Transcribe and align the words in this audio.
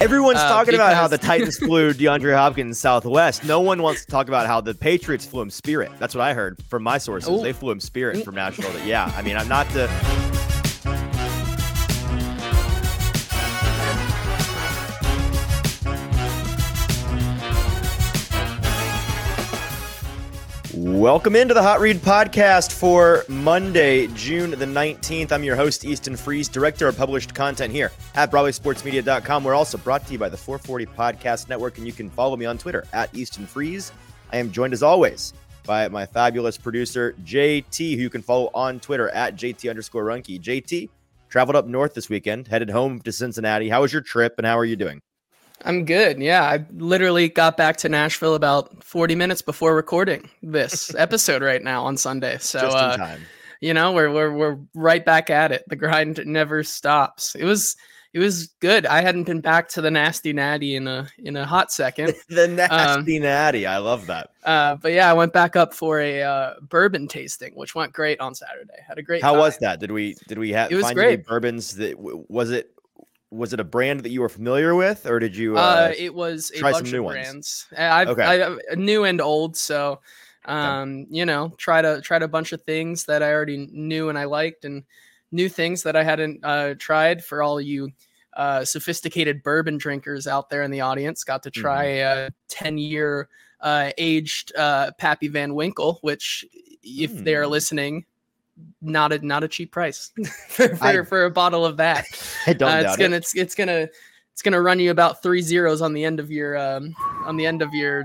Everyone's 0.00 0.38
Uh, 0.38 0.48
talking 0.48 0.74
about 0.74 0.94
how 0.94 1.08
the 1.08 1.18
Titans 1.28 1.58
flew 1.58 1.92
DeAndre 1.92 2.34
Hopkins 2.36 2.78
Southwest. 2.78 3.44
No 3.44 3.60
one 3.60 3.82
wants 3.82 4.04
to 4.04 4.10
talk 4.10 4.28
about 4.28 4.46
how 4.46 4.60
the 4.60 4.72
Patriots 4.74 5.26
flew 5.26 5.42
him 5.42 5.50
Spirit. 5.50 5.90
That's 5.98 6.14
what 6.14 6.22
I 6.22 6.34
heard 6.34 6.62
from 6.68 6.84
my 6.84 6.98
sources. 6.98 7.28
Ooh. 7.28 7.42
They 7.42 7.52
flew 7.52 7.72
him 7.72 7.80
Spirit 7.80 8.24
from 8.24 8.36
Nashville. 8.36 8.70
Yeah, 8.86 9.12
I 9.16 9.22
mean, 9.22 9.36
I'm 9.36 9.48
not 9.48 9.68
the. 9.70 9.88
Welcome 20.94 21.36
into 21.36 21.52
the 21.52 21.62
Hot 21.62 21.80
Read 21.80 21.98
podcast 21.98 22.72
for 22.72 23.22
Monday, 23.28 24.06
June 24.08 24.52
the 24.52 24.64
19th. 24.64 25.32
I'm 25.32 25.44
your 25.44 25.54
host, 25.54 25.84
Easton 25.84 26.16
Freeze, 26.16 26.48
director 26.48 26.88
of 26.88 26.96
published 26.96 27.34
content 27.34 27.74
here 27.74 27.92
at 28.14 28.30
BroadwaySportsMedia.com. 28.30 29.44
We're 29.44 29.54
also 29.54 29.76
brought 29.76 30.06
to 30.06 30.12
you 30.14 30.18
by 30.18 30.30
the 30.30 30.36
440 30.38 30.86
Podcast 30.86 31.50
Network, 31.50 31.76
and 31.76 31.86
you 31.86 31.92
can 31.92 32.08
follow 32.08 32.38
me 32.38 32.46
on 32.46 32.56
Twitter 32.56 32.86
at 32.94 33.14
Easton 33.14 33.46
Freeze. 33.46 33.92
I 34.32 34.38
am 34.38 34.50
joined 34.50 34.72
as 34.72 34.82
always 34.82 35.34
by 35.66 35.86
my 35.88 36.06
fabulous 36.06 36.56
producer, 36.56 37.14
JT, 37.22 37.94
who 37.94 38.00
you 38.00 38.10
can 38.10 38.22
follow 38.22 38.50
on 38.54 38.80
Twitter 38.80 39.10
at 39.10 39.36
JT 39.36 39.68
underscore 39.68 40.04
Runky. 40.04 40.40
JT 40.40 40.88
traveled 41.28 41.54
up 41.54 41.66
north 41.66 41.92
this 41.92 42.08
weekend, 42.08 42.48
headed 42.48 42.70
home 42.70 43.00
to 43.00 43.12
Cincinnati. 43.12 43.68
How 43.68 43.82
was 43.82 43.92
your 43.92 44.02
trip 44.02 44.36
and 44.38 44.46
how 44.46 44.58
are 44.58 44.64
you 44.64 44.74
doing? 44.74 45.02
I'm 45.64 45.84
good. 45.84 46.18
Yeah, 46.20 46.44
I 46.44 46.64
literally 46.76 47.28
got 47.28 47.56
back 47.56 47.76
to 47.78 47.88
Nashville 47.88 48.34
about 48.34 48.82
40 48.82 49.14
minutes 49.14 49.42
before 49.42 49.74
recording 49.74 50.28
this 50.42 50.94
episode 50.98 51.42
right 51.42 51.62
now 51.62 51.84
on 51.84 51.96
Sunday. 51.96 52.38
So, 52.38 52.60
Just 52.60 52.76
in 52.76 52.82
uh, 52.84 52.96
time. 52.96 53.20
you 53.60 53.74
know, 53.74 53.92
we're, 53.92 54.12
we're 54.12 54.32
we're 54.32 54.58
right 54.74 55.04
back 55.04 55.30
at 55.30 55.52
it. 55.52 55.64
The 55.68 55.76
grind 55.76 56.20
never 56.24 56.62
stops. 56.62 57.34
It 57.34 57.44
was 57.44 57.76
it 58.14 58.20
was 58.20 58.46
good. 58.60 58.86
I 58.86 59.02
hadn't 59.02 59.24
been 59.24 59.40
back 59.40 59.68
to 59.70 59.82
the 59.82 59.90
nasty 59.90 60.32
natty 60.32 60.76
in 60.76 60.88
a 60.88 61.08
in 61.18 61.36
a 61.36 61.44
hot 61.44 61.70
second. 61.70 62.14
the 62.28 62.48
nasty 62.48 63.18
natty. 63.18 63.66
I 63.66 63.78
love 63.78 64.06
that. 64.06 64.30
Uh, 64.44 64.76
but 64.76 64.92
yeah, 64.92 65.10
I 65.10 65.12
went 65.12 65.32
back 65.32 65.56
up 65.56 65.74
for 65.74 66.00
a 66.00 66.22
uh, 66.22 66.54
bourbon 66.62 67.06
tasting, 67.06 67.52
which 67.54 67.74
went 67.74 67.92
great 67.92 68.18
on 68.20 68.34
Saturday. 68.34 68.80
Had 68.86 68.98
a 68.98 69.02
great. 69.02 69.22
How 69.22 69.36
was 69.38 69.58
that? 69.58 69.78
Did 69.80 69.90
we 69.92 70.16
did 70.26 70.38
we 70.38 70.50
have 70.52 70.72
It 70.72 70.76
was 70.76 70.84
find 70.84 70.98
any 70.98 71.16
great. 71.16 71.26
bourbons 71.26 71.76
that 71.76 71.98
was 71.98 72.50
it 72.50 72.72
was 73.30 73.52
it 73.52 73.60
a 73.60 73.64
brand 73.64 74.00
that 74.00 74.10
you 74.10 74.20
were 74.20 74.28
familiar 74.28 74.74
with 74.74 75.06
or 75.06 75.18
did 75.18 75.36
you 75.36 75.58
uh, 75.58 75.88
Uh, 75.88 75.92
it 75.96 76.14
was 76.14 76.50
a 76.54 76.62
try 76.62 76.72
some 76.72 76.90
new 76.90 77.02
of 77.02 77.04
ones? 77.04 77.36
brands. 77.36 77.66
Uh, 77.76 77.82
I've, 77.82 78.12
Okay. 78.12 78.32
I, 78.40 78.40
uh, 78.40 78.56
new 78.76 79.04
and 79.04 79.20
old. 79.20 79.56
So, 79.56 80.00
um, 80.44 81.06
you 81.10 81.24
know, 81.26 81.50
tried 81.58 81.84
a 81.84 82.00
tried 82.00 82.22
a 82.22 82.28
bunch 82.28 82.52
of 82.52 82.62
things 82.62 83.04
that 83.06 83.22
I 83.22 83.32
already 83.32 83.66
knew 83.72 84.08
and 84.08 84.18
I 84.18 84.24
liked, 84.24 84.64
and 84.64 84.84
new 85.32 85.48
things 85.48 85.82
that 85.82 85.96
I 85.96 86.04
hadn't 86.04 86.44
uh, 86.44 86.74
tried. 86.78 87.24
For 87.24 87.42
all 87.42 87.60
you 87.60 87.90
uh, 88.34 88.64
sophisticated 88.64 89.42
bourbon 89.42 89.78
drinkers 89.78 90.26
out 90.26 90.50
there 90.50 90.62
in 90.62 90.70
the 90.70 90.80
audience, 90.80 91.24
got 91.24 91.42
to 91.44 91.50
try 91.50 91.84
a 91.84 92.30
ten 92.48 92.78
year 92.78 93.28
uh, 93.60 93.90
aged 93.98 94.54
uh, 94.56 94.92
Pappy 94.98 95.28
Van 95.28 95.54
Winkle, 95.54 95.98
which, 96.02 96.44
if 96.82 97.22
they 97.24 97.34
are 97.34 97.46
Hmm. 97.46 97.48
listening. 97.48 98.04
Not 98.80 99.12
a 99.12 99.18
not 99.26 99.42
a 99.44 99.48
cheap 99.48 99.72
price 99.72 100.12
for 100.48 100.76
for, 100.76 100.84
I- 100.84 101.04
for 101.04 101.24
a 101.24 101.30
bottle 101.30 101.64
of 101.64 101.78
that. 101.78 102.04
I 102.46 102.52
don't 102.52 102.70
uh, 102.70 102.82
it's 102.86 102.96
gonna 102.96 103.16
it. 103.16 103.18
it's, 103.18 103.34
it's 103.34 103.54
gonna 103.54 103.88
it's 104.32 104.42
gonna 104.42 104.60
run 104.62 104.78
you 104.80 104.90
about 104.92 105.22
three 105.22 105.42
zeros 105.42 105.80
on 105.82 105.92
the 105.92 106.04
end 106.04 106.20
of 106.20 106.30
your 106.30 106.56
um 106.56 106.94
on 107.24 107.36
the 107.36 107.46
end 107.46 107.60
of 107.62 107.74
your 107.74 108.04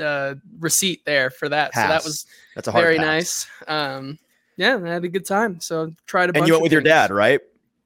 uh 0.00 0.34
receipt 0.58 1.04
there 1.04 1.30
for 1.30 1.48
that. 1.48 1.74
So 1.74 1.80
that 1.82 2.04
was 2.04 2.26
That's 2.54 2.68
a 2.68 2.72
hard 2.72 2.84
very 2.84 2.96
pass. 2.98 3.04
nice. 3.06 3.46
Um 3.68 4.18
yeah 4.56 4.78
i 4.82 4.88
had 4.88 5.04
a 5.04 5.08
good 5.08 5.26
time. 5.26 5.60
So 5.60 5.92
tried 6.06 6.30
a 6.30 6.36
And 6.38 6.46
you 6.46 6.52
went 6.54 6.62
with 6.62 6.72
your 6.72 6.80
dad, 6.82 7.10
right? 7.10 7.40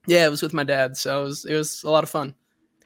yeah 0.07 0.27
it 0.27 0.31
was 0.31 0.43
with 0.43 0.53
my 0.55 0.65
dad. 0.65 0.97
So 0.97 1.23
it 1.23 1.25
was 1.25 1.45
it 1.47 1.55
was 1.57 1.83
a 1.83 1.91
lot 1.91 2.05
of 2.05 2.11
fun 2.11 2.35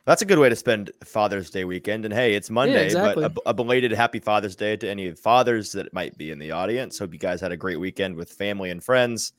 That's 0.09 0.23
a 0.23 0.25
good 0.25 0.39
way 0.39 0.49
to 0.49 0.57
spend 0.57 0.91
Father's 1.05 1.51
Day 1.51 1.65
weekend. 1.67 2.07
And 2.07 2.15
hey, 2.15 2.33
it's 2.33 2.49
Monday, 2.49 2.87
exactly. 2.87 3.29
but 3.29 3.43
a, 3.45 3.51
a 3.51 3.53
belated 3.53 3.93
happy 3.93 4.21
Father's 4.21 4.57
Day 4.57 4.75
to 4.75 4.89
any 4.89 5.13
fathers 5.13 5.71
that 5.73 5.93
might 5.93 6.17
be 6.17 6.31
in 6.31 6.39
the 6.39 6.51
audience. 6.51 6.99
Hope 6.99 7.13
you 7.13 7.19
guys 7.19 7.43
had 7.43 7.53
a 7.53 7.59
great 7.59 7.79
weekend 7.79 8.17
with 8.17 8.33
family 8.33 8.71
and 8.71 8.83
friends. 8.83 9.35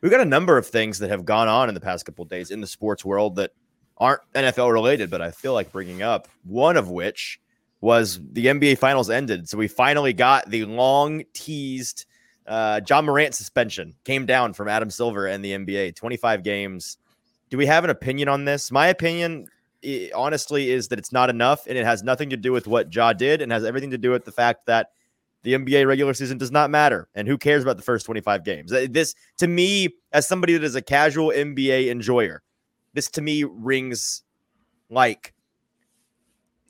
We've 0.00 0.10
got 0.10 0.22
a 0.22 0.24
number 0.24 0.56
of 0.56 0.66
things 0.66 0.98
that 1.00 1.10
have 1.10 1.26
gone 1.26 1.48
on 1.48 1.68
in 1.68 1.74
the 1.74 1.82
past 1.82 2.06
couple 2.06 2.22
of 2.22 2.30
days 2.30 2.50
in 2.50 2.62
the 2.62 2.66
sports 2.66 3.04
world 3.04 3.36
that 3.36 3.50
aren't 3.98 4.22
NFL 4.34 4.72
related, 4.72 5.10
but 5.10 5.20
I 5.20 5.30
feel 5.30 5.52
like 5.52 5.70
bringing 5.70 6.00
up. 6.00 6.28
One 6.44 6.78
of 6.78 6.88
which 6.88 7.38
was 7.82 8.18
the 8.32 8.46
NBA 8.46 8.78
Finals 8.78 9.10
ended, 9.10 9.50
so 9.50 9.58
we 9.58 9.68
finally 9.68 10.14
got 10.14 10.48
the 10.48 10.64
long 10.64 11.24
teased 11.34 12.06
uh, 12.46 12.80
Ja 12.88 13.02
Morant 13.02 13.34
suspension 13.34 13.92
came 14.04 14.24
down 14.24 14.54
from 14.54 14.66
Adam 14.66 14.88
Silver 14.88 15.26
and 15.26 15.44
the 15.44 15.52
NBA. 15.52 15.94
Twenty 15.94 16.16
five 16.16 16.42
games. 16.42 16.96
Do 17.50 17.58
we 17.58 17.66
have 17.66 17.84
an 17.84 17.90
opinion 17.90 18.28
on 18.28 18.46
this? 18.46 18.72
My 18.72 18.88
opinion, 18.88 19.46
i- 19.84 20.10
honestly, 20.14 20.70
is 20.70 20.88
that 20.88 20.98
it's 20.98 21.12
not 21.12 21.30
enough, 21.30 21.66
and 21.66 21.76
it 21.76 21.84
has 21.84 22.02
nothing 22.02 22.30
to 22.30 22.36
do 22.36 22.52
with 22.52 22.66
what 22.66 22.94
Ja 22.94 23.12
did, 23.12 23.40
and 23.42 23.50
has 23.52 23.64
everything 23.64 23.90
to 23.90 23.98
do 23.98 24.10
with 24.10 24.24
the 24.24 24.32
fact 24.32 24.66
that 24.66 24.90
the 25.42 25.54
NBA 25.54 25.86
regular 25.86 26.12
season 26.14 26.38
does 26.38 26.50
not 26.50 26.70
matter, 26.70 27.08
and 27.14 27.28
who 27.28 27.38
cares 27.38 27.62
about 27.62 27.76
the 27.76 27.82
first 27.82 28.04
twenty 28.06 28.20
five 28.20 28.44
games? 28.44 28.70
This, 28.70 29.14
to 29.38 29.46
me, 29.46 29.90
as 30.12 30.26
somebody 30.26 30.54
that 30.54 30.64
is 30.64 30.74
a 30.74 30.82
casual 30.82 31.28
NBA 31.30 31.88
enjoyer, 31.90 32.42
this 32.94 33.08
to 33.10 33.22
me 33.22 33.44
rings 33.44 34.22
like 34.90 35.34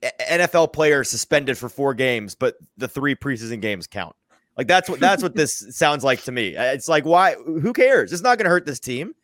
NFL 0.02 0.72
player 0.72 1.04
suspended 1.04 1.56
for 1.56 1.68
four 1.68 1.94
games, 1.94 2.34
but 2.34 2.56
the 2.76 2.88
three 2.88 3.14
preseason 3.14 3.60
games 3.60 3.86
count. 3.86 4.14
Like 4.56 4.68
that's 4.68 4.88
what 4.88 5.00
that's 5.00 5.22
what 5.22 5.34
this 5.34 5.66
sounds 5.76 6.04
like 6.04 6.22
to 6.24 6.32
me. 6.32 6.54
It's 6.56 6.88
like 6.88 7.04
why? 7.04 7.34
Who 7.34 7.72
cares? 7.72 8.12
It's 8.12 8.22
not 8.22 8.38
going 8.38 8.44
to 8.44 8.50
hurt 8.50 8.66
this 8.66 8.80
team. 8.80 9.14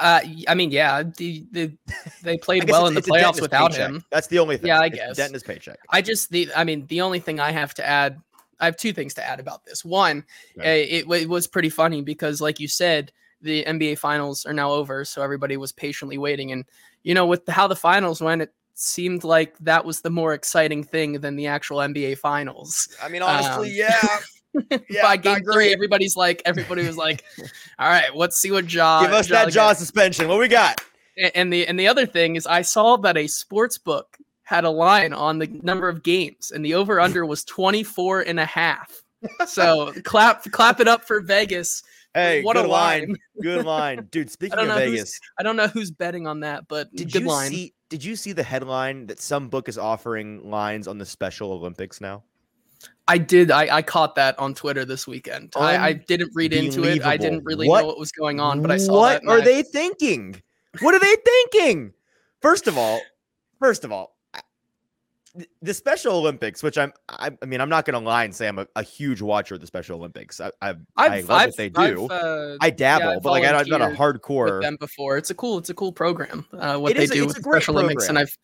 Uh 0.00 0.20
i 0.48 0.54
mean 0.54 0.70
yeah 0.70 1.02
the, 1.02 1.44
the, 1.52 1.72
they 2.22 2.36
played 2.38 2.68
well 2.68 2.86
in 2.86 2.94
the 2.94 2.98
it's 2.98 3.08
a 3.08 3.12
dent 3.12 3.24
playoffs 3.36 3.40
without 3.40 3.70
paycheck. 3.72 3.88
him 3.90 4.04
That's 4.10 4.26
the 4.26 4.38
only 4.38 4.56
thing. 4.56 4.68
Yeah, 4.68 4.80
I 4.80 4.86
It's 4.86 4.96
guess. 4.96 5.16
dent 5.16 5.28
in 5.30 5.34
his 5.34 5.42
paycheck. 5.42 5.78
I 5.90 6.02
just 6.02 6.30
the 6.30 6.48
I 6.56 6.64
mean 6.64 6.86
the 6.86 7.00
only 7.00 7.20
thing 7.20 7.40
I 7.40 7.50
have 7.52 7.74
to 7.74 7.86
add 7.86 8.20
I 8.58 8.64
have 8.64 8.76
two 8.76 8.92
things 8.92 9.12
to 9.14 9.26
add 9.26 9.38
about 9.38 9.64
this. 9.66 9.84
One, 9.84 10.24
Right. 10.56 10.66
uh, 10.66 10.70
it, 10.70 11.10
it 11.22 11.28
was 11.28 11.46
pretty 11.46 11.68
funny 11.68 12.00
because 12.02 12.40
like 12.40 12.58
you 12.58 12.68
said 12.68 13.12
the 13.42 13.64
NBA 13.64 13.98
finals 13.98 14.46
are 14.46 14.52
now 14.54 14.72
over 14.72 15.04
so 15.04 15.22
everybody 15.22 15.56
was 15.56 15.72
patiently 15.72 16.16
waiting 16.18 16.52
and 16.52 16.64
you 17.02 17.14
know 17.14 17.26
with 17.26 17.46
how 17.48 17.66
the 17.66 17.76
finals 17.76 18.20
went 18.22 18.42
it 18.42 18.52
seemed 18.78 19.24
like 19.24 19.56
that 19.58 19.84
was 19.84 20.00
the 20.02 20.10
more 20.10 20.34
exciting 20.34 20.84
thing 20.84 21.20
than 21.20 21.36
the 21.36 21.46
actual 21.46 21.78
NBA 21.78 22.18
finals. 22.18 22.88
I 23.02 23.08
mean, 23.08 23.22
honestly, 23.22 23.70
yeah. 23.70 24.18
By 25.02 25.16
game 25.16 25.44
3 25.44 25.72
everybody's 25.72 26.16
like 26.16 26.42
everybody 26.44 26.86
was 26.86 26.96
like 26.96 27.24
all 27.78 27.88
right, 27.88 28.14
let's 28.14 28.40
see 28.40 28.50
what 28.50 28.72
Ja 28.72 29.02
Give 29.02 29.12
us 29.12 29.28
Ja 29.28 29.44
that 29.44 29.52
jaw 29.52 29.72
suspension. 29.72 30.28
What 30.28 30.38
we 30.38 30.48
got? 30.48 30.80
and 31.34 31.52
the 31.52 31.66
and 31.66 31.78
the 31.78 31.88
other 31.88 32.06
thing 32.06 32.36
is 32.36 32.46
I 32.46 32.62
saw 32.62 32.96
that 32.98 33.16
a 33.16 33.26
sports 33.26 33.78
book 33.78 34.18
had 34.42 34.64
a 34.64 34.70
line 34.70 35.12
on 35.12 35.38
the 35.38 35.48
number 35.62 35.88
of 35.88 36.02
games 36.02 36.52
and 36.52 36.64
the 36.64 36.74
over 36.74 37.00
under 37.00 37.26
was 37.26 37.44
24 37.44 38.20
and 38.22 38.38
a 38.38 38.44
half. 38.44 39.02
So 39.46 39.92
clap 40.04 40.44
clap 40.52 40.80
it 40.80 40.88
up 40.88 41.04
for 41.04 41.20
Vegas. 41.20 41.82
Hey, 42.14 42.42
what 42.42 42.56
good 42.56 42.64
a 42.64 42.68
line. 42.68 43.08
line. 43.08 43.16
Good 43.42 43.66
line, 43.66 44.08
dude. 44.10 44.30
Speaking 44.30 44.58
of 44.58 44.68
Vegas, 44.68 45.20
I 45.38 45.42
don't 45.42 45.56
know 45.56 45.66
who's 45.68 45.90
betting 45.90 46.26
on 46.26 46.40
that, 46.40 46.66
but 46.68 46.90
did 46.94 47.12
good 47.12 47.22
you 47.22 47.28
line. 47.28 47.50
see? 47.50 47.74
Did 47.88 48.02
you 48.02 48.16
see 48.16 48.32
the 48.32 48.42
headline 48.42 49.06
that 49.06 49.20
some 49.20 49.48
book 49.48 49.68
is 49.68 49.76
offering 49.76 50.48
lines 50.48 50.88
on 50.88 50.98
the 50.98 51.04
Special 51.06 51.52
Olympics 51.52 52.00
now? 52.00 52.22
I 53.08 53.18
did. 53.18 53.50
I, 53.50 53.76
I 53.76 53.82
caught 53.82 54.14
that 54.16 54.38
on 54.38 54.54
Twitter 54.54 54.84
this 54.84 55.06
weekend. 55.06 55.52
I, 55.56 55.76
I 55.78 55.92
didn't 55.92 56.32
read 56.34 56.52
into 56.52 56.82
it. 56.84 57.04
I 57.04 57.16
didn't 57.16 57.44
really 57.44 57.68
What- 57.68 57.82
know 57.82 57.86
what 57.86 57.98
was 57.98 58.10
going 58.12 58.40
on, 58.40 58.62
but 58.62 58.70
I 58.70 58.76
saw 58.78 58.94
what 58.94 59.22
that. 59.22 59.28
are 59.30 59.38
I- 59.38 59.44
they 59.44 59.62
thinking? 59.62 60.42
What 60.80 60.94
are 60.94 60.98
they 61.00 61.14
thinking? 61.24 61.92
First 62.42 62.66
of 62.66 62.76
all, 62.76 63.00
first 63.60 63.84
of 63.84 63.92
all, 63.92 64.14
the 65.60 65.74
Special 65.74 66.14
Olympics, 66.16 66.62
which 66.62 66.78
I'm, 66.78 66.92
I, 67.08 67.30
I 67.42 67.46
mean, 67.46 67.60
I'm 67.60 67.68
not 67.68 67.84
going 67.84 67.92
to 67.98 68.00
lie 68.06 68.24
and 68.24 68.34
say 68.34 68.48
I'm 68.48 68.58
a, 68.58 68.66
a 68.74 68.82
huge 68.82 69.20
watcher 69.20 69.54
of 69.54 69.60
the 69.60 69.66
Special 69.66 69.98
Olympics. 69.98 70.40
I, 70.40 70.50
I, 70.62 70.74
I 70.96 71.20
love 71.20 71.30
I've, 71.30 71.46
what 71.48 71.56
they 71.56 71.68
do. 71.68 72.06
Uh, 72.08 72.56
I 72.60 72.70
dabble, 72.70 73.08
I've 73.08 73.22
but 73.22 73.30
like 73.32 73.44
I'm 73.44 73.68
not 73.68 73.82
a 73.82 73.94
hardcore. 73.94 74.54
with 74.54 74.62
them 74.62 74.76
before. 74.80 75.16
It's 75.18 75.30
a 75.30 75.34
cool. 75.34 75.58
It's 75.58 75.68
a 75.70 75.74
cool 75.74 75.92
program. 75.92 76.46
Uh, 76.52 76.78
what 76.78 76.92
It 76.92 76.96
they 76.96 77.04
is 77.04 77.10
do 77.10 77.26
with 77.26 77.42
great 77.42 77.62
Special 77.62 77.78
Olympics, 77.78 78.08
and. 78.08 78.18
I've 78.18 78.36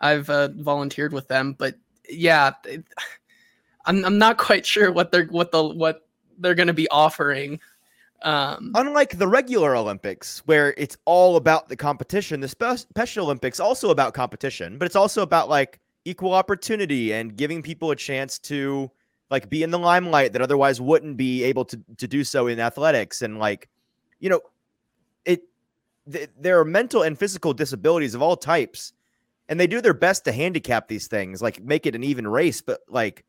I've 0.00 0.28
uh, 0.28 0.48
volunteered 0.56 1.12
with 1.12 1.28
them. 1.28 1.54
But 1.56 1.76
yeah, 2.08 2.52
it- 2.64 2.84
I'm 3.86 4.04
I'm 4.04 4.18
not 4.18 4.38
quite 4.38 4.66
sure 4.66 4.92
what 4.92 5.12
they're 5.12 5.26
what 5.26 5.52
the 5.52 5.64
what 5.64 6.06
they're 6.38 6.54
going 6.54 6.68
to 6.68 6.74
be 6.74 6.88
offering. 6.90 7.60
Um, 8.22 8.72
Unlike 8.74 9.18
the 9.18 9.26
regular 9.26 9.74
Olympics, 9.74 10.40
where 10.44 10.74
it's 10.76 10.96
all 11.06 11.36
about 11.36 11.68
the 11.70 11.76
competition, 11.76 12.40
the 12.40 12.48
spe- 12.48 12.76
Special 12.76 13.24
Olympics 13.24 13.58
also 13.60 13.90
about 13.90 14.12
competition, 14.12 14.76
but 14.76 14.84
it's 14.84 14.96
also 14.96 15.22
about 15.22 15.48
like 15.48 15.80
equal 16.04 16.34
opportunity 16.34 17.12
and 17.12 17.36
giving 17.36 17.62
people 17.62 17.90
a 17.90 17.96
chance 17.96 18.38
to 18.38 18.90
like 19.30 19.48
be 19.48 19.62
in 19.62 19.70
the 19.70 19.78
limelight 19.78 20.32
that 20.32 20.42
otherwise 20.42 20.80
wouldn't 20.80 21.16
be 21.16 21.44
able 21.44 21.64
to 21.64 21.80
to 21.96 22.08
do 22.08 22.24
so 22.24 22.46
in 22.46 22.58
athletics 22.58 23.22
and 23.22 23.38
like 23.38 23.68
you 24.18 24.28
know 24.28 24.40
it 25.24 25.42
th- 26.10 26.30
there 26.38 26.58
are 26.58 26.64
mental 26.64 27.02
and 27.02 27.18
physical 27.18 27.52
disabilities 27.52 28.14
of 28.14 28.22
all 28.22 28.36
types 28.36 28.92
and 29.48 29.58
they 29.58 29.66
do 29.66 29.80
their 29.80 29.94
best 29.94 30.24
to 30.24 30.32
handicap 30.32 30.88
these 30.88 31.06
things 31.06 31.40
like 31.40 31.62
make 31.62 31.86
it 31.86 31.94
an 31.94 32.02
even 32.02 32.26
race 32.26 32.60
but 32.60 32.80
like 32.88 33.24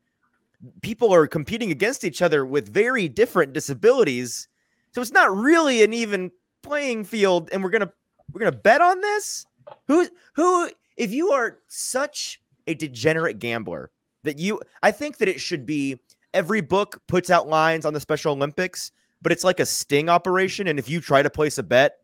people 0.80 1.12
are 1.12 1.26
competing 1.26 1.70
against 1.70 2.04
each 2.04 2.22
other 2.22 2.46
with 2.46 2.72
very 2.72 3.08
different 3.08 3.52
disabilities 3.52 4.48
so 4.92 5.00
it's 5.00 5.12
not 5.12 5.34
really 5.34 5.82
an 5.82 5.92
even 5.92 6.30
playing 6.62 7.04
field 7.04 7.48
and 7.52 7.62
we're 7.62 7.70
gonna 7.70 7.92
we're 8.32 8.40
gonna 8.40 8.52
bet 8.52 8.80
on 8.80 9.00
this 9.00 9.46
who 9.88 10.06
who 10.34 10.70
if 10.96 11.12
you 11.12 11.30
are 11.32 11.58
such 11.68 12.40
a 12.66 12.74
degenerate 12.74 13.38
gambler 13.38 13.90
that 14.24 14.38
you, 14.38 14.60
I 14.82 14.92
think 14.92 15.18
that 15.18 15.28
it 15.28 15.40
should 15.40 15.66
be 15.66 15.98
every 16.34 16.60
book 16.60 17.00
puts 17.06 17.30
out 17.30 17.48
lines 17.48 17.84
on 17.84 17.94
the 17.94 18.00
Special 18.00 18.32
Olympics, 18.32 18.92
but 19.20 19.32
it's 19.32 19.44
like 19.44 19.60
a 19.60 19.66
sting 19.66 20.08
operation. 20.08 20.68
And 20.68 20.78
if 20.78 20.88
you 20.88 21.00
try 21.00 21.22
to 21.22 21.30
place 21.30 21.58
a 21.58 21.62
bet, 21.62 21.98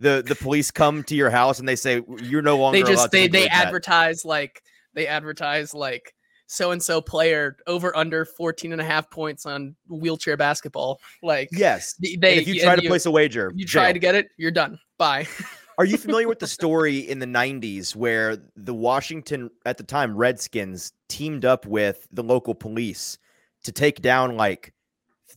the 0.00 0.22
the 0.24 0.36
police 0.36 0.70
come 0.70 1.02
to 1.04 1.16
your 1.16 1.30
house 1.30 1.58
and 1.58 1.68
they 1.68 1.74
say 1.74 2.02
you're 2.22 2.42
no 2.42 2.56
longer. 2.56 2.78
They 2.78 2.88
just 2.88 3.10
they 3.10 3.26
they 3.26 3.48
bet." 3.48 3.66
advertise 3.66 4.24
like 4.24 4.62
they 4.94 5.08
advertise 5.08 5.74
like 5.74 6.14
so 6.50 6.70
and 6.72 6.82
so 6.82 7.00
player 7.00 7.56
over 7.66 7.94
under 7.96 8.24
14 8.24 8.72
and 8.72 8.80
a 8.80 8.84
half 8.84 9.08
points 9.10 9.44
on 9.46 9.76
wheelchair 9.88 10.36
basketball. 10.36 10.98
Like 11.22 11.48
Yes. 11.52 11.94
they, 12.02 12.14
And 12.14 12.24
if 12.24 12.48
you 12.48 12.60
try 12.60 12.74
to 12.74 12.82
you, 12.82 12.88
place 12.88 13.04
a 13.06 13.10
wager, 13.10 13.52
you 13.54 13.66
try 13.66 13.84
jail. 13.86 13.92
to 13.92 13.98
get 13.98 14.14
it, 14.14 14.28
you're 14.38 14.50
done. 14.50 14.78
Bye. 14.96 15.28
Are 15.78 15.84
you 15.84 15.96
familiar 15.98 16.26
with 16.26 16.40
the 16.40 16.46
story 16.48 16.98
in 16.98 17.18
the 17.20 17.26
90s 17.26 17.94
where 17.94 18.38
the 18.56 18.74
Washington, 18.74 19.48
at 19.64 19.76
the 19.76 19.84
time, 19.84 20.16
Redskins 20.16 20.92
teamed 21.08 21.44
up 21.44 21.66
with 21.66 22.08
the 22.10 22.22
local 22.24 22.54
police 22.54 23.16
to 23.62 23.70
take 23.70 24.00
down 24.02 24.36
like 24.36 24.72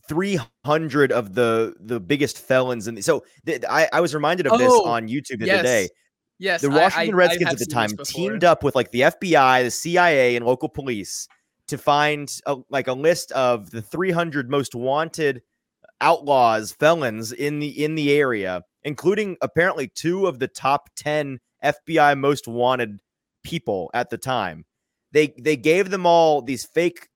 300 0.08 1.12
of 1.12 1.34
the 1.34 1.74
the 1.80 2.00
biggest 2.00 2.38
felons? 2.38 2.86
And 2.88 3.04
so 3.04 3.24
th- 3.46 3.62
I, 3.68 3.88
I 3.92 4.00
was 4.00 4.14
reminded 4.14 4.46
of 4.46 4.58
this 4.58 4.68
Oh, 4.72 4.84
on 4.88 5.08
YouTube 5.08 5.38
the 5.40 5.46
yes. 5.46 5.60
other 5.60 5.62
day. 5.68 5.88
Yes, 6.42 6.60
The 6.60 6.70
I- 6.70 6.72
I- 6.72 6.82
Washington 6.82 7.14
I 7.14 7.18
Redskins 7.18 7.52
at 7.52 7.58
the 7.58 7.66
time 7.66 7.90
teamed 8.04 8.42
up 8.42 8.64
with 8.64 8.74
like 8.74 8.90
the 8.90 9.02
FBI, 9.02 9.62
the 9.62 9.70
CIA, 9.70 10.34
and 10.34 10.44
local 10.44 10.68
police 10.68 11.28
to 11.68 11.78
find 11.78 12.36
a, 12.46 12.56
like 12.68 12.88
a 12.88 12.92
list 12.94 13.30
of 13.30 13.70
the 13.70 13.80
300 13.80 14.50
most 14.50 14.74
wanted 14.74 15.42
outlaws, 16.00 16.72
felons 16.72 17.30
in 17.30 17.60
the 17.60 17.84
in 17.84 17.94
the 17.94 18.10
area, 18.12 18.62
including 18.82 19.36
apparently 19.40 19.86
two 19.86 20.26
of 20.26 20.40
the 20.40 20.48
top 20.48 20.90
10 20.96 21.38
FBI 21.62 22.18
most 22.18 22.48
wanted 22.48 22.98
people 23.44 23.88
at 23.94 24.10
the 24.10 24.18
time. 24.18 24.64
They 25.12 25.28
they 25.38 25.56
gave 25.56 25.90
them 25.90 26.06
all 26.06 26.42
these 26.42 26.64
fake 26.64 27.08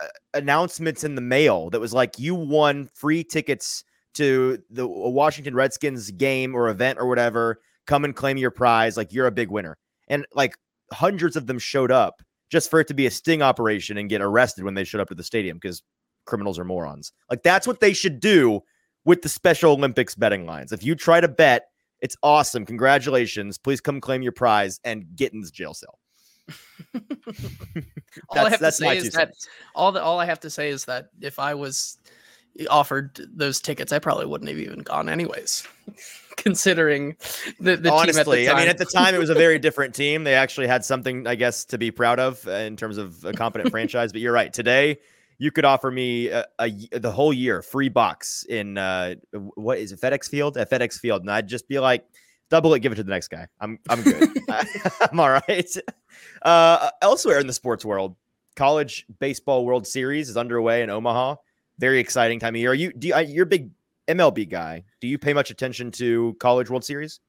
uh, 0.00 0.06
announcements 0.32 1.02
in 1.02 1.16
the 1.16 1.20
mail 1.20 1.70
that 1.70 1.80
was 1.80 1.92
like 1.92 2.20
you 2.20 2.36
won 2.36 2.88
free 2.94 3.24
tickets 3.24 3.82
to 4.14 4.62
the 4.70 4.86
Washington 4.86 5.56
Redskins 5.56 6.12
game 6.12 6.54
or 6.54 6.68
event 6.68 7.00
or 7.00 7.08
whatever. 7.08 7.60
Come 7.88 8.04
and 8.04 8.14
claim 8.14 8.36
your 8.36 8.52
prize 8.52 8.96
like 8.96 9.12
you're 9.12 9.26
a 9.26 9.32
big 9.32 9.50
winner. 9.50 9.76
And 10.06 10.24
like 10.32 10.54
hundreds 10.92 11.34
of 11.34 11.46
them 11.48 11.58
showed 11.58 11.90
up 11.90 12.22
just 12.50 12.70
for 12.70 12.78
it 12.80 12.86
to 12.88 12.94
be 12.94 13.06
a 13.06 13.10
sting 13.10 13.42
operation 13.42 13.98
and 13.98 14.08
get 14.08 14.22
arrested 14.22 14.62
when 14.64 14.74
they 14.74 14.84
showed 14.84 15.00
up 15.00 15.08
to 15.08 15.14
the 15.14 15.24
stadium 15.24 15.56
because 15.56 15.82
criminals 16.24 16.58
are 16.58 16.64
morons. 16.64 17.12
Like 17.28 17.42
that's 17.42 17.66
what 17.66 17.80
they 17.80 17.92
should 17.92 18.20
do 18.20 18.60
with 19.04 19.22
the 19.22 19.28
Special 19.28 19.72
Olympics 19.72 20.14
betting 20.14 20.46
lines. 20.46 20.70
If 20.70 20.84
you 20.84 20.94
try 20.94 21.20
to 21.20 21.28
bet, 21.28 21.64
it's 22.00 22.16
awesome. 22.22 22.64
Congratulations. 22.64 23.58
Please 23.58 23.80
come 23.80 24.00
claim 24.00 24.22
your 24.22 24.32
prize 24.32 24.78
and 24.84 25.04
get 25.16 25.32
in 25.32 25.40
this 25.40 25.50
jail 25.50 25.74
cell. 25.74 25.98
all 26.94 28.38
I 28.38 28.48
That's- 28.48 28.50
have 28.50 28.60
to 28.60 28.72
say 28.72 28.96
is 28.98 29.04
that 29.10 29.28
cents. 29.28 29.48
all 29.74 29.92
the 29.92 30.02
all 30.02 30.20
I 30.20 30.24
have 30.24 30.40
to 30.40 30.50
say 30.50 30.68
is 30.70 30.84
that 30.86 31.08
if 31.20 31.38
I 31.38 31.54
was 31.54 31.98
offered 32.70 33.20
those 33.34 33.60
tickets, 33.60 33.92
I 33.92 33.98
probably 33.98 34.26
wouldn't 34.26 34.48
have 34.48 34.58
even 34.58 34.80
gone 34.80 35.08
anyways. 35.08 35.66
Considering 36.38 37.16
the, 37.60 37.76
the 37.76 37.92
Honestly, 37.92 38.14
team 38.14 38.18
at 38.18 38.26
the 38.26 38.46
time. 38.46 38.56
I 38.56 38.60
mean, 38.60 38.68
at 38.68 38.78
the 38.78 38.84
time, 38.86 39.14
it 39.14 39.18
was 39.18 39.28
a 39.28 39.34
very 39.34 39.58
different 39.66 39.94
team. 39.94 40.24
They 40.24 40.34
actually 40.34 40.68
had 40.68 40.84
something, 40.84 41.26
I 41.26 41.34
guess, 41.34 41.64
to 41.66 41.78
be 41.78 41.90
proud 41.90 42.18
of 42.18 42.46
in 42.46 42.76
terms 42.76 42.96
of 42.96 43.24
a 43.24 43.32
competent 43.32 43.70
franchise. 43.70 44.12
But 44.12 44.20
you're 44.20 44.32
right. 44.32 44.52
Today, 44.52 44.98
you 45.38 45.50
could 45.50 45.64
offer 45.64 45.90
me 45.90 46.28
a 46.28 46.46
the 46.92 47.10
whole 47.10 47.32
year 47.32 47.62
free 47.62 47.88
box 47.88 48.44
in 48.48 48.78
uh, 48.78 49.16
what 49.32 49.78
is 49.78 49.92
it, 49.92 50.00
FedEx 50.00 50.28
Field? 50.28 50.56
At 50.56 50.70
FedEx 50.70 50.98
Field, 50.98 51.22
and 51.22 51.30
I'd 51.30 51.48
just 51.48 51.68
be 51.68 51.78
like, 51.78 52.04
double 52.50 52.74
it, 52.74 52.80
give 52.80 52.92
it 52.92 52.96
to 52.96 53.04
the 53.04 53.10
next 53.10 53.28
guy. 53.28 53.46
I'm 53.60 53.78
I'm 53.88 54.02
good. 54.02 54.28
I'm 55.00 55.20
all 55.20 55.30
right. 55.30 55.76
Uh, 56.42 56.90
elsewhere 57.02 57.38
in 57.38 57.46
the 57.46 57.52
sports 57.52 57.84
world, 57.84 58.16
college 58.56 59.06
baseball 59.18 59.64
World 59.64 59.86
Series 59.86 60.28
is 60.28 60.36
underway 60.36 60.82
in 60.82 60.90
Omaha. 60.90 61.36
Very 61.78 62.00
exciting 62.00 62.40
time 62.40 62.54
of 62.54 62.60
year. 62.60 62.72
Are 62.72 62.74
you 62.74 62.92
do 62.92 63.08
you, 63.08 63.18
you're 63.20 63.44
a 63.44 63.46
big 63.46 63.70
MLB 64.08 64.48
guy? 64.48 64.84
Do 65.00 65.08
you 65.08 65.18
pay 65.18 65.32
much 65.34 65.50
attention 65.50 65.90
to 65.92 66.36
college 66.40 66.70
World 66.70 66.84
Series? 66.84 67.20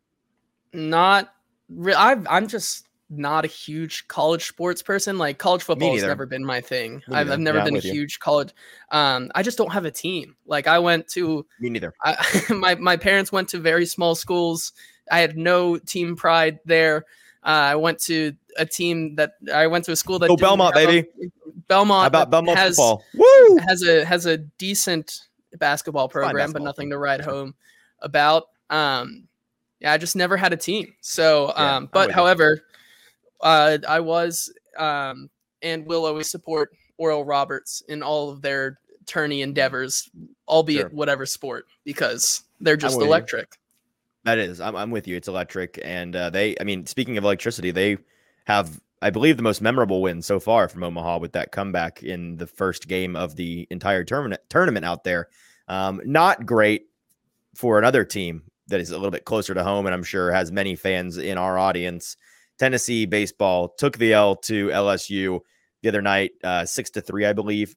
not 0.74 1.34
re- 1.70 1.94
I've, 1.94 2.28
I'm 2.30 2.48
just 2.48 2.88
not 3.10 3.44
a 3.44 3.48
huge 3.48 4.08
college 4.08 4.48
sports 4.48 4.84
person. 4.84 5.18
Like 5.18 5.40
college 5.40 5.64
football 5.64 5.94
has 5.94 6.04
never 6.04 6.26
been 6.28 6.46
my 6.46 6.62
thing. 6.62 7.02
I've. 7.12 7.32
I've 7.32 7.40
never 7.40 7.58
Yeah, 7.58 7.64
been 7.64 7.74
a 7.74 7.78
with 7.78 7.86
you. 7.86 7.92
huge 7.94 8.20
college. 8.20 8.54
Um, 8.92 9.32
I 9.34 9.42
just 9.42 9.58
don't 9.58 9.72
have 9.74 9.86
a 9.86 9.92
team. 9.92 10.36
Like 10.46 10.68
I 10.68 10.78
went 10.80 11.08
to 11.10 11.46
Me 11.60 11.70
neither. 11.72 11.94
I, 12.04 12.16
my 12.52 12.76
my 12.76 12.98
parents 12.98 13.32
went 13.32 13.50
to 13.50 13.58
very 13.60 13.86
small 13.88 14.14
schools. 14.14 14.74
I 15.12 15.20
had 15.22 15.38
no 15.38 15.78
team 15.78 16.16
pride 16.16 16.60
there. 16.66 17.06
Uh, 17.44 17.74
I 17.74 17.76
went 17.78 17.98
to 18.04 18.34
a 18.58 18.66
team 18.66 19.16
that 19.16 19.32
I 19.52 19.66
went 19.68 19.86
to 19.86 19.92
a 19.92 19.96
school 19.96 20.20
that 20.20 20.28
didn't 20.28 20.40
Belmont, 20.42 20.78
have 20.78 20.84
a- 20.90 21.02
baby. 21.02 21.08
Belmont 21.68 22.02
How 22.02 22.08
about 22.08 22.30
Belmont 22.30 22.58
has, 22.60 22.76
football? 22.76 23.04
Woo! 23.16 23.58
has 23.68 23.82
a 23.82 24.06
has 24.06 24.26
a 24.28 24.38
decent 24.38 25.29
basketball 25.58 26.08
program, 26.08 26.34
but 26.34 26.40
basketball. 26.40 26.66
nothing 26.66 26.90
to 26.92 26.98
write 26.98 27.22
home 27.22 27.56
about. 28.00 28.48
Um, 28.70 29.28
yeah, 29.80 29.94
I 29.94 29.98
just 29.98 30.16
never 30.16 30.38
had 30.38 30.54
a 30.54 30.58
team. 30.58 30.94
So, 31.02 31.54
um, 31.56 31.84
with 31.84 31.92
but 31.92 32.12
however, 32.12 32.62
uh, 33.42 33.78
I 33.88 34.00
was 34.00 34.54
um, 34.78 35.30
and 35.62 35.86
will 35.86 36.06
always 36.06 36.30
support 36.30 36.72
Oral 36.98 37.26
Roberts 37.26 37.82
in 37.88 38.04
all 38.04 38.30
of 38.30 38.42
their 38.42 38.80
tourney 39.06 39.42
endeavors, 39.42 40.10
albeit 40.48 40.82
Sure. 40.82 40.90
whatever 40.90 41.26
sport, 41.26 41.66
because 41.84 42.44
they're 42.60 42.78
just 42.78 42.98
with 42.98 43.06
you. 43.06 43.10
electric. 43.10 43.58
That 44.26 44.38
is, 44.38 44.60
I'm, 44.60 44.76
I'm 44.76 44.92
with 44.92 45.08
you. 45.08 45.16
It's 45.16 45.28
electric, 45.30 45.80
and 45.84 46.16
uh, 46.16 46.30
they, 46.30 46.56
I 46.60 46.64
mean, 46.66 46.86
speaking 46.86 47.18
of 47.18 47.24
electricity, 47.24 47.72
they 47.72 47.98
have, 48.46 48.80
I 49.02 49.10
believe, 49.12 49.38
the 49.38 49.44
most 49.44 49.62
memorable 49.62 50.02
win 50.02 50.22
so 50.22 50.40
far 50.40 50.68
from 50.68 50.84
Omaha 50.84 51.20
with 51.20 51.32
that 51.34 51.52
comeback 51.52 52.04
in 52.04 52.36
the 52.38 52.48
first 52.48 52.88
game 52.88 53.16
of 53.16 53.36
the 53.36 53.68
entire 53.70 54.04
tournament 54.04 54.42
tournament 54.50 54.86
out 54.86 55.04
there. 55.04 55.30
Um, 55.68 56.02
not 56.04 56.46
great 56.46 56.88
for 57.56 57.80
another 57.80 58.04
team 58.04 58.44
that 58.68 58.82
is 58.82 58.92
a 58.92 58.98
little 58.98 59.12
bit 59.12 59.26
closer 59.26 59.54
to 59.54 59.64
home, 59.64 59.86
and 59.86 59.94
I'm 59.94 60.04
sure 60.04 60.32
has 60.32 60.52
many 60.52 60.76
fans 60.76 61.18
in 61.18 61.38
our 61.38 61.58
audience. 61.58 62.18
Tennessee 62.58 63.06
baseball 63.06 63.70
took 63.70 63.98
the 63.98 64.14
L 64.14 64.36
to 64.36 64.68
LSU 64.68 65.40
the 65.82 65.90
other 65.90 66.02
night, 66.02 66.32
uh, 66.44 66.66
six 66.66 66.90
to 66.92 67.02
three, 67.02 67.26
I 67.26 67.34
believe. 67.34 67.76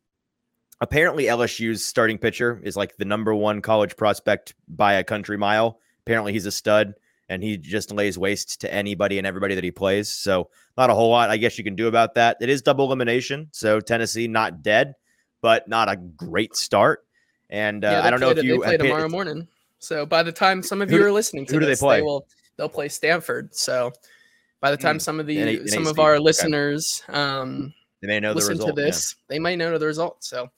Apparently, 0.80 1.24
LSU's 1.24 1.84
starting 1.84 2.19
pitcher 2.19 2.60
is 2.64 2.76
like 2.76 2.96
the 2.96 3.04
number 3.04 3.32
one 3.32 3.62
college 3.62 3.96
prospect 3.96 4.54
by 4.66 4.94
a 4.94 5.04
country 5.04 5.38
mile. 5.38 5.78
Apparently, 6.00 6.32
he's 6.32 6.46
a 6.46 6.50
stud 6.50 6.94
and 7.32 7.43
he 7.43 7.56
just 7.56 7.90
lays 7.93 8.19
waste 8.19 8.61
to 8.61 8.73
anybody 8.73 9.19
and 9.19 9.26
everybody 9.26 9.55
that 9.55 9.64
he 9.64 9.70
plays. 9.70 10.08
So, 10.10 10.51
not 10.77 10.91
a 10.91 10.94
whole 10.94 11.10
lot, 11.10 11.31
I 11.31 11.36
guess, 11.36 11.56
you 11.58 11.65
can 11.65 11.74
do 11.77 11.86
about 11.89 12.15
that. 12.15 12.36
It 12.41 12.48
is 12.48 12.62
double 12.62 12.84
elimination. 12.84 13.48
So, 13.53 13.81
Tennessee 13.81 14.29
not 14.29 14.62
dead, 14.62 14.94
but 15.41 15.67
not 15.69 15.89
a 15.89 15.96
great 15.96 16.56
start. 16.56 17.05
And 17.51 17.84
uh, 17.84 17.89
Yeah, 17.91 18.06
I 18.06 18.10
don't 18.10 18.20
know 18.20 18.31
if 18.31 18.43
you 18.43 18.58
play 18.58 18.72
have 18.72 18.81
paid- 18.81 18.86
tomorrow 18.89 19.08
morning. 19.08 19.48
So 19.79 20.06
by 20.06 20.22
the 20.22 20.31
time 20.31 20.62
some 20.62 20.81
of 20.81 20.89
Who 20.91 20.96
you 20.98 21.05
are 21.06 21.10
listening 21.10 21.44
to 21.46 21.55
who 21.55 21.58
do 21.60 21.67
they 21.67 21.72
this, 21.72 21.81
play? 21.81 22.03
will 22.03 22.24
they'll 22.56 22.69
play 22.69 22.89
Stanford. 22.89 23.53
So 23.55 23.93
by 24.60 24.70
the 24.70 24.77
time 24.77 24.96
Hmm. 24.96 25.01
some 25.01 25.19
of 25.19 25.27
the 25.27 25.67
some 25.67 25.89
of 25.89 25.98
our 25.98 26.15
okay. 26.15 26.22
listeners 26.22 27.03
um, 27.08 27.74
they 28.01 28.06
may 28.06 28.20
know 28.20 28.31
the 28.31 28.36
listen 28.36 28.58
result. 28.58 28.77
to 28.77 28.81
yeah. 28.81 28.86
this, 28.86 29.17
they 29.27 29.41
might 29.41 29.56
know 29.56 29.77
the 29.77 29.86
result. 29.86 30.22
So 30.22 30.51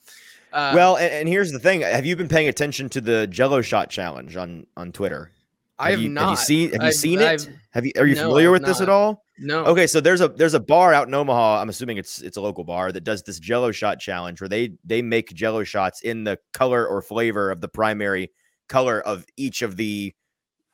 uh, 0.53 0.73
well, 0.75 0.95
and, 0.97 1.11
and 1.11 1.27
here's 1.27 1.51
the 1.51 1.57
thing: 1.59 1.81
Have 1.81 2.05
you 2.05 2.15
been 2.15 2.27
paying 2.27 2.47
attention 2.47 2.87
to 2.89 3.01
the 3.01 3.25
Jello 3.25 3.61
shot 3.63 3.89
challenge 3.89 4.37
on 4.37 4.67
on 4.77 4.91
Twitter? 4.91 5.31
I 5.77 5.91
have 5.91 6.01
you, 6.01 6.09
not. 6.09 6.21
Have 6.21 6.29
you 6.31 6.35
seen? 6.37 6.71
Have 6.71 6.81
you 6.81 6.87
I've- 6.87 6.95
seen 6.95 7.19
it? 7.19 7.27
I've- 7.27 7.51
Have 7.71 7.85
you? 7.85 7.91
Are 7.97 8.05
you 8.07 8.15
no, 8.15 8.21
familiar 8.29 8.51
with 8.51 8.65
this 8.65 8.79
at 8.79 8.87
all? 8.89 9.21
no. 9.37 9.65
Okay, 9.65 9.85
so 9.87 9.99
there's 9.99 10.21
a 10.21 10.29
there's 10.29 10.53
a 10.53 10.59
bar 10.59 10.93
out 10.93 11.07
in 11.09 11.13
Omaha. 11.13 11.59
I'm 11.61 11.67
assuming 11.69 11.97
it's 11.97 12.21
it's 12.21 12.37
a 12.37 12.41
local 12.41 12.63
bar 12.63 12.91
that 12.93 13.03
does 13.03 13.21
this 13.23 13.37
Jello 13.39 13.71
shot 13.73 13.99
challenge 13.99 14.39
where 14.39 14.47
they 14.47 14.71
they 14.85 15.01
make 15.01 15.33
Jello 15.33 15.63
shots 15.65 16.01
in 16.01 16.23
the 16.23 16.39
color 16.53 16.87
or 16.87 17.01
flavor 17.01 17.51
of 17.51 17.59
the 17.59 17.67
primary 17.67 18.31
color 18.69 19.01
of 19.01 19.25
each 19.35 19.61
of 19.61 19.75
the 19.75 20.13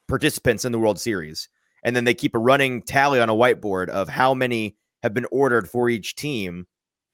participants 0.08 0.65
in 0.65 0.72
the 0.72 0.77
World 0.79 1.00
Series, 1.00 1.50
and 1.84 1.96
then 1.96 2.03
they 2.03 2.13
keep 2.13 2.36
a 2.36 2.39
running 2.39 2.84
tally 2.84 3.20
on 3.20 3.29
a 3.29 3.34
whiteboard 3.36 3.89
of 3.89 4.08
how 4.10 4.34
many 4.36 4.75
have 5.01 5.13
been 5.15 5.25
ordered 5.31 5.67
for 5.67 5.89
each 5.89 6.15
team, 6.15 6.67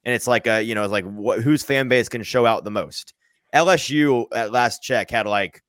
and 0.04 0.14
it's 0.14 0.26
like 0.26 0.46
a 0.46 0.60
you 0.60 0.74
know 0.74 0.82
it's 0.84 0.92
like 0.92 1.06
what 1.06 1.40
whose 1.40 1.62
fan 1.62 1.88
base 1.88 2.10
can 2.10 2.22
show 2.22 2.44
out 2.44 2.64
the 2.64 2.70
most. 2.70 3.14
LSU 3.54 4.26
at 4.34 4.52
last 4.52 4.82
check 4.82 5.10
had 5.10 5.26
like 5.26 5.62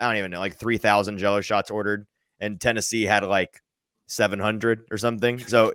I 0.00 0.06
don't 0.06 0.16
even 0.16 0.30
know 0.30 0.40
like 0.40 0.56
three 0.56 0.78
thousand 0.78 1.18
Jello 1.18 1.40
shots 1.40 1.70
ordered, 1.70 2.06
and 2.40 2.60
Tennessee 2.60 3.04
had 3.04 3.22
like 3.24 3.60
700 4.10 4.86
or 4.90 4.98
something. 4.98 5.38
So 5.38 5.72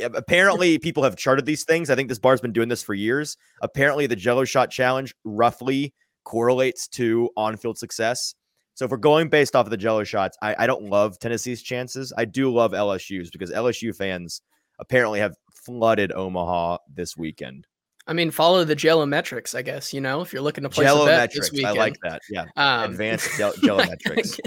apparently 0.00 0.78
people 0.80 1.04
have 1.04 1.16
charted 1.16 1.46
these 1.46 1.64
things. 1.64 1.88
I 1.88 1.94
think 1.94 2.08
this 2.08 2.18
bar's 2.18 2.40
been 2.40 2.52
doing 2.52 2.68
this 2.68 2.82
for 2.82 2.94
years. 2.94 3.36
Apparently 3.62 4.06
the 4.06 4.16
Jello 4.16 4.44
shot 4.44 4.70
challenge 4.70 5.14
roughly 5.24 5.94
correlates 6.24 6.88
to 6.88 7.30
on-field 7.36 7.78
success. 7.78 8.34
So 8.74 8.84
if 8.84 8.90
we're 8.90 8.96
going 8.98 9.28
based 9.28 9.56
off 9.56 9.66
of 9.66 9.70
the 9.70 9.76
Jello 9.76 10.04
shots, 10.04 10.36
I, 10.42 10.56
I 10.58 10.66
don't 10.66 10.82
love 10.82 11.18
Tennessee's 11.18 11.62
chances. 11.62 12.12
I 12.16 12.24
do 12.24 12.52
love 12.52 12.72
LSU's 12.72 13.30
because 13.30 13.50
LSU 13.50 13.94
fans 13.94 14.42
apparently 14.78 15.20
have 15.20 15.34
flooded 15.50 16.12
Omaha 16.12 16.78
this 16.92 17.16
weekend. 17.16 17.66
I 18.06 18.12
mean, 18.12 18.30
follow 18.30 18.64
the 18.64 18.74
Jello 18.76 19.04
metrics, 19.06 19.54
I 19.54 19.62
guess. 19.62 19.92
You 19.92 20.00
know, 20.00 20.20
if 20.20 20.32
you're 20.32 20.42
looking 20.42 20.62
to 20.62 20.70
place 20.70 20.86
Jello 20.86 21.02
a 21.04 21.06
bet 21.06 21.32
this 21.32 21.52
metrics. 21.52 21.68
I 21.68 21.72
like 21.72 21.96
that. 22.02 22.22
Yeah. 22.30 22.44
um, 22.56 22.90
Advanced 22.92 23.36
Jell- 23.36 23.54
Jello 23.62 23.84
metrics. 23.84 24.38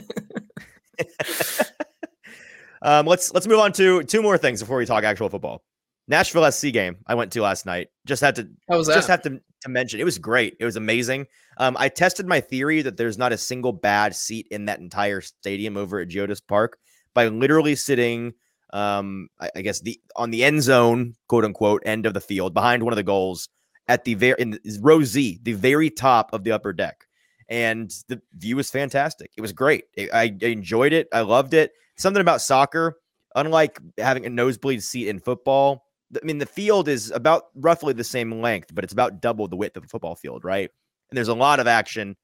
Um, 2.81 3.05
let's 3.05 3.33
let's 3.33 3.47
move 3.47 3.59
on 3.59 3.73
to 3.73 4.03
two 4.03 4.21
more 4.21 4.37
things 4.37 4.61
before 4.61 4.77
we 4.77 4.85
talk 4.85 5.03
actual 5.03 5.29
football. 5.29 5.63
Nashville 6.07 6.49
SC 6.51 6.71
game 6.71 6.97
I 7.05 7.15
went 7.15 7.31
to 7.33 7.41
last 7.41 7.65
night. 7.65 7.89
Just 8.05 8.21
had 8.21 8.35
to 8.37 8.49
How 8.69 8.77
was 8.77 8.87
that? 8.87 8.95
just 8.95 9.09
have 9.09 9.21
to, 9.23 9.41
to 9.61 9.69
mention 9.69 9.99
it 9.99 10.05
was 10.05 10.17
great. 10.17 10.55
It 10.59 10.65
was 10.65 10.75
amazing. 10.75 11.27
Um, 11.57 11.75
I 11.77 11.89
tested 11.89 12.25
my 12.25 12.39
theory 12.39 12.81
that 12.81 12.97
there's 12.97 13.17
not 13.17 13.33
a 13.33 13.37
single 13.37 13.73
bad 13.73 14.15
seat 14.15 14.47
in 14.49 14.65
that 14.65 14.79
entire 14.79 15.21
stadium 15.21 15.75
over 15.77 15.99
at 15.99 16.07
Geodis 16.07 16.41
Park 16.47 16.77
by 17.13 17.27
literally 17.27 17.75
sitting 17.75 18.33
um 18.71 19.29
I, 19.39 19.49
I 19.55 19.61
guess 19.61 19.81
the 19.81 19.99
on 20.15 20.31
the 20.31 20.43
end 20.43 20.63
zone, 20.63 21.15
quote 21.27 21.45
unquote, 21.45 21.81
end 21.85 22.05
of 22.05 22.13
the 22.13 22.21
field 22.21 22.53
behind 22.53 22.83
one 22.83 22.93
of 22.93 22.97
the 22.97 23.03
goals 23.03 23.49
at 23.87 24.03
the 24.03 24.13
very 24.13 24.39
in 24.39 24.59
row 24.81 25.03
Z, 25.03 25.39
the 25.43 25.53
very 25.53 25.89
top 25.89 26.33
of 26.33 26.43
the 26.43 26.51
upper 26.51 26.71
deck. 26.73 27.05
And 27.49 27.91
the 28.07 28.21
view 28.37 28.55
was 28.55 28.69
fantastic. 28.69 29.31
It 29.35 29.41
was 29.41 29.51
great. 29.51 29.85
I, 29.97 30.35
I 30.41 30.45
enjoyed 30.45 30.93
it. 30.93 31.07
I 31.11 31.21
loved 31.21 31.55
it. 31.55 31.71
Something 31.97 32.21
about 32.21 32.41
soccer, 32.41 32.99
unlike 33.35 33.79
having 33.97 34.27
a 34.27 34.29
nosebleed 34.29 34.83
seat 34.83 35.07
in 35.07 35.19
football, 35.19 35.87
I 36.15 36.23
mean, 36.23 36.37
the 36.37 36.45
field 36.45 36.87
is 36.87 37.11
about 37.11 37.45
roughly 37.55 37.93
the 37.93 38.03
same 38.03 38.41
length, 38.41 38.73
but 38.73 38.83
it's 38.83 38.93
about 38.93 39.21
double 39.21 39.47
the 39.47 39.55
width 39.55 39.77
of 39.77 39.83
a 39.83 39.87
football 39.87 40.15
field, 40.15 40.43
right? 40.43 40.69
And 41.09 41.17
there's 41.17 41.27
a 41.27 41.33
lot 41.33 41.59
of 41.59 41.67
action 41.67 42.15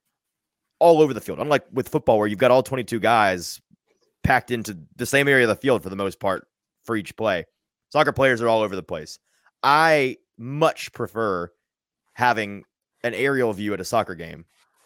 all 0.79 1.01
over 1.01 1.13
the 1.13 1.21
field. 1.21 1.39
Unlike 1.39 1.65
with 1.71 1.89
football, 1.89 2.17
where 2.19 2.27
you've 2.27 2.39
got 2.39 2.51
all 2.51 2.63
22 2.63 2.99
guys 2.99 3.61
packed 4.25 4.51
into 4.51 4.77
the 4.95 5.05
same 5.05 5.27
area 5.27 5.45
of 5.45 5.49
the 5.49 5.55
field 5.55 5.83
for 5.83 5.89
the 5.89 5.95
most 5.95 6.19
part 6.19 6.47
for 6.83 6.95
each 6.95 7.15
play. 7.15 7.45
Soccer 7.89 8.11
players 8.11 8.41
are 8.41 8.47
all 8.47 8.61
over 8.61 8.75
the 8.75 8.83
place. 8.83 9.19
I 9.63 10.17
much 10.37 10.91
prefer 10.91 11.51
having 12.13 12.63
an 13.03 13.13
aerial 13.13 13.53
view 13.53 13.73
at 13.73 13.79
a 13.79 13.85
soccer 13.85 14.15
game 14.15 14.45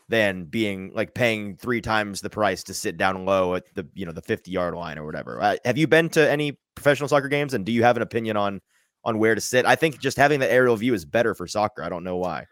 than 0.10 0.46
being 0.46 0.92
like 0.94 1.14
paying 1.14 1.56
three 1.56 1.82
times 1.82 2.22
the 2.22 2.30
price 2.30 2.64
to 2.64 2.74
sit 2.74 2.98
down 2.98 3.26
low 3.26 3.56
at 3.56 3.64
the 3.76 3.88
you 3.94 4.06
know 4.06 4.12
the 4.12 4.22
50 4.22 4.52
yard 4.52 4.74
line 4.74 4.98
or 4.98 5.06
whatever. 5.06 5.42
Uh, 5.42 5.56
have 5.64 5.78
you 5.78 5.88
been 5.88 6.10
to 6.10 6.30
any 6.30 6.60
professional 6.76 7.08
soccer 7.08 7.30
games 7.30 7.54
and 7.54 7.66
do 7.66 7.72
you 7.72 7.84
have 7.84 7.96
an 7.96 8.02
opinion 8.02 8.36
on 8.36 8.62
on 9.06 9.20
where 9.20 9.36
to 9.36 9.42
sit? 9.42 9.66
I 9.66 9.76
think 9.76 10.00
just 10.00 10.18
having 10.18 10.40
the 10.40 10.52
aerial 10.52 10.76
view 10.76 10.94
is 10.94 11.06
better 11.06 11.34
for 11.34 11.48
soccer. 11.48 11.84
I 11.84 11.90
don't 11.90 12.04
know 12.04 12.18
why. 12.18 12.46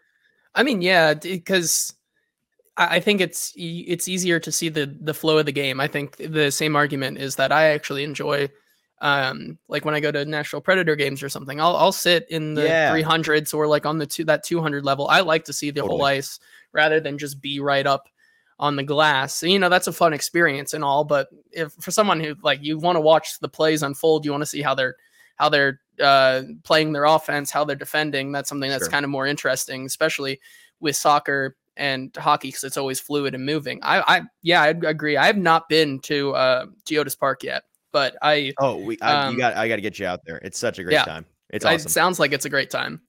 I 0.54 0.62
mean, 0.62 0.80
yeah, 0.80 1.14
because 1.14 1.94
I 2.78 3.00
think 3.00 3.20
it's 3.20 3.52
it's 3.56 4.08
easier 4.08 4.38
to 4.40 4.52
see 4.52 4.68
the 4.68 4.86
the 5.00 5.14
flow 5.14 5.38
of 5.38 5.46
the 5.46 5.52
game. 5.52 5.80
I 5.80 5.88
think 5.88 6.16
the 6.16 6.50
same 6.50 6.76
argument 6.76 7.18
is 7.18 7.36
that 7.36 7.50
I 7.52 7.64
actually 7.70 8.04
enjoy, 8.04 8.48
um, 9.00 9.58
like 9.68 9.84
when 9.84 9.94
I 9.94 10.00
go 10.00 10.12
to 10.12 10.24
Nashville 10.24 10.60
Predator 10.60 10.94
games 10.96 11.22
or 11.22 11.28
something, 11.28 11.60
I'll 11.60 11.76
I'll 11.76 11.92
sit 11.92 12.26
in 12.30 12.54
the 12.54 12.64
Yeah. 12.66 12.90
300s 12.90 13.52
or 13.52 13.66
like 13.66 13.84
on 13.86 13.98
the 13.98 14.06
two 14.06 14.24
that 14.24 14.44
200 14.44 14.84
level. 14.84 15.08
I 15.08 15.20
like 15.20 15.44
to 15.46 15.52
see 15.52 15.70
the 15.70 15.82
whole 15.82 16.02
ice 16.04 16.38
rather 16.72 17.00
than 17.00 17.18
just 17.18 17.40
be 17.40 17.60
right 17.60 17.86
up 17.86 18.08
on 18.60 18.76
the 18.76 18.82
glass. 18.82 19.34
So, 19.34 19.46
you 19.46 19.58
know, 19.58 19.68
that's 19.68 19.86
a 19.86 19.92
fun 19.92 20.12
experience 20.12 20.72
and 20.74 20.84
all. 20.84 21.04
But 21.04 21.28
if 21.52 21.72
for 21.80 21.90
someone 21.90 22.20
who 22.20 22.34
like 22.42 22.62
you 22.62 22.78
want 22.78 22.96
to 22.96 23.00
watch 23.00 23.38
the 23.40 23.48
plays 23.48 23.82
unfold, 23.82 24.24
you 24.24 24.30
want 24.32 24.42
to 24.42 24.46
see 24.46 24.62
how 24.62 24.74
they're 24.74 24.96
how 25.36 25.48
they're 25.48 25.80
uh, 26.00 26.42
playing 26.64 26.92
their 26.92 27.04
offense, 27.04 27.50
how 27.50 27.64
they're 27.64 27.76
defending. 27.76 28.32
That's 28.32 28.48
something 28.48 28.70
that's 28.70 28.86
Sure. 28.86 28.90
kind 28.90 29.04
of 29.04 29.10
more 29.10 29.26
interesting, 29.26 29.86
especially 29.86 30.40
with 30.80 30.96
soccer 30.96 31.56
and 31.78 32.14
hockey 32.16 32.48
because 32.48 32.64
it's 32.64 32.76
always 32.76 33.00
fluid 33.00 33.34
and 33.34 33.46
moving. 33.46 33.80
I, 33.82 34.00
I, 34.00 34.22
yeah, 34.42 34.60
I 34.62 34.68
agree. 34.68 35.16
I 35.16 35.26
have 35.26 35.38
not 35.38 35.68
been 35.68 36.00
to 36.00 36.34
uh, 36.34 36.66
Geodis 36.84 37.18
Park 37.18 37.42
yet, 37.42 37.62
but 37.92 38.16
I, 38.20 38.52
Oh, 38.58 38.76
we 38.76 38.98
I, 39.00 39.26
Um, 39.26 39.34
you 39.34 39.38
got 39.38 39.56
I 39.56 39.68
got 39.68 39.76
to 39.76 39.82
get 39.82 39.98
you 39.98 40.06
out 40.06 40.20
there. 40.26 40.38
It's 40.38 40.58
such 40.58 40.78
a 40.78 40.84
great 40.84 40.94
yeah. 40.94 41.04
time. 41.04 41.24
It's 41.50 41.64
awesome. 41.64 41.86
it 41.86 41.90
sounds 41.90 42.18
like 42.18 42.32
it's 42.32 42.44
a 42.44 42.50
great 42.50 42.68
time. 42.68 43.00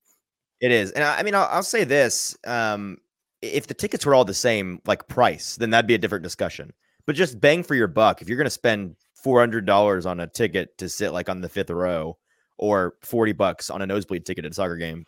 It 0.61 0.71
is, 0.71 0.91
and 0.91 1.03
I, 1.03 1.19
I 1.19 1.23
mean, 1.23 1.35
I'll, 1.35 1.47
I'll 1.51 1.63
say 1.63 1.83
this: 1.83 2.37
um, 2.45 2.97
if 3.41 3.67
the 3.67 3.73
tickets 3.73 4.05
were 4.05 4.13
all 4.13 4.25
the 4.25 4.33
same, 4.33 4.81
like 4.85 5.07
price, 5.07 5.55
then 5.55 5.69
that'd 5.71 5.87
be 5.87 5.95
a 5.95 5.97
different 5.97 6.23
discussion. 6.23 6.71
But 7.05 7.15
just 7.15 7.39
bang 7.39 7.63
for 7.63 7.75
your 7.75 7.87
buck. 7.87 8.21
If 8.21 8.29
you're 8.29 8.37
going 8.37 8.45
to 8.45 8.51
spend 8.51 8.95
four 9.15 9.39
hundred 9.39 9.65
dollars 9.65 10.05
on 10.05 10.19
a 10.19 10.27
ticket 10.27 10.77
to 10.77 10.87
sit 10.89 11.11
like 11.11 11.29
on 11.29 11.41
the 11.41 11.49
fifth 11.49 11.69
row, 11.69 12.17
or 12.57 12.95
forty 13.01 13.31
bucks 13.31 13.69
on 13.69 13.81
a 13.81 13.87
nosebleed 13.87 14.25
ticket 14.25 14.45
at 14.45 14.51
a 14.51 14.53
soccer 14.53 14.77
game, 14.77 15.05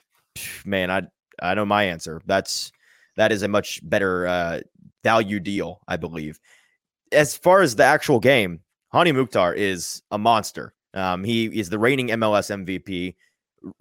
man, 0.66 0.90
I 0.90 1.04
I 1.42 1.54
know 1.54 1.66
my 1.66 1.84
answer. 1.84 2.22
That's 2.26 2.72
that 3.18 3.32
is 3.32 3.44
a 3.44 3.48
much 3.48 3.80
better 3.88 4.28
uh, 4.28 4.60
value 5.04 5.40
deal, 5.40 5.82
I 5.88 5.98
believe. 5.98 6.40
As 7.12 7.36
far 7.36 7.62
as 7.62 7.76
the 7.76 7.84
actual 7.84 8.20
game, 8.20 8.62
Hani 8.94 9.14
Mukhtar 9.14 9.54
is 9.54 10.02
a 10.12 10.18
monster. 10.18 10.74
Um, 10.94 11.24
he 11.24 11.46
is 11.46 11.70
the 11.70 11.80
reigning 11.80 12.10
MLS 12.10 12.66
MVP 12.66 13.16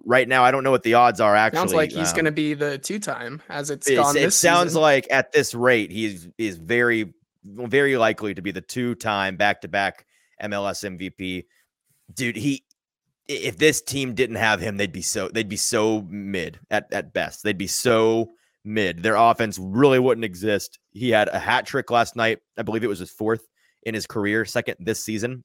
right 0.05 0.29
now. 0.29 0.45
I 0.45 0.51
don't 0.51 0.65
know 0.65 0.71
what 0.71 0.83
the 0.83 0.95
odds 0.95 1.21
are. 1.21 1.35
Actually, 1.35 1.59
sounds 1.59 1.75
like 1.75 1.91
he's 1.91 2.11
um, 2.11 2.15
going 2.15 2.25
to 2.27 2.33
be 2.33 2.55
the 2.55 2.79
two 2.79 2.99
time 2.99 3.43
as 3.49 3.71
it's 3.71 3.89
it's- 3.89 4.05
gone 4.05 4.17
it 4.17 4.33
sounds 4.33 4.71
season. 4.71 4.83
like 4.83 5.07
at 5.11 5.33
this 5.33 5.55
rate, 5.55 5.91
he's 5.91 6.29
is 6.39 6.57
very 6.57 7.15
very 7.45 7.97
likely 7.97 8.35
to 8.35 8.43
be 8.43 8.53
the 8.53 8.61
two 8.61 8.95
time 8.95 9.37
back 9.37 9.63
to 9.63 9.69
back 9.69 10.07
MLS 10.43 10.85
MVP. 10.85 11.47
Dude, 12.13 12.37
he 12.37 12.65
if 13.29 13.57
this 13.59 13.81
team 13.81 14.15
didn't 14.15 14.37
have 14.37 14.61
him, 14.61 14.77
they'd 14.77 14.93
be 14.93 15.03
so 15.03 15.29
they'd 15.29 15.49
be 15.49 15.57
so 15.57 16.03
mid 16.03 16.59
at, 16.71 16.93
at 16.93 17.13
best. 17.13 17.43
They'd 17.43 17.59
be 17.59 17.67
so 17.67 18.31
mid. 18.65 19.03
Their 19.03 19.17
offense 19.17 19.59
really 19.61 19.99
wouldn't 19.99 20.25
exist. 20.25 20.79
He 20.91 21.11
had 21.11 21.29
a 21.29 21.39
hat 21.39 21.67
trick 21.67 21.91
last 21.91 22.17
night. 22.17 22.39
I 22.59 22.63
believe 22.63 22.85
it 22.85 22.89
was 22.89 22.99
his 22.99 23.11
fourth 23.11 23.47
in 23.83 23.95
his 23.95 24.07
career, 24.07 24.45
second 24.45 24.77
this 24.81 25.03
season. 25.03 25.45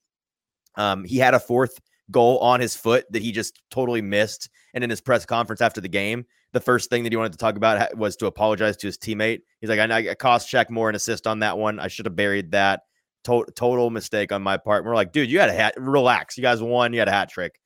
Um, 0.75 1.03
he 1.03 1.17
had 1.17 1.33
a 1.33 1.39
fourth 1.39 1.79
goal 2.11 2.37
on 2.39 2.59
his 2.59 2.75
foot 2.75 3.05
that 3.11 3.21
he 3.21 3.31
just 3.31 3.61
totally 3.71 4.01
missed. 4.01 4.49
And 4.73 4.83
in 4.83 4.89
his 4.89 5.01
press 5.01 5.25
conference 5.25 5.61
after 5.61 5.81
the 5.81 5.87
game, 5.87 6.25
the 6.51 6.59
first 6.59 6.89
thing 6.89 7.03
that 7.03 7.11
he 7.11 7.17
wanted 7.17 7.31
to 7.31 7.37
talk 7.37 7.55
about 7.55 7.97
was 7.97 8.15
to 8.17 8.27
apologize 8.27 8.77
to 8.77 8.87
his 8.87 8.97
teammate. 8.97 9.41
He's 9.61 9.69
like, 9.69 9.79
I, 9.79 10.09
I 10.11 10.15
cost 10.15 10.51
Shaq 10.51 10.69
Moore 10.69 10.89
an 10.89 10.95
assist 10.95 11.27
on 11.27 11.39
that 11.39 11.57
one. 11.57 11.79
I 11.79 11.87
should 11.87 12.05
have 12.05 12.15
buried 12.15 12.51
that. 12.51 12.81
To- 13.23 13.47
total 13.55 13.89
mistake 13.89 14.31
on 14.31 14.43
my 14.43 14.55
part. 14.57 14.83
And 14.83 14.87
we're 14.87 14.95
like, 14.95 15.11
dude, 15.11 15.31
you 15.31 15.39
had 15.39 15.49
a 15.49 15.53
hat. 15.53 15.73
Relax. 15.77 16.37
You 16.37 16.43
guys 16.43 16.61
won. 16.61 16.93
You 16.93 16.99
had 16.99 17.07
a 17.07 17.11
hat 17.11 17.27
trick. 17.27 17.59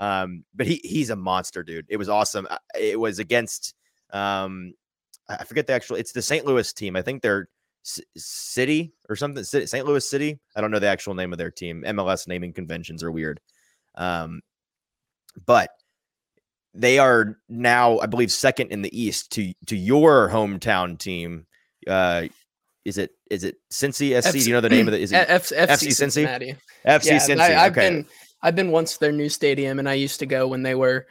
Um, 0.00 0.44
but 0.54 0.66
he 0.66 0.80
he's 0.82 1.10
a 1.10 1.16
monster, 1.16 1.62
dude. 1.62 1.84
It 1.90 1.98
was 1.98 2.08
awesome. 2.08 2.48
It 2.80 2.98
was 2.98 3.18
against 3.18 3.74
um, 4.10 4.72
I 5.28 5.44
forget 5.44 5.66
the 5.66 5.72
actual. 5.72 5.96
It's 5.96 6.12
the 6.12 6.22
St. 6.22 6.44
Louis 6.44 6.72
team. 6.72 6.96
I 6.96 7.02
think 7.02 7.22
they're 7.22 7.48
C- 7.84 8.04
City 8.16 8.92
or 9.08 9.16
something. 9.16 9.44
Ci- 9.44 9.66
St. 9.66 9.86
Louis 9.86 10.08
City. 10.08 10.40
I 10.56 10.60
don't 10.60 10.70
know 10.70 10.78
the 10.78 10.88
actual 10.88 11.14
name 11.14 11.32
of 11.32 11.38
their 11.38 11.50
team. 11.50 11.84
MLS 11.86 12.28
naming 12.28 12.52
conventions 12.52 13.02
are 13.02 13.10
weird. 13.12 13.40
Um, 13.94 14.42
but 15.46 15.70
they 16.74 16.98
are 16.98 17.38
now, 17.48 17.98
I 17.98 18.06
believe, 18.06 18.32
second 18.32 18.72
in 18.72 18.82
the 18.82 19.00
East 19.00 19.32
to 19.32 19.52
to 19.66 19.76
your 19.76 20.28
hometown 20.28 20.98
team. 20.98 21.46
Uh, 21.86 22.28
is 22.84 22.98
it 22.98 23.10
is 23.30 23.44
it 23.44 23.56
Cincy 23.70 24.20
SC? 24.20 24.32
Do 24.32 24.38
you 24.38 24.52
know 24.52 24.60
the 24.60 24.68
name 24.68 24.88
of 24.88 24.94
it? 24.94 25.00
Is 25.00 25.12
it 25.12 25.28
F- 25.28 25.48
FC, 25.48 25.66
FC 25.66 25.68
Cincy? 25.68 25.92
Cincinnati? 25.92 26.56
FC 26.86 27.04
yeah, 27.04 27.18
Cincy? 27.18 27.40
I, 27.40 27.66
I've 27.66 27.72
okay. 27.72 27.88
been 27.88 28.06
I've 28.42 28.56
been 28.56 28.70
once 28.70 28.96
their 28.96 29.12
new 29.12 29.28
stadium, 29.28 29.78
and 29.78 29.88
I 29.88 29.94
used 29.94 30.18
to 30.20 30.26
go 30.26 30.48
when 30.48 30.62
they 30.62 30.74
were 30.74 31.06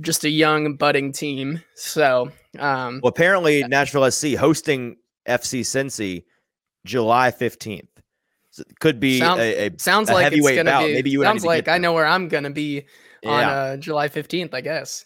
just 0.00 0.24
a 0.24 0.30
young 0.30 0.74
budding 0.76 1.12
team. 1.12 1.62
So, 1.74 2.30
um, 2.58 3.00
Well, 3.02 3.10
apparently 3.10 3.62
Nashville 3.64 4.10
SC 4.10 4.34
hosting 4.34 4.96
FC 5.28 5.60
Cincy 5.60 6.24
July 6.84 7.30
fifteenth. 7.30 7.88
So 8.50 8.64
it 8.68 8.78
could 8.80 9.00
be 9.00 9.18
Sounds- 9.18 9.40
a, 9.40 9.66
a 9.68 9.70
sounds 9.78 10.10
a 10.10 10.14
like 10.14 10.26
it's 10.26 10.34
heavyweight 10.36 10.56
gonna 10.56 10.70
bout. 10.70 10.86
be. 10.86 10.94
Maybe 10.94 11.10
you 11.10 11.22
sounds 11.22 11.42
to 11.42 11.48
like 11.48 11.68
I 11.68 11.78
know 11.78 11.92
where 11.92 12.06
I'm 12.06 12.28
gonna 12.28 12.50
be 12.50 12.80
on 13.24 13.40
yeah. 13.40 13.50
uh, 13.50 13.76
July 13.76 14.08
15th. 14.08 14.52
I 14.54 14.60
guess. 14.60 15.04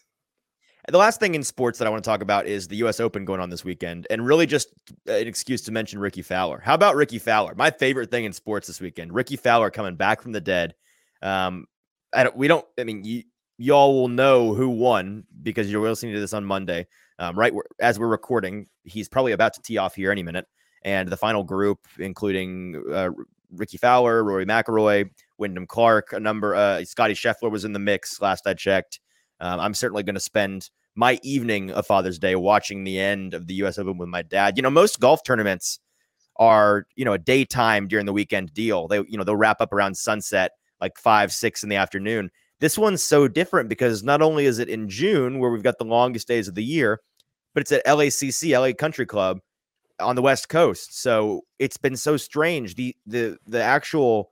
The 0.88 0.98
last 0.98 1.18
thing 1.18 1.34
in 1.34 1.42
sports 1.42 1.80
that 1.80 1.86
I 1.86 1.90
want 1.90 2.04
to 2.04 2.08
talk 2.08 2.22
about 2.22 2.46
is 2.46 2.68
the 2.68 2.76
U.S. 2.76 3.00
Open 3.00 3.24
going 3.24 3.40
on 3.40 3.50
this 3.50 3.64
weekend, 3.64 4.06
and 4.08 4.24
really 4.24 4.46
just 4.46 4.68
an 5.08 5.26
excuse 5.26 5.62
to 5.62 5.72
mention 5.72 5.98
Rickie 5.98 6.22
Fowler. 6.22 6.60
How 6.64 6.74
about 6.74 6.94
Rickie 6.94 7.18
Fowler? 7.18 7.56
My 7.56 7.72
favorite 7.72 8.08
thing 8.10 8.24
in 8.24 8.32
sports 8.32 8.68
this 8.68 8.80
weekend: 8.80 9.12
Rickie 9.12 9.36
Fowler 9.36 9.70
coming 9.70 9.96
back 9.96 10.22
from 10.22 10.30
the 10.30 10.40
dead. 10.40 10.74
Um, 11.22 11.66
I 12.14 12.22
don't, 12.22 12.36
we 12.36 12.46
don't. 12.46 12.64
I 12.78 12.84
mean, 12.84 13.04
you, 13.04 13.24
y'all 13.58 13.94
will 13.94 14.08
know 14.08 14.54
who 14.54 14.68
won 14.68 15.24
because 15.42 15.70
you're 15.70 15.82
listening 15.82 16.14
to 16.14 16.20
this 16.20 16.32
on 16.32 16.44
Monday, 16.44 16.86
um, 17.18 17.38
right? 17.38 17.52
As 17.80 17.98
we're 17.98 18.08
recording, 18.08 18.66
he's 18.84 19.08
probably 19.08 19.32
about 19.32 19.54
to 19.54 19.62
tee 19.62 19.78
off 19.78 19.94
here 19.94 20.10
any 20.10 20.22
minute, 20.22 20.46
and 20.84 21.08
the 21.08 21.16
final 21.16 21.44
group, 21.44 21.78
including 21.98 22.82
uh, 22.92 23.10
Rickie 23.52 23.78
Fowler, 23.78 24.24
Rory 24.24 24.46
McIlroy, 24.46 25.10
Wyndham 25.38 25.66
Clark, 25.66 26.12
a 26.12 26.20
number. 26.20 26.54
Uh, 26.54 26.84
Scottie 26.84 27.14
Scheffler 27.14 27.50
was 27.50 27.64
in 27.64 27.72
the 27.72 27.78
mix 27.78 28.20
last 28.20 28.46
I 28.46 28.54
checked. 28.54 29.00
Um, 29.40 29.60
I'm 29.60 29.74
certainly 29.74 30.02
going 30.02 30.14
to 30.14 30.20
spend 30.20 30.70
my 30.94 31.20
evening 31.22 31.70
of 31.70 31.86
Father's 31.86 32.18
Day 32.18 32.36
watching 32.36 32.84
the 32.84 32.98
end 32.98 33.34
of 33.34 33.46
the 33.46 33.54
U.S. 33.54 33.78
Open 33.78 33.98
with 33.98 34.08
my 34.08 34.22
dad. 34.22 34.56
You 34.56 34.62
know, 34.62 34.70
most 34.70 34.98
golf 34.98 35.22
tournaments 35.24 35.78
are 36.38 36.86
you 36.96 37.04
know 37.04 37.14
a 37.14 37.18
daytime 37.18 37.88
during 37.88 38.06
the 38.06 38.12
weekend 38.12 38.52
deal. 38.52 38.88
They 38.88 38.98
you 39.08 39.16
know 39.16 39.24
they'll 39.24 39.36
wrap 39.36 39.60
up 39.60 39.72
around 39.72 39.96
sunset, 39.96 40.52
like 40.80 40.98
five 40.98 41.32
six 41.32 41.62
in 41.62 41.68
the 41.68 41.76
afternoon. 41.76 42.30
This 42.60 42.78
one's 42.78 43.02
so 43.04 43.28
different 43.28 43.68
because 43.68 44.02
not 44.02 44.22
only 44.22 44.46
is 44.46 44.58
it 44.58 44.68
in 44.68 44.88
June 44.88 45.38
where 45.38 45.50
we've 45.50 45.62
got 45.62 45.78
the 45.78 45.84
longest 45.84 46.26
days 46.26 46.48
of 46.48 46.54
the 46.54 46.64
year, 46.64 47.00
but 47.54 47.60
it's 47.60 47.72
at 47.72 47.84
LACC, 47.86 48.58
LA 48.58 48.72
Country 48.72 49.06
Club 49.06 49.40
on 50.00 50.16
the 50.16 50.22
West 50.22 50.48
Coast. 50.48 51.00
So 51.00 51.42
it's 51.58 51.76
been 51.76 51.96
so 51.96 52.16
strange. 52.16 52.74
The 52.74 52.96
the 53.06 53.38
the 53.46 53.62
actual 53.62 54.30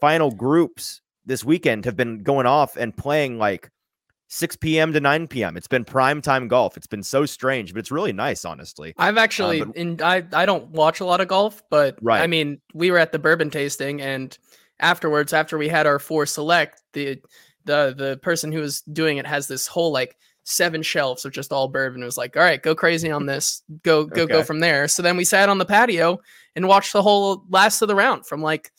final 0.00 0.30
groups 0.30 1.00
this 1.24 1.44
weekend 1.44 1.84
have 1.84 1.96
been 1.96 2.22
going 2.22 2.46
off 2.46 2.76
and 2.76 2.96
playing 2.96 3.38
like 3.38 3.70
6 4.28 4.56
p.m. 4.56 4.92
to 4.94 5.00
9 5.00 5.28
p.m. 5.28 5.56
It's 5.56 5.68
been 5.68 5.84
prime 5.84 6.22
time 6.22 6.48
golf. 6.48 6.76
It's 6.76 6.86
been 6.86 7.02
so 7.02 7.26
strange, 7.26 7.72
but 7.74 7.80
it's 7.80 7.90
really 7.90 8.12
nice, 8.12 8.44
honestly. 8.44 8.94
I've 8.96 9.18
actually, 9.18 9.60
um, 9.60 9.68
but- 9.68 9.76
in 9.76 10.02
I 10.02 10.24
I 10.32 10.46
don't 10.46 10.70
watch 10.70 11.00
a 11.00 11.04
lot 11.04 11.20
of 11.20 11.28
golf, 11.28 11.62
but 11.70 11.98
right. 12.00 12.22
I 12.22 12.26
mean, 12.26 12.60
we 12.74 12.90
were 12.90 12.98
at 12.98 13.12
the 13.12 13.18
bourbon 13.18 13.50
tasting, 13.50 14.00
and 14.00 14.36
afterwards, 14.80 15.32
after 15.32 15.58
we 15.58 15.68
had 15.68 15.86
our 15.86 15.98
four 15.98 16.26
select, 16.26 16.82
the 16.92 17.20
the 17.64 17.94
the 17.96 18.18
person 18.22 18.52
who 18.52 18.60
was 18.60 18.82
doing 18.82 19.18
it 19.18 19.26
has 19.26 19.48
this 19.48 19.66
whole 19.66 19.92
like 19.92 20.16
seven 20.44 20.82
shelves 20.82 21.24
of 21.24 21.32
just 21.32 21.52
all 21.52 21.68
bourbon. 21.68 22.02
It 22.02 22.06
was 22.06 22.18
like, 22.18 22.36
all 22.36 22.42
right, 22.42 22.62
go 22.62 22.74
crazy 22.74 23.10
on 23.10 23.26
this. 23.26 23.62
Go 23.82 24.04
go 24.04 24.22
Okay. 24.22 24.32
go 24.32 24.42
from 24.42 24.60
there. 24.60 24.88
So 24.88 25.02
then 25.02 25.16
we 25.16 25.24
sat 25.24 25.48
on 25.48 25.58
the 25.58 25.64
patio 25.64 26.18
and 26.56 26.68
watched 26.68 26.92
the 26.92 27.02
whole 27.02 27.44
last 27.48 27.82
of 27.82 27.88
the 27.88 27.94
round 27.94 28.26
from 28.26 28.42
like 28.42 28.72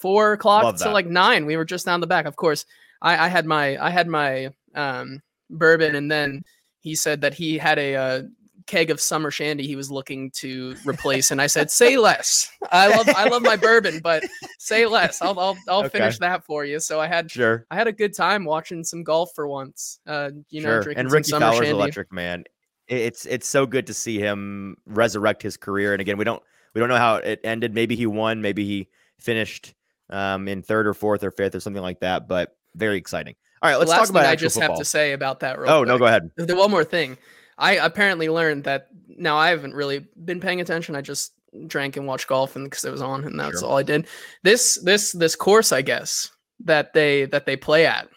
four 0.00 0.32
o'clock 0.32 0.76
to 0.78 0.90
like 0.90 1.06
nine. 1.06 1.46
We 1.46 1.56
were 1.56 1.64
just 1.64 1.86
down 1.86 2.00
the 2.00 2.06
back. 2.06 2.26
Of 2.26 2.36
course, 2.36 2.64
I, 3.02 3.26
I 3.26 3.28
had 3.28 3.46
my 3.46 3.76
I 3.84 3.90
had 3.90 4.08
my 4.08 4.50
um 4.74 5.20
bourbon 5.50 5.94
and 5.94 6.10
then 6.10 6.42
he 6.80 6.94
said 6.94 7.20
that 7.22 7.34
he 7.34 7.58
had 7.58 7.78
a 7.78 7.94
uh, 7.96 8.22
keg 8.66 8.90
of 8.90 9.00
summer 9.00 9.30
shandy 9.30 9.66
he 9.66 9.76
was 9.76 9.90
looking 9.90 10.30
to 10.30 10.74
replace 10.86 11.30
and 11.30 11.40
I 11.40 11.46
said 11.46 11.70
say 11.70 11.96
less. 11.98 12.48
I 12.72 12.88
love 12.88 13.08
I 13.08 13.28
love 13.28 13.42
my 13.42 13.56
bourbon 13.56 14.00
but 14.02 14.24
say 14.58 14.86
less. 14.86 15.20
I'll 15.20 15.38
I'll, 15.38 15.58
I'll 15.68 15.80
Okay. 15.80 15.90
finish 15.98 16.18
that 16.18 16.44
for 16.44 16.64
you. 16.64 16.80
So 16.80 17.00
I 17.00 17.06
had 17.06 17.30
Sure. 17.30 17.66
I 17.70 17.74
had 17.74 17.86
a 17.88 17.92
good 17.92 18.14
time 18.14 18.44
watching 18.44 18.82
some 18.84 19.02
golf 19.02 19.30
for 19.34 19.46
once. 19.46 20.00
Uh 20.06 20.30
you 20.50 20.62
know 20.62 20.68
sure. 20.68 20.82
drinking 20.82 21.00
And 21.00 21.12
Rickie 21.12 21.30
summer 21.30 21.46
Fowler's 21.46 21.66
shandy. 21.66 21.70
electric, 21.78 22.12
man. 22.12 22.44
It's 22.88 23.26
it's 23.26 23.46
so 23.46 23.66
good 23.66 23.86
to 23.88 23.94
see 23.94 24.18
him 24.18 24.76
resurrect 24.86 25.42
his 25.42 25.56
career. 25.56 25.92
And 25.92 26.00
again, 26.00 26.16
we 26.18 26.24
don't 26.24 26.42
we 26.74 26.80
don't 26.80 26.88
know 26.88 26.96
how 26.96 27.16
it 27.16 27.40
ended. 27.44 27.74
Maybe 27.74 27.96
he 27.96 28.06
won. 28.06 28.42
Maybe 28.42 28.64
he 28.64 28.88
finished 29.20 29.74
um, 30.10 30.48
in 30.48 30.62
third 30.62 30.86
or 30.86 30.92
fourth 30.94 31.22
or 31.24 31.30
fifth 31.30 31.54
or 31.54 31.60
something 31.60 31.82
like 31.82 32.00
that. 32.00 32.28
But 32.28 32.56
very 32.74 32.96
exciting. 32.98 33.36
All 33.62 33.70
right, 33.70 33.76
let's 33.76 33.90
talk 33.92 34.10
about 34.10 34.26
I 34.26 34.36
just 34.36 34.58
have 34.58 34.76
to 34.76 34.84
say 34.84 35.12
about 35.12 35.40
that 35.40 35.58
Oh 35.58 35.78
quick. 35.78 35.88
no, 35.88 35.98
go 35.98 36.04
ahead. 36.06 36.30
The 36.36 36.54
one 36.54 36.70
more 36.70 36.84
thing. 36.84 37.16
I 37.58 37.72
apparently 37.74 38.28
learned 38.28 38.64
that 38.64 38.88
now 39.08 39.36
I 39.36 39.48
haven't 39.50 39.74
really 39.74 40.06
been 40.24 40.40
paying 40.40 40.60
attention. 40.60 40.96
I 40.96 41.00
just 41.00 41.32
drank 41.66 41.96
and 41.96 42.06
watched 42.06 42.26
golf 42.26 42.56
and 42.56 42.64
because 42.68 42.84
it 42.84 42.90
was 42.90 43.00
on 43.02 43.24
and 43.24 43.38
that's 43.38 43.60
Sure. 43.60 43.68
all 43.70 43.76
I 43.78 43.82
did. 43.84 44.06
This 44.42 44.74
this 44.82 45.12
this 45.12 45.36
course, 45.36 45.70
I 45.72 45.82
guess, 45.82 46.30
that 46.64 46.92
they 46.94 47.26
that 47.26 47.46
they 47.46 47.56
play 47.56 47.86
at. 47.86 48.08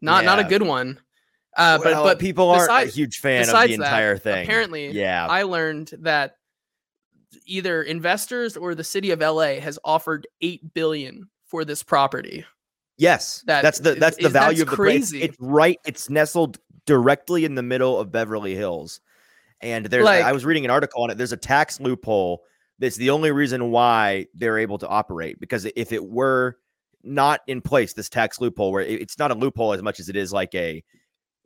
Not 0.00 0.24
not 0.24 0.38
a 0.38 0.44
good 0.44 0.62
one. 0.62 1.00
Uh 1.56 1.78
Well, 1.82 2.02
but 2.02 2.02
but 2.14 2.18
people 2.18 2.50
aren't 2.50 2.70
a 2.70 2.86
huge 2.90 3.18
fan 3.18 3.42
of 3.42 3.46
the 3.46 3.52
besides 3.52 3.76
that, 3.78 3.84
entire 3.84 4.18
thing. 4.18 4.44
apparently 4.44 4.88
yeah. 4.90 5.26
I 5.26 5.44
learned 5.44 5.90
that 6.00 6.36
either 7.46 7.82
investors 7.82 8.56
or 8.56 8.74
the 8.74 8.84
city 8.84 9.10
of 9.10 9.20
LA 9.20 9.58
has 9.60 9.78
offered 9.84 10.26
8 10.42 10.74
billion 10.74 11.28
for 11.46 11.64
this 11.64 11.82
property. 11.82 12.44
Yes, 12.98 13.42
That 13.46 13.62
that's 13.62 13.78
the 13.78 13.94
that's 13.94 14.16
the 14.18 14.26
is- 14.26 14.32
that's 14.32 14.44
value 14.44 14.62
of 14.62 14.70
the 14.70 14.76
place. 14.76 15.10
crazy. 15.10 15.22
It's 15.22 15.36
right. 15.40 15.78
It's 15.86 16.10
nestled 16.10 16.58
directly 16.86 17.44
in 17.44 17.54
the 17.54 17.62
middle 17.62 17.98
of 17.98 18.12
Beverly 18.12 18.54
Hills, 18.54 19.00
and 19.60 19.86
there's. 19.86 20.04
I 20.26 20.32
was 20.32 20.44
reading 20.44 20.64
an 20.64 20.70
article 20.70 21.02
on 21.02 21.10
it. 21.10 21.18
There's 21.18 21.32
a 21.32 21.36
tax 21.36 21.80
loophole. 21.80 22.42
That's 22.78 22.96
the 22.96 23.10
only 23.10 23.30
reason 23.30 23.70
why 23.70 24.26
they're 24.34 24.58
able 24.58 24.78
to 24.78 24.88
operate. 24.88 25.38
Because 25.38 25.66
if 25.76 25.92
it 25.92 26.04
were 26.04 26.56
not 27.04 27.40
in 27.46 27.60
place, 27.60 27.92
this 27.92 28.08
tax 28.08 28.40
loophole, 28.40 28.72
where 28.72 28.82
it's 28.82 29.18
not 29.18 29.30
a 29.30 29.34
loophole 29.34 29.72
as 29.72 29.82
much 29.82 30.00
as 30.00 30.08
it 30.08 30.16
is 30.16 30.32
like 30.32 30.54
a. 30.54 30.82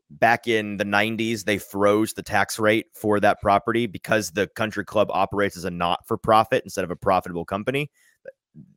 Back 0.09 0.47
in 0.47 0.77
the 0.77 0.85
90s, 0.85 1.43
they 1.43 1.59
froze 1.59 2.13
the 2.13 2.23
tax 2.23 2.61
rate 2.61 2.87
for 2.95 3.19
that 3.19 3.41
property 3.41 3.87
because 3.87 4.31
the 4.31 4.47
country 4.47 4.85
club 4.85 5.11
operates 5.11 5.57
as 5.57 5.65
a 5.65 5.71
not 5.71 6.07
for 6.07 6.17
profit 6.17 6.63
instead 6.63 6.85
of 6.85 6.93
a 6.93 6.97
profitable 6.97 7.45
company 7.45 7.91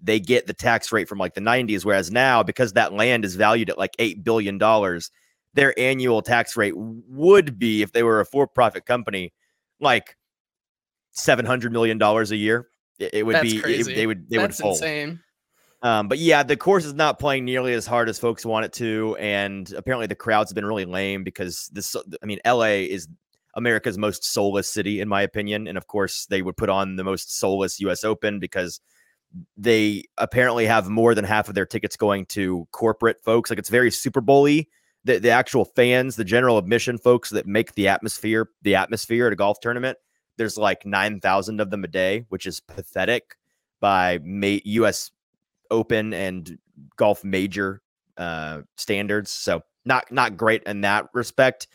they 0.01 0.20
get 0.20 0.48
the 0.48 0.54
tax 0.54 0.92
rate 0.92 1.08
from 1.08 1.18
like 1.18 1.34
the 1.34 1.42
90s 1.42 1.86
whereas 1.86 2.12
now 2.12 2.44
because 2.44 2.74
that 2.74 2.94
land 2.94 3.24
is 3.24 3.36
valued 3.36 3.70
at 3.70 3.78
like 3.78 3.96
8 4.00 4.24
billion 4.24 4.58
dollars 4.58 5.12
their 5.53 5.77
annual 5.79 6.22
tax 6.22 6.56
rate 6.56 6.74
would 6.75 7.58
be 7.58 7.82
if 7.82 7.91
they 7.91 8.03
were 8.03 8.20
a 8.20 8.25
for-profit 8.25 8.86
company 8.86 9.34
like 9.79 10.15
700 11.12 11.72
million 11.72 11.98
dollars 11.98 12.32
a 12.32 12.36
year 12.38 12.68
it, 13.00 13.13
it 13.13 13.24
would 13.25 13.36
That's 13.36 13.51
be 13.51 13.58
it- 13.58 13.86
they 13.86 14.08
would 14.08 14.29
they 14.29 14.38
That's 14.38 14.60
would 14.60 14.63
fold 14.63 14.75
insane. 14.75 15.20
um, 15.82 16.08
but 16.10 16.18
yeah, 16.18 16.44
the 16.44 16.58
course 16.58 16.84
is 16.86 16.94
not 16.94 17.20
playing 17.20 17.46
nearly 17.46 17.74
as 17.74 17.86
hard 17.88 18.10
as 18.10 18.20
folks 18.20 18.46
want 18.46 18.65
it 18.65 18.74
to, 18.74 19.15
and 19.20 19.72
apparently 19.74 20.08
the 20.08 20.15
crowds 20.15 20.51
have 20.51 20.56
been 20.56 20.65
really 20.65 20.84
lame 20.86 21.24
because 21.24 21.69
this. 21.71 21.95
I 22.21 22.26
mean, 22.26 22.39
LA 22.45 22.84
is 22.91 23.08
America's 23.56 23.97
most 23.97 24.26
soulless 24.26 24.67
city, 24.69 25.00
in 25.00 25.08
my 25.08 25.21
opinion, 25.21 25.67
and 25.67 25.78
of 25.78 25.88
course 25.88 26.26
they 26.26 26.41
would 26.41 26.58
put 26.58 26.67
on 26.69 26.97
the 26.97 27.06
most 27.06 27.34
soulless 27.39 27.80
U.S. 27.80 28.04
Open 28.04 28.39
because 28.39 28.82
they 29.56 30.04
apparently 30.17 30.65
have 30.65 30.89
more 30.89 31.15
than 31.15 31.23
half 31.23 31.47
of 31.47 31.56
their 31.56 31.65
tickets 31.65 31.95
going 31.95 32.26
to 32.26 32.67
corporate 32.71 33.23
folks. 33.23 33.50
Like 33.50 33.60
it's 33.60 33.69
very 33.69 33.89
Super 33.91 34.19
Bowl-y. 34.21 34.65
The, 35.05 35.17
the 35.17 35.29
actual 35.29 35.65
fans, 35.65 36.15
the 36.17 36.25
general 36.25 36.57
admission 36.57 36.97
folks 36.97 37.29
that 37.29 37.47
make 37.47 37.73
the 37.73 37.88
atmosphere, 37.88 38.49
the 38.62 38.75
atmosphere 38.75 39.27
at 39.27 39.33
a 39.33 39.35
golf 39.38 39.59
tournament, 39.62 39.97
there's 40.38 40.57
like 40.57 40.85
nine 40.85 41.19
thousand 41.19 41.59
of 41.62 41.69
them 41.69 41.83
a 41.83 41.88
day, 41.88 42.25
which 42.29 42.45
is 42.45 42.59
pathetic 42.59 43.35
by 43.79 44.19
U.S. 44.23 45.12
Open 45.71 46.13
and 46.13 46.57
golf 46.97 47.23
major 47.23 47.81
uh, 48.17 48.62
standards. 48.77 49.31
So 49.31 49.62
not 49.85 50.12
not 50.12 50.38
great 50.38 50.63
in 50.63 50.81
that 50.81 51.07
respect. 51.13 51.67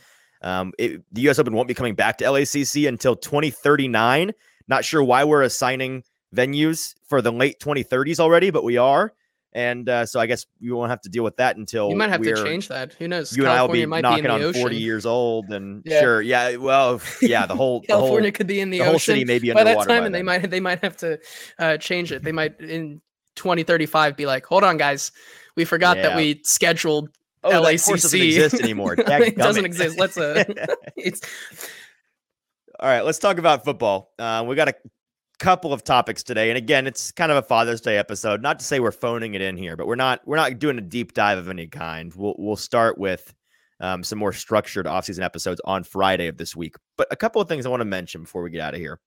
Um, 0.42 0.72
it, 0.78 1.02
the 1.12 1.22
U.S. 1.22 1.38
Open 1.38 1.54
won't 1.54 1.68
be 1.68 1.74
coming 1.74 1.94
back 1.94 2.18
to 2.18 2.24
LACC 2.24 2.86
until 2.86 3.16
2039. 3.16 4.32
Not 4.68 4.84
sure 4.84 5.02
why 5.02 5.24
we're 5.24 5.42
assigning 5.42 6.02
venues 6.34 6.94
for 7.06 7.22
the 7.22 7.32
late 7.32 7.60
2030s 7.60 8.20
already, 8.20 8.50
but 8.50 8.64
we 8.64 8.76
are. 8.76 9.12
And 9.54 9.88
uh, 9.88 10.04
so 10.04 10.18
I 10.18 10.26
guess 10.26 10.46
we 10.60 10.72
won't 10.72 10.90
have 10.90 11.00
to 11.02 11.08
deal 11.08 11.22
with 11.22 11.36
that 11.36 11.56
until 11.56 11.88
You 11.88 11.96
might 11.96 12.10
have 12.10 12.22
to 12.22 12.44
change 12.44 12.68
that. 12.68 12.92
Who 12.94 13.06
knows? 13.06 13.36
You 13.36 13.44
and 13.44 13.52
I 13.52 13.62
will 13.62 13.68
be 13.68 13.80
California 13.80 13.86
might 13.86 14.00
knocking 14.00 14.24
be 14.24 14.28
in 14.28 14.46
on 14.46 14.52
the 14.52 14.58
40 14.58 14.76
years 14.76 15.06
old, 15.06 15.52
and 15.52 15.82
Yeah. 15.86 16.00
sure, 16.00 16.22
yeah, 16.22 16.56
well, 16.56 17.00
yeah, 17.22 17.46
the 17.46 17.54
whole 17.54 17.84
the 17.86 17.94
whole 17.94 18.02
California 18.02 18.32
could 18.32 18.48
be 18.48 18.60
in 18.60 18.70
the, 18.70 18.78
the 18.78 18.84
whole 18.84 18.98
city 18.98 19.24
may 19.24 19.38
be 19.38 19.52
by 19.52 19.62
that 19.62 19.78
time, 19.86 20.00
by 20.00 20.06
and 20.06 20.14
they 20.14 20.22
might 20.22 20.50
they 20.50 20.60
might 20.60 20.82
have 20.82 20.96
to 20.98 21.20
uh, 21.58 21.76
change 21.76 22.10
it. 22.10 22.24
They 22.24 22.32
might 22.32 22.60
in 22.60 23.00
2035 23.36 24.16
be 24.16 24.26
like, 24.26 24.44
"Hold 24.46 24.64
on, 24.64 24.76
guys, 24.76 25.12
we 25.56 25.64
forgot 25.64 25.96
that 25.96 26.16
we 26.16 26.40
scheduled 26.44 27.10
oh, 27.44 27.50
course 27.50 28.02
doesn't 28.02 28.18
LACC. 28.20 28.24
exist 28.24 28.60
anymore. 28.62 28.94
it 28.98 29.36
doesn't 29.36 29.64
exist. 29.64 29.98
Let's 29.98 30.16
uh, 30.16 30.44
it's 30.96 31.20
All 32.80 32.88
right, 32.88 33.04
let's 33.04 33.18
talk 33.18 33.38
about 33.38 33.64
football. 33.64 34.12
Uh, 34.18 34.44
we 34.46 34.56
got 34.56 34.68
a 34.68 34.74
couple 35.38 35.72
of 35.72 35.84
topics 35.84 36.22
today, 36.22 36.50
and 36.50 36.58
again, 36.58 36.86
it's 36.86 37.10
kind 37.12 37.30
of 37.32 37.38
a 37.38 37.42
Father's 37.42 37.80
Day 37.80 37.98
episode. 37.98 38.42
Not 38.42 38.58
to 38.58 38.64
say 38.64 38.80
we're 38.80 38.92
phoning 38.92 39.34
it 39.34 39.42
in 39.42 39.56
here, 39.56 39.76
but 39.76 39.86
we're 39.86 39.94
not 39.96 40.20
we're 40.26 40.36
not 40.36 40.58
doing 40.58 40.78
a 40.78 40.82
deep 40.82 41.12
dive 41.14 41.38
of 41.38 41.48
any 41.48 41.66
kind. 41.66 42.12
We'll 42.14 42.34
we'll 42.38 42.56
start 42.56 42.98
with 42.98 43.34
um, 43.80 44.04
some 44.04 44.18
more 44.18 44.32
structured 44.32 44.86
offseason 44.86 45.24
episodes 45.24 45.60
on 45.64 45.84
Friday 45.84 46.28
of 46.28 46.36
this 46.36 46.54
week. 46.54 46.76
But 46.96 47.08
a 47.10 47.16
couple 47.16 47.42
of 47.42 47.48
things 47.48 47.66
I 47.66 47.70
want 47.70 47.80
to 47.80 47.86
mention 47.86 48.22
before 48.22 48.42
we 48.42 48.50
get 48.50 48.60
out 48.60 48.74
of 48.74 48.80
here. 48.80 49.00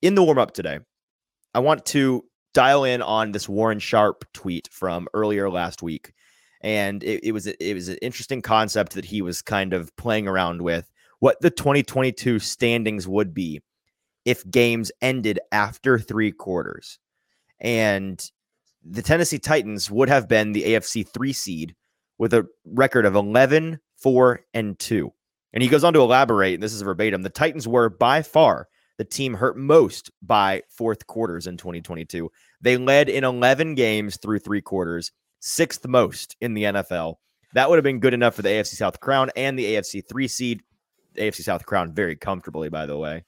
In 0.00 0.14
the 0.14 0.22
warm 0.22 0.38
up 0.38 0.52
today, 0.52 0.80
I 1.54 1.60
want 1.60 1.84
to 1.86 2.24
dial 2.54 2.84
in 2.84 3.02
on 3.02 3.32
this 3.32 3.48
Warren 3.48 3.78
Sharp 3.78 4.24
tweet 4.32 4.68
from 4.72 5.08
earlier 5.14 5.50
last 5.50 5.82
week, 5.82 6.12
and 6.60 7.02
it, 7.02 7.24
it 7.24 7.32
was 7.32 7.46
it 7.46 7.74
was 7.74 7.88
an 7.88 7.98
interesting 8.02 8.42
concept 8.42 8.94
that 8.94 9.04
he 9.04 9.22
was 9.22 9.42
kind 9.42 9.72
of 9.72 9.94
playing 9.96 10.28
around 10.28 10.62
with 10.62 10.90
what 11.18 11.40
the 11.40 11.50
2022 11.50 12.38
standings 12.40 13.06
would 13.06 13.32
be 13.32 13.60
if 14.24 14.48
games 14.50 14.92
ended 15.00 15.40
after 15.50 15.98
three 15.98 16.32
quarters. 16.32 16.98
And 17.60 18.22
the 18.84 19.02
Tennessee 19.02 19.38
Titans 19.38 19.90
would 19.90 20.08
have 20.08 20.28
been 20.28 20.52
the 20.52 20.64
AFC 20.64 21.06
three 21.06 21.32
seed 21.32 21.74
with 22.18 22.34
a 22.34 22.46
record 22.64 23.06
of 23.06 23.14
11, 23.14 23.80
4, 23.96 24.40
and 24.54 24.78
2. 24.78 25.12
And 25.52 25.62
he 25.62 25.68
goes 25.68 25.84
on 25.84 25.92
to 25.92 26.00
elaborate, 26.00 26.54
and 26.54 26.62
this 26.62 26.72
is 26.72 26.82
verbatim 26.82 27.22
the 27.22 27.30
Titans 27.30 27.68
were 27.68 27.88
by 27.88 28.22
far 28.22 28.68
the 28.98 29.04
team 29.04 29.34
hurt 29.34 29.56
most 29.56 30.10
by 30.22 30.62
fourth 30.68 31.06
quarters 31.06 31.46
in 31.46 31.56
2022. 31.56 32.30
They 32.60 32.76
led 32.76 33.08
in 33.08 33.24
11 33.24 33.74
games 33.74 34.16
through 34.16 34.38
three 34.40 34.60
quarters, 34.60 35.10
sixth 35.40 35.86
most 35.86 36.36
in 36.40 36.54
the 36.54 36.64
NFL. 36.64 37.16
That 37.54 37.68
would 37.68 37.76
have 37.76 37.84
been 37.84 38.00
good 38.00 38.14
enough 38.14 38.34
for 38.34 38.42
the 38.42 38.50
AFC 38.50 38.74
South 38.74 39.00
crown 39.00 39.30
and 39.34 39.58
the 39.58 39.74
AFC 39.74 40.06
three 40.08 40.28
seed. 40.28 40.62
AFC 41.16 41.42
South 41.42 41.66
crown 41.66 41.92
very 41.92 42.16
comfortably, 42.16 42.68
by 42.68 42.86
the 42.86 42.96
way. 42.96 43.24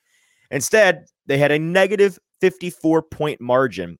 Instead, 0.54 1.06
they 1.26 1.36
had 1.36 1.50
a 1.50 1.58
negative 1.58 2.16
54 2.40 3.02
point 3.02 3.40
margin 3.40 3.98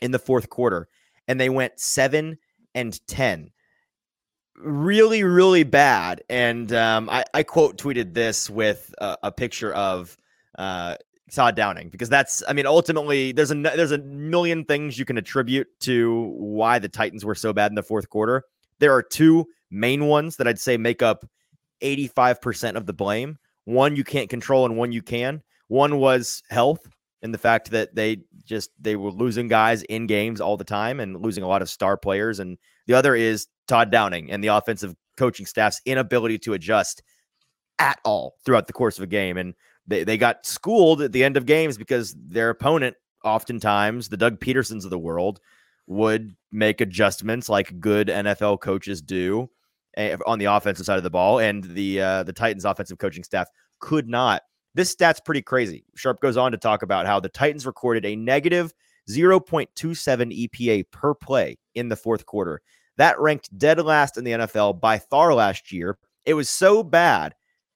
in 0.00 0.10
the 0.10 0.18
fourth 0.18 0.50
quarter, 0.50 0.88
and 1.28 1.40
they 1.40 1.48
went 1.48 1.78
seven 1.78 2.38
and 2.74 3.00
10. 3.06 3.52
Really, 4.56 5.22
really 5.22 5.62
bad. 5.62 6.24
And 6.28 6.72
um, 6.72 7.08
I, 7.08 7.24
I 7.32 7.44
quote 7.44 7.78
tweeted 7.78 8.14
this 8.14 8.50
with 8.50 8.92
a, 8.98 9.16
a 9.24 9.32
picture 9.32 9.72
of 9.74 10.16
uh, 10.58 10.96
Todd 11.30 11.54
Downing 11.54 11.88
because 11.90 12.08
that's, 12.08 12.42
I 12.48 12.52
mean, 12.52 12.66
ultimately, 12.66 13.30
there's 13.30 13.52
a 13.52 13.54
there's 13.54 13.92
a 13.92 13.98
million 13.98 14.64
things 14.64 14.98
you 14.98 15.04
can 15.04 15.18
attribute 15.18 15.68
to 15.80 16.34
why 16.36 16.80
the 16.80 16.88
Titans 16.88 17.24
were 17.24 17.36
so 17.36 17.52
bad 17.52 17.70
in 17.70 17.76
the 17.76 17.82
fourth 17.84 18.10
quarter. 18.10 18.42
There 18.80 18.92
are 18.92 19.04
two 19.04 19.46
main 19.70 20.06
ones 20.06 20.36
that 20.36 20.48
I'd 20.48 20.58
say 20.58 20.76
make 20.78 21.00
up 21.00 21.24
85% 21.80 22.74
of 22.74 22.86
the 22.86 22.92
blame. 22.92 23.38
One 23.66 23.94
you 23.94 24.02
can't 24.02 24.28
control, 24.28 24.64
and 24.64 24.76
one 24.76 24.90
you 24.90 25.02
can. 25.02 25.42
One 25.68 25.98
was 25.98 26.42
health 26.50 26.86
and 27.22 27.34
the 27.34 27.38
fact 27.38 27.70
that 27.70 27.94
they 27.94 28.18
just 28.44 28.70
they 28.80 28.96
were 28.96 29.10
losing 29.10 29.48
guys 29.48 29.82
in 29.84 30.06
games 30.06 30.40
all 30.40 30.56
the 30.56 30.64
time 30.64 31.00
and 31.00 31.20
losing 31.20 31.42
a 31.42 31.48
lot 31.48 31.62
of 31.62 31.70
star 31.70 31.96
players. 31.96 32.38
And 32.38 32.58
the 32.86 32.94
other 32.94 33.14
is 33.14 33.46
Todd 33.66 33.90
Downing 33.90 34.30
and 34.30 34.42
the 34.42 34.48
offensive 34.48 34.94
coaching 35.16 35.46
staff's 35.46 35.80
inability 35.84 36.38
to 36.38 36.52
adjust 36.52 37.02
at 37.78 37.98
all 38.04 38.36
throughout 38.44 38.66
the 38.66 38.72
course 38.72 38.98
of 38.98 39.04
a 39.04 39.08
game. 39.08 39.36
And 39.36 39.54
they, 39.86 40.04
they 40.04 40.16
got 40.16 40.46
schooled 40.46 41.02
at 41.02 41.12
the 41.12 41.24
end 41.24 41.36
of 41.36 41.46
games 41.46 41.78
because 41.78 42.14
their 42.14 42.50
opponent, 42.50 42.96
oftentimes, 43.24 44.08
the 44.08 44.16
Doug 44.16 44.40
Pedersons 44.40 44.84
of 44.84 44.90
the 44.90 44.98
world, 44.98 45.40
would 45.86 46.34
make 46.50 46.80
adjustments 46.80 47.48
like 47.48 47.78
good 47.80 48.08
NFL 48.08 48.60
coaches 48.60 49.00
do 49.00 49.48
eh, 49.96 50.16
on 50.26 50.38
the 50.38 50.46
offensive 50.46 50.84
side 50.86 50.98
of 50.98 51.04
the 51.04 51.10
ball, 51.10 51.38
and 51.38 51.62
the 51.62 52.00
uh, 52.00 52.22
the 52.24 52.32
Titans 52.32 52.64
offensive 52.64 52.98
coaching 52.98 53.22
staff 53.22 53.48
could 53.78 54.08
not. 54.08 54.42
This 54.76 54.90
stat's 54.90 55.20
pretty 55.20 55.40
crazy. 55.40 55.86
Sharp 55.94 56.20
goes 56.20 56.36
on 56.36 56.52
to 56.52 56.58
talk 56.58 56.82
about 56.82 57.06
how 57.06 57.18
the 57.18 57.30
Titans 57.30 57.64
recorded 57.64 58.04
a 58.04 58.14
negative 58.14 58.74
0.27 59.08 59.70
EPA 59.74 60.84
per 60.90 61.14
play 61.14 61.56
in 61.74 61.88
the 61.88 61.96
fourth 61.96 62.26
quarter. 62.26 62.60
That 62.98 63.18
ranked 63.18 63.56
dead 63.56 63.82
last 63.82 64.18
in 64.18 64.24
the 64.24 64.32
NFL 64.32 64.78
by 64.78 64.98
far 64.98 65.32
last 65.32 65.72
year. 65.72 65.96
It 66.26 66.34
was 66.34 66.50
so 66.50 66.82
bad 66.82 67.34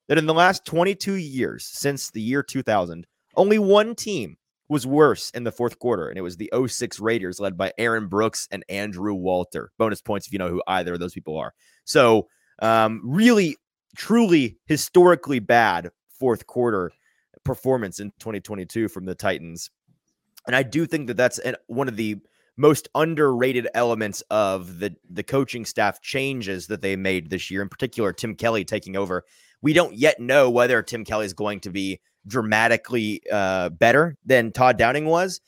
that 0.09 0.19
in 0.19 0.27
the 0.27 0.35
last 0.35 0.67
22 0.67 1.15
years 1.15 1.65
since 1.65 2.11
the 2.11 2.21
year 2.21 2.43
2000, 2.43 3.07
only 3.35 3.59
one 3.59 3.95
team 3.95 4.37
was 4.69 4.87
worse 4.87 5.31
in 5.31 5.45
the 5.45 5.53
fourth 5.53 5.79
quarter, 5.79 6.11
and 6.11 6.19
it 6.19 6.23
was 6.23 6.37
the 6.37 6.53
06 6.67 7.01
Raiders 7.01 7.41
led 7.41 7.57
by 7.57 7.73
Aaron 7.79 8.09
Brooks 8.09 8.47
and 8.51 8.63
Andrew 8.69 9.15
Walter. 9.15 9.73
Bonus 9.79 10.03
points 10.03 10.27
if 10.27 10.35
you 10.35 10.39
know 10.39 10.51
who 10.51 10.63
either 10.67 10.93
of 10.93 11.01
those 11.01 11.15
people 11.15 11.39
are. 11.39 11.55
So, 11.85 12.29
um, 12.61 13.01
really, 13.03 13.57
truly 13.97 14.59
historically 14.67 15.39
bad 15.39 15.91
fourth 16.21 16.47
quarter 16.47 16.93
performance 17.43 17.99
in 17.99 18.13
2022 18.21 18.89
from 18.89 19.07
the 19.07 19.15
Titans. 19.15 19.71
And 20.47 20.55
I 20.55 20.63
do 20.63 20.87
think 20.87 21.09
that 21.09 21.17
that's 21.17 21.39
an, 21.41 21.57
one 21.67 21.89
of 21.89 21.97
the 21.97 22.19
most 22.57 22.89
underrated 22.95 23.69
elements 23.75 24.23
of 24.31 24.79
the 24.81 24.95
the 25.09 25.23
coaching 25.23 25.65
staff 25.65 26.01
changes 26.03 26.67
that 26.67 26.83
they 26.83 26.95
made 26.95 27.31
this 27.31 27.51
year, 27.51 27.63
in 27.63 27.69
particular 27.69 28.13
Tim 28.13 28.35
Kelly 28.35 28.65
taking 28.65 28.97
over. 28.97 29.25
We 29.63 29.73
don't 29.73 29.95
yet 29.95 30.21
know 30.21 30.51
whether 30.51 30.83
Tim 30.83 31.05
Kelly 31.05 31.27
is 31.27 31.33
going 31.33 31.61
to 31.61 31.71
be 31.71 32.01
dramatically 32.27 33.23
uh, 33.33 33.71
better 33.71 34.17
than 34.25 34.53
Todd 34.53 34.77
Downing 34.77 35.07
was. 35.07 35.41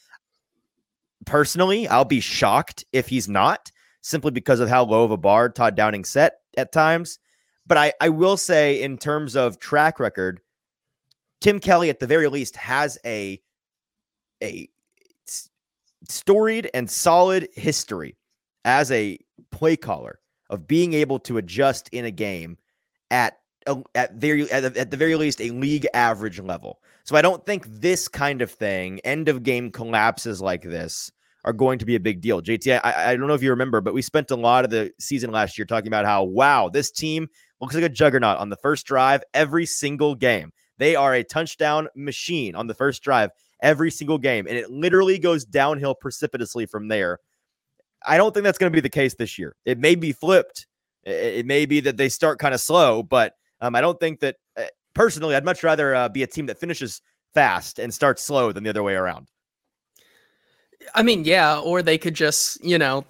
Personally, 1.24 1.86
I'll 1.86 2.04
be 2.04 2.20
shocked 2.20 2.84
if 2.92 3.08
he's 3.08 3.28
not, 3.28 3.70
simply 4.00 4.30
because 4.30 4.60
of 4.60 4.68
how 4.68 4.84
low 4.84 5.04
of 5.04 5.10
a 5.10 5.16
bar 5.16 5.48
Todd 5.48 5.76
Downing 5.76 6.04
set 6.04 6.40
at 6.56 6.72
times. 6.72 7.18
But 7.66 7.78
I, 7.78 7.92
I 8.00 8.08
will 8.08 8.36
say, 8.36 8.82
in 8.82 8.98
terms 8.98 9.36
of 9.36 9.58
track 9.58 10.00
record, 10.00 10.40
Tim 11.42 11.58
Kelly, 11.58 11.90
at 11.90 11.98
the 11.98 12.06
very 12.06 12.28
least, 12.28 12.56
has 12.56 12.98
a 13.04 13.40
a 14.42 14.68
storied 16.08 16.70
and 16.72 16.88
solid 16.88 17.48
history 17.54 18.16
as 18.64 18.90
a 18.92 19.18
play 19.50 19.76
caller 19.76 20.20
of 20.50 20.68
being 20.68 20.94
able 20.94 21.18
to 21.18 21.38
adjust 21.38 21.88
in 21.90 22.04
a 22.04 22.10
game 22.10 22.56
at 23.10 23.38
at 23.94 24.14
very 24.14 24.50
at, 24.52 24.76
at 24.76 24.90
the 24.92 24.96
very 24.96 25.16
least 25.16 25.40
a 25.40 25.50
league 25.50 25.86
average 25.94 26.38
level. 26.38 26.80
So 27.04 27.16
I 27.16 27.22
don't 27.22 27.44
think 27.44 27.66
this 27.66 28.06
kind 28.06 28.40
of 28.40 28.50
thing, 28.50 29.00
end 29.00 29.28
of 29.28 29.42
game 29.42 29.72
collapses 29.72 30.40
like 30.40 30.62
this, 30.62 31.10
are 31.44 31.52
going 31.52 31.80
to 31.80 31.84
be 31.84 31.96
a 31.96 32.00
big 32.00 32.20
deal. 32.20 32.40
JT, 32.40 32.80
I, 32.84 33.10
I 33.10 33.16
don't 33.16 33.26
know 33.26 33.34
if 33.34 33.42
you 33.42 33.50
remember, 33.50 33.80
but 33.80 33.94
we 33.94 34.02
spent 34.02 34.30
a 34.30 34.36
lot 34.36 34.64
of 34.64 34.70
the 34.70 34.92
season 35.00 35.32
last 35.32 35.58
year 35.58 35.64
talking 35.64 35.88
about 35.88 36.04
how 36.04 36.22
wow, 36.22 36.68
this 36.68 36.92
team 36.92 37.26
looks 37.60 37.74
like 37.74 37.82
a 37.82 37.88
juggernaut 37.88 38.38
on 38.38 38.48
the 38.48 38.56
first 38.56 38.86
drive 38.86 39.24
every 39.34 39.66
single 39.66 40.14
game. 40.14 40.52
They 40.78 40.96
are 40.96 41.14
a 41.14 41.24
touchdown 41.24 41.88
machine 41.94 42.54
on 42.54 42.66
the 42.66 42.74
first 42.74 43.02
drive 43.02 43.30
every 43.62 43.90
single 43.90 44.18
game, 44.18 44.46
and 44.46 44.56
it 44.56 44.70
literally 44.70 45.18
goes 45.18 45.44
downhill 45.44 45.94
precipitously 45.94 46.66
from 46.66 46.88
there. 46.88 47.18
I 48.06 48.16
don't 48.16 48.34
think 48.34 48.44
that's 48.44 48.58
going 48.58 48.72
to 48.72 48.76
be 48.76 48.80
the 48.80 48.88
case 48.88 49.14
this 49.14 49.38
year. 49.38 49.54
It 49.64 49.78
may 49.78 49.94
be 49.94 50.12
flipped. 50.12 50.66
It 51.04 51.46
may 51.46 51.66
be 51.66 51.80
that 51.80 51.96
they 51.96 52.08
start 52.08 52.38
kind 52.38 52.54
of 52.54 52.60
slow, 52.60 53.02
but 53.02 53.34
um, 53.60 53.74
I 53.74 53.80
don't 53.80 53.98
think 53.98 54.20
that 54.20 54.36
uh, 54.56 54.64
personally, 54.94 55.34
I'd 55.34 55.44
much 55.44 55.62
rather 55.62 55.94
uh, 55.94 56.08
be 56.08 56.22
a 56.22 56.26
team 56.26 56.46
that 56.46 56.58
finishes 56.58 57.00
fast 57.34 57.78
and 57.78 57.92
starts 57.92 58.22
slow 58.22 58.52
than 58.52 58.64
the 58.64 58.70
other 58.70 58.82
way 58.82 58.94
around. 58.94 59.28
I 60.94 61.02
mean, 61.02 61.24
yeah, 61.24 61.58
or 61.58 61.82
they 61.82 61.98
could 61.98 62.14
just, 62.14 62.62
you 62.64 62.78
know, 62.78 63.04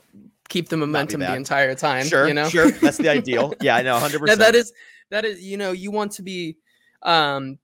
keep 0.48 0.68
the 0.68 0.76
momentum 0.76 1.20
the 1.20 1.34
entire 1.34 1.74
time. 1.74 2.06
Sure, 2.06 2.28
you 2.28 2.34
know, 2.34 2.48
sure, 2.48 2.70
that's 2.70 2.98
the 2.98 3.08
ideal. 3.10 3.54
Yeah, 3.60 3.76
I 3.76 3.82
know, 3.82 3.98
hundred 3.98 4.20
percent. 4.20 4.40
That 4.40 4.54
is 4.54 4.72
that 5.10 5.24
is, 5.24 5.42
you 5.42 5.56
know, 5.56 5.72
you 5.72 5.90
want 5.90 6.12
to 6.12 6.22
be, 6.22 6.56
um, 7.02 7.58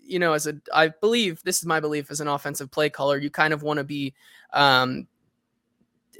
you 0.00 0.18
know, 0.18 0.32
as 0.32 0.46
a, 0.46 0.54
I 0.72 0.88
believe 0.88 1.42
this 1.44 1.58
is 1.58 1.66
my 1.66 1.80
belief 1.80 2.10
as 2.10 2.20
an 2.20 2.28
offensive 2.28 2.70
play 2.70 2.90
caller, 2.90 3.18
you 3.18 3.30
kind 3.30 3.54
of 3.54 3.62
want 3.62 3.78
to 3.78 3.84
be, 3.84 4.14
um, 4.52 5.06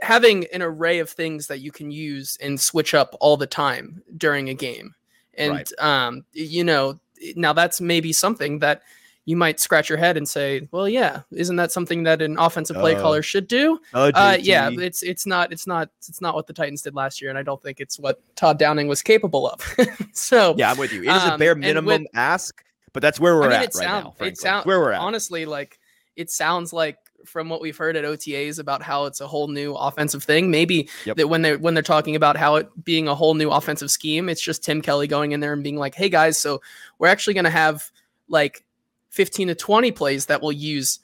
having 0.02 0.46
an 0.52 0.62
array 0.62 0.98
of 0.98 1.08
things 1.08 1.46
that 1.46 1.60
you 1.60 1.70
can 1.70 1.90
use 1.90 2.36
and 2.40 2.60
switch 2.60 2.94
up 2.94 3.16
all 3.20 3.36
the 3.36 3.46
time 3.46 4.02
during 4.16 4.48
a 4.48 4.54
game. 4.54 4.94
And 5.34 5.52
right. 5.52 5.72
um, 5.78 6.24
you 6.32 6.64
know, 6.64 6.98
now 7.36 7.52
that's 7.52 7.80
maybe 7.80 8.12
something 8.12 8.58
that 8.58 8.82
you 9.26 9.36
might 9.36 9.58
scratch 9.58 9.88
your 9.88 9.98
head 9.98 10.16
and 10.16 10.28
say, 10.28 10.68
"Well, 10.70 10.88
yeah, 10.88 11.22
isn't 11.30 11.56
that 11.56 11.72
something 11.72 12.02
that 12.02 12.20
an 12.20 12.38
offensive 12.38 12.76
play 12.76 12.94
uh, 12.94 13.00
caller 13.00 13.22
should 13.22 13.48
do?" 13.48 13.80
Uh, 13.92 14.12
uh, 14.14 14.36
yeah, 14.40 14.70
it's 14.70 15.02
it's 15.02 15.26
not 15.26 15.52
it's 15.52 15.66
not 15.66 15.88
it's 16.08 16.20
not 16.20 16.34
what 16.34 16.46
the 16.46 16.52
Titans 16.52 16.82
did 16.82 16.94
last 16.94 17.22
year, 17.22 17.30
and 17.30 17.38
I 17.38 17.42
don't 17.42 17.62
think 17.62 17.80
it's 17.80 17.98
what 17.98 18.20
Todd 18.36 18.58
Downing 18.58 18.88
was 18.88 19.02
capable 19.02 19.48
of. 19.48 19.76
so 20.12 20.54
yeah, 20.58 20.70
I'm 20.70 20.78
with 20.78 20.92
you. 20.92 21.02
It 21.02 21.08
is 21.08 21.22
um, 21.22 21.32
a 21.32 21.38
bare 21.38 21.54
minimum 21.54 22.02
with, 22.02 22.10
ask, 22.14 22.62
but 22.92 23.00
that's 23.00 23.18
where 23.18 23.34
we're 23.36 23.44
I 23.44 23.48
mean, 23.48 23.52
at 23.54 23.60
right 23.60 23.72
sound, 23.72 24.04
now. 24.04 24.10
Frankly. 24.10 24.28
It 24.28 24.38
sounds 24.38 24.66
where 24.66 24.80
we're 24.80 24.92
at. 24.92 25.00
Honestly, 25.00 25.46
like 25.46 25.78
it 26.16 26.30
sounds 26.30 26.72
like 26.72 26.98
from 27.24 27.48
what 27.48 27.62
we've 27.62 27.76
heard 27.76 27.96
at 27.96 28.04
OTAs 28.04 28.58
about 28.58 28.82
how 28.82 29.06
it's 29.06 29.22
a 29.22 29.26
whole 29.26 29.48
new 29.48 29.74
offensive 29.74 30.22
thing. 30.22 30.50
Maybe 30.50 30.88
yep. 31.06 31.16
that 31.16 31.28
when 31.28 31.40
they're 31.40 31.58
when 31.58 31.72
they're 31.72 31.82
talking 31.82 32.14
about 32.14 32.36
how 32.36 32.56
it 32.56 32.84
being 32.84 33.08
a 33.08 33.14
whole 33.14 33.32
new 33.34 33.50
offensive 33.50 33.90
scheme, 33.90 34.28
it's 34.28 34.42
just 34.42 34.62
Tim 34.62 34.82
Kelly 34.82 35.06
going 35.06 35.32
in 35.32 35.40
there 35.40 35.54
and 35.54 35.62
being 35.62 35.76
like, 35.76 35.94
"Hey 35.94 36.10
guys, 36.10 36.38
so 36.38 36.60
we're 36.98 37.08
actually 37.08 37.34
going 37.34 37.44
to 37.44 37.50
have 37.50 37.90
like 38.28 38.64
15 39.14 39.48
to 39.48 39.54
20 39.54 39.92
plays 39.92 40.26
that 40.26 40.42
we'll 40.42 40.52
use 40.52 40.98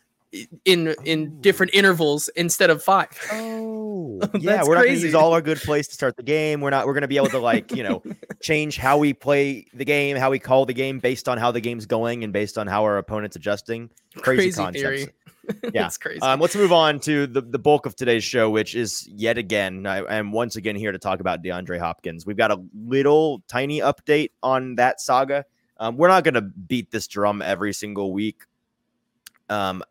in 0.65 0.95
in 1.05 1.41
different 1.41 1.75
intervals 1.75 2.29
instead 2.31 2.71
of 2.71 2.83
five. 2.83 3.09
Oh, 3.33 4.21
yeah, 4.39 4.63
we're 4.63 4.67
crazy. 4.67 4.75
not 4.75 4.75
going 4.75 4.97
to 4.97 5.01
use 5.01 5.15
all 5.15 5.33
our 5.33 5.41
good 5.41 5.59
plays 5.59 5.89
to 5.89 5.95
start 5.95 6.17
the 6.17 6.23
game. 6.23 6.61
We're 6.61 6.71
not. 6.71 6.87
We're 6.87 6.93
going 6.93 7.03
to 7.03 7.09
be 7.09 7.17
able 7.17 7.31
to 7.31 7.39
like 7.39 7.73
you 7.73 7.83
know 7.83 8.03
change 8.43 8.77
how 8.77 8.99
we 8.99 9.13
play 9.13 9.67
the 9.75 9.85
game, 9.85 10.17
how 10.17 10.31
we 10.31 10.39
call 10.39 10.67
the 10.67 10.75
game 10.75 11.01
based 11.01 11.29
on 11.29 11.39
how 11.39 11.51
the 11.51 11.61
game's 11.61 11.87
going 11.87 12.23
and 12.23 12.33
based 12.33 12.59
on 12.59 12.67
how 12.67 12.85
our 12.85 12.99
opponent's 12.99 13.37
adjusting. 13.37 13.91
Crazy, 14.19 14.43
crazy 14.43 14.57
concepts. 14.57 14.83
Theory. 14.83 15.09
yeah, 15.75 15.87
it's 15.87 15.99
crazy. 15.99 16.21
Um, 16.21 16.39
let's 16.39 16.55
move 16.55 16.73
on 16.73 17.01
to 17.01 17.27
the, 17.27 17.41
the 17.41 17.59
bulk 17.59 17.87
of 17.87 17.97
today's 17.97 18.23
show, 18.23 18.51
which 18.51 18.77
is 18.77 19.09
yet 19.09 19.39
again, 19.39 19.87
I 19.87 20.19
am 20.19 20.31
once 20.31 20.55
again 20.55 20.77
here 20.77 20.93
to 20.93 20.99
talk 20.99 21.19
about 21.19 21.43
DeAndre 21.43 21.79
Hopkins. 21.79 22.25
We've 22.25 22.37
got 22.37 22.53
a 22.53 22.63
little 22.87 23.43
tiny 23.49 23.81
update 23.81 24.31
on 24.43 24.77
that 24.77 25.01
saga. 25.01 25.45
Um, 25.81 25.97
we're 25.97 26.09
not 26.09 26.25
going 26.25 26.35
to 26.35 26.43
beat 26.43 26.91
this 26.91 27.07
drum 27.09 27.43
every 27.43 27.73
single 27.73 28.13
week. 28.13 28.43
Um, 29.49 29.83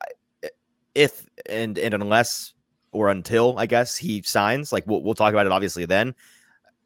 if 0.96 1.26
and 1.48 1.78
and 1.78 1.94
unless 1.94 2.54
or 2.92 3.10
until 3.10 3.58
I 3.58 3.66
guess 3.66 3.98
he 3.98 4.22
signs, 4.22 4.72
like 4.72 4.86
we'll 4.88 5.04
we'll 5.04 5.16
talk 5.16 5.34
about 5.34 5.46
it 5.46 5.52
obviously 5.52 5.86
then. 5.86 6.16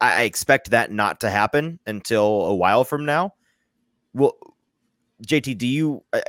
I, 0.00 0.20
I 0.20 0.22
expect 0.22 0.70
that 0.70 0.90
not 0.90 1.20
to 1.20 1.30
happen 1.30 1.78
until 1.86 2.46
a 2.46 2.54
while 2.54 2.84
from 2.84 3.04
now. 3.04 3.34
Well, 4.14 4.36
JT, 5.26 5.58
do 5.58 5.66
you? 5.66 6.02
I, 6.12 6.22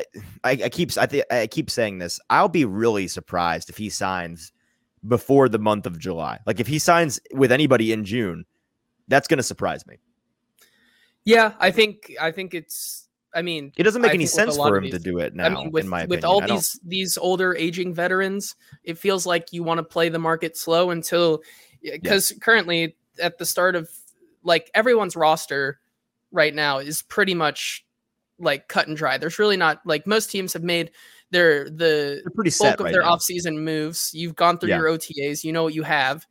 I, 0.44 0.52
I 0.52 0.70
keep 0.70 0.98
I, 0.98 1.06
th- 1.06 1.26
I 1.32 1.48
keep 1.48 1.70
saying 1.70 2.00
this. 2.00 2.20
I'll 2.30 2.50
be 2.50 2.66
really 2.66 3.08
surprised 3.08 3.70
if 3.70 3.78
he 3.78 3.90
signs 3.90 4.52
before 5.08 5.50
the 5.50 5.60
month 5.60 5.86
of 5.86 5.98
July. 5.98 6.40
Like 6.46 6.60
if 6.60 6.68
he 6.68 6.80
signs 6.80 7.20
with 7.34 7.52
anybody 7.52 7.92
in 7.92 8.06
June, 8.06 8.46
that's 9.08 9.28
going 9.28 9.38
to 9.38 9.44
surprise 9.44 9.86
me. 9.88 9.98
Yeah, 11.26 11.54
I 11.60 11.72
think 11.72 12.14
I 12.22 12.32
think 12.32 12.54
it's. 12.54 13.08
I 13.34 13.42
mean, 13.42 13.74
it 13.76 13.84
doesn't 13.84 14.02
make 14.02 14.12
I 14.12 14.14
any 14.14 14.28
sense 14.28 14.56
for 14.56 14.78
him 14.78 14.84
these, 14.84 14.94
to 14.94 15.00
do 15.00 15.18
it 15.20 15.36
now. 15.36 15.48
I 15.48 15.50
mean, 15.50 15.72
with, 15.72 15.90
with 16.08 16.24
all 16.24 16.40
these 16.40 16.80
these 16.86 17.18
older 17.18 17.54
aging 17.56 17.94
veterans, 17.94 18.56
it 18.84 18.98
feels 18.98 19.26
like 19.26 19.52
you 19.52 19.62
want 19.62 19.80
to 19.80 19.84
play 19.84 20.08
the 20.08 20.20
market 20.20 20.56
slow 20.56 20.92
until 20.92 21.42
because 21.82 22.32
yes. 22.32 22.40
currently 22.40 22.96
at 23.22 23.38
the 23.38 23.46
start 23.46 23.76
of 23.76 23.90
like 24.44 24.72
everyone's 24.74 25.18
roster 25.18 25.80
right 26.32 26.54
now 26.54 26.78
is 26.78 27.02
pretty 27.02 27.34
much 27.34 27.86
like 28.40 28.68
cut 28.68 28.88
and 28.88 28.96
dry. 28.96 29.18
There's 29.18 29.40
really 29.40 29.58
not 29.58 29.82
like 29.86 30.08
most 30.08 30.32
teams 30.32 30.54
have 30.54 30.64
made 30.64 30.92
their 31.32 31.70
the 31.70 32.22
pretty 32.36 32.52
bulk 32.58 32.80
of 32.80 32.86
right 32.86 32.94
their 32.94 33.02
now. 33.02 33.16
offseason 33.16 33.62
moves. 33.64 34.12
You've 34.14 34.36
gone 34.36 34.58
through 34.58 34.70
yeah. 34.70 34.78
your 34.78 34.98
OTAs, 34.98 35.44
you 35.44 35.52
know 35.52 35.64
what 35.64 35.74
you 35.74 35.84
have. 35.84 36.26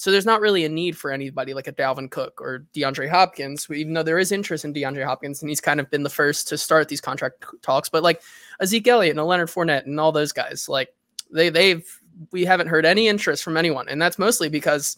So 0.00 0.10
there's 0.10 0.24
not 0.24 0.40
really 0.40 0.64
a 0.64 0.68
need 0.70 0.96
for 0.96 1.10
anybody 1.10 1.52
like 1.52 1.66
a 1.66 1.74
Dalvin 1.74 2.10
Cook 2.10 2.40
or 2.40 2.64
DeAndre 2.74 3.06
Hopkins, 3.06 3.66
even 3.70 3.92
though 3.92 4.02
there 4.02 4.18
is 4.18 4.32
interest 4.32 4.64
in 4.64 4.72
DeAndre 4.72 5.04
Hopkins, 5.04 5.42
and 5.42 5.50
he's 5.50 5.60
kind 5.60 5.78
of 5.78 5.90
been 5.90 6.04
the 6.04 6.08
first 6.08 6.48
to 6.48 6.56
start 6.56 6.88
these 6.88 7.02
contract 7.02 7.44
talks. 7.60 7.90
But 7.90 8.02
like 8.02 8.22
a 8.60 8.66
Zeke 8.66 8.88
Elliott 8.88 9.10
and 9.10 9.20
a 9.20 9.24
Leonard 9.24 9.50
Fournette 9.50 9.84
and 9.84 10.00
all 10.00 10.10
those 10.10 10.32
guys, 10.32 10.70
like 10.70 10.94
they 11.30 11.50
they've 11.50 11.86
we 12.32 12.46
haven't 12.46 12.68
heard 12.68 12.86
any 12.86 13.08
interest 13.08 13.44
from 13.44 13.58
anyone, 13.58 13.90
and 13.90 14.00
that's 14.00 14.18
mostly 14.18 14.48
because 14.48 14.96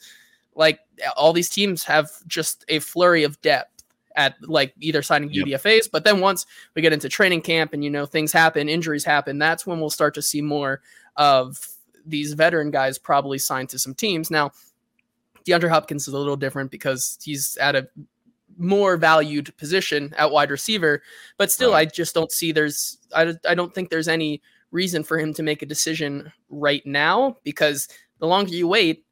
like 0.55 0.79
all 1.17 1.33
these 1.33 1.51
teams 1.51 1.83
have 1.83 2.09
just 2.29 2.65
a 2.69 2.79
flurry 2.79 3.25
of 3.25 3.41
depth 3.41 3.83
at 4.15 4.37
like 4.41 4.73
either 4.79 5.03
signing 5.03 5.31
yep. 5.33 5.63
But 5.91 6.05
then 6.05 6.21
once 6.21 6.47
we 6.77 6.83
get 6.83 6.93
into 6.93 7.09
training 7.09 7.43
camp 7.43 7.73
and 7.73 7.83
you 7.83 7.91
know 7.91 8.07
things 8.07 8.31
happen, 8.31 8.69
injuries 8.69 9.05
happen, 9.05 9.39
that's 9.39 9.67
when 9.67 9.81
we'll 9.81 9.91
start 9.91 10.15
to 10.15 10.23
see 10.23 10.43
more 10.43 10.81
of 11.17 11.59
these 12.07 12.35
veteran 12.35 12.71
guys 12.71 12.99
probably 12.99 13.39
signed 13.39 13.69
to 13.71 13.81
some 13.81 13.95
teams. 13.95 14.31
Now, 14.31 14.53
DeAndre 15.45 15.69
Hopkins 15.69 16.09
is 16.09 16.15
a 16.15 16.19
little 16.19 16.37
different 16.37 16.71
because 16.71 17.19
he's 17.23 17.57
at 17.59 17.77
a 17.77 17.89
more 18.59 18.97
valued 18.97 19.57
position 19.57 20.15
at 20.19 20.31
wide 20.31 20.51
receiver, 20.51 21.03
but 21.37 21.51
still, 21.51 21.73
right. 21.73 21.89
I 21.89 21.91
just 21.91 22.15
don't 22.15 22.33
see 22.33 22.53
there's 22.53 22.99
I, 23.15 23.35
I 23.49 23.55
don't 23.55 23.75
think 23.75 23.91
there's 23.91 24.09
any 24.09 24.43
reason 24.71 25.05
for 25.05 25.19
him 25.19 25.35
to 25.35 25.43
make 25.43 25.63
a 25.63 25.67
decision 25.67 26.33
right 26.49 26.85
now 26.87 27.37
because 27.45 27.89
the 28.19 28.27
longer 28.27 28.53
you 28.53 28.69
wait, 28.69 29.05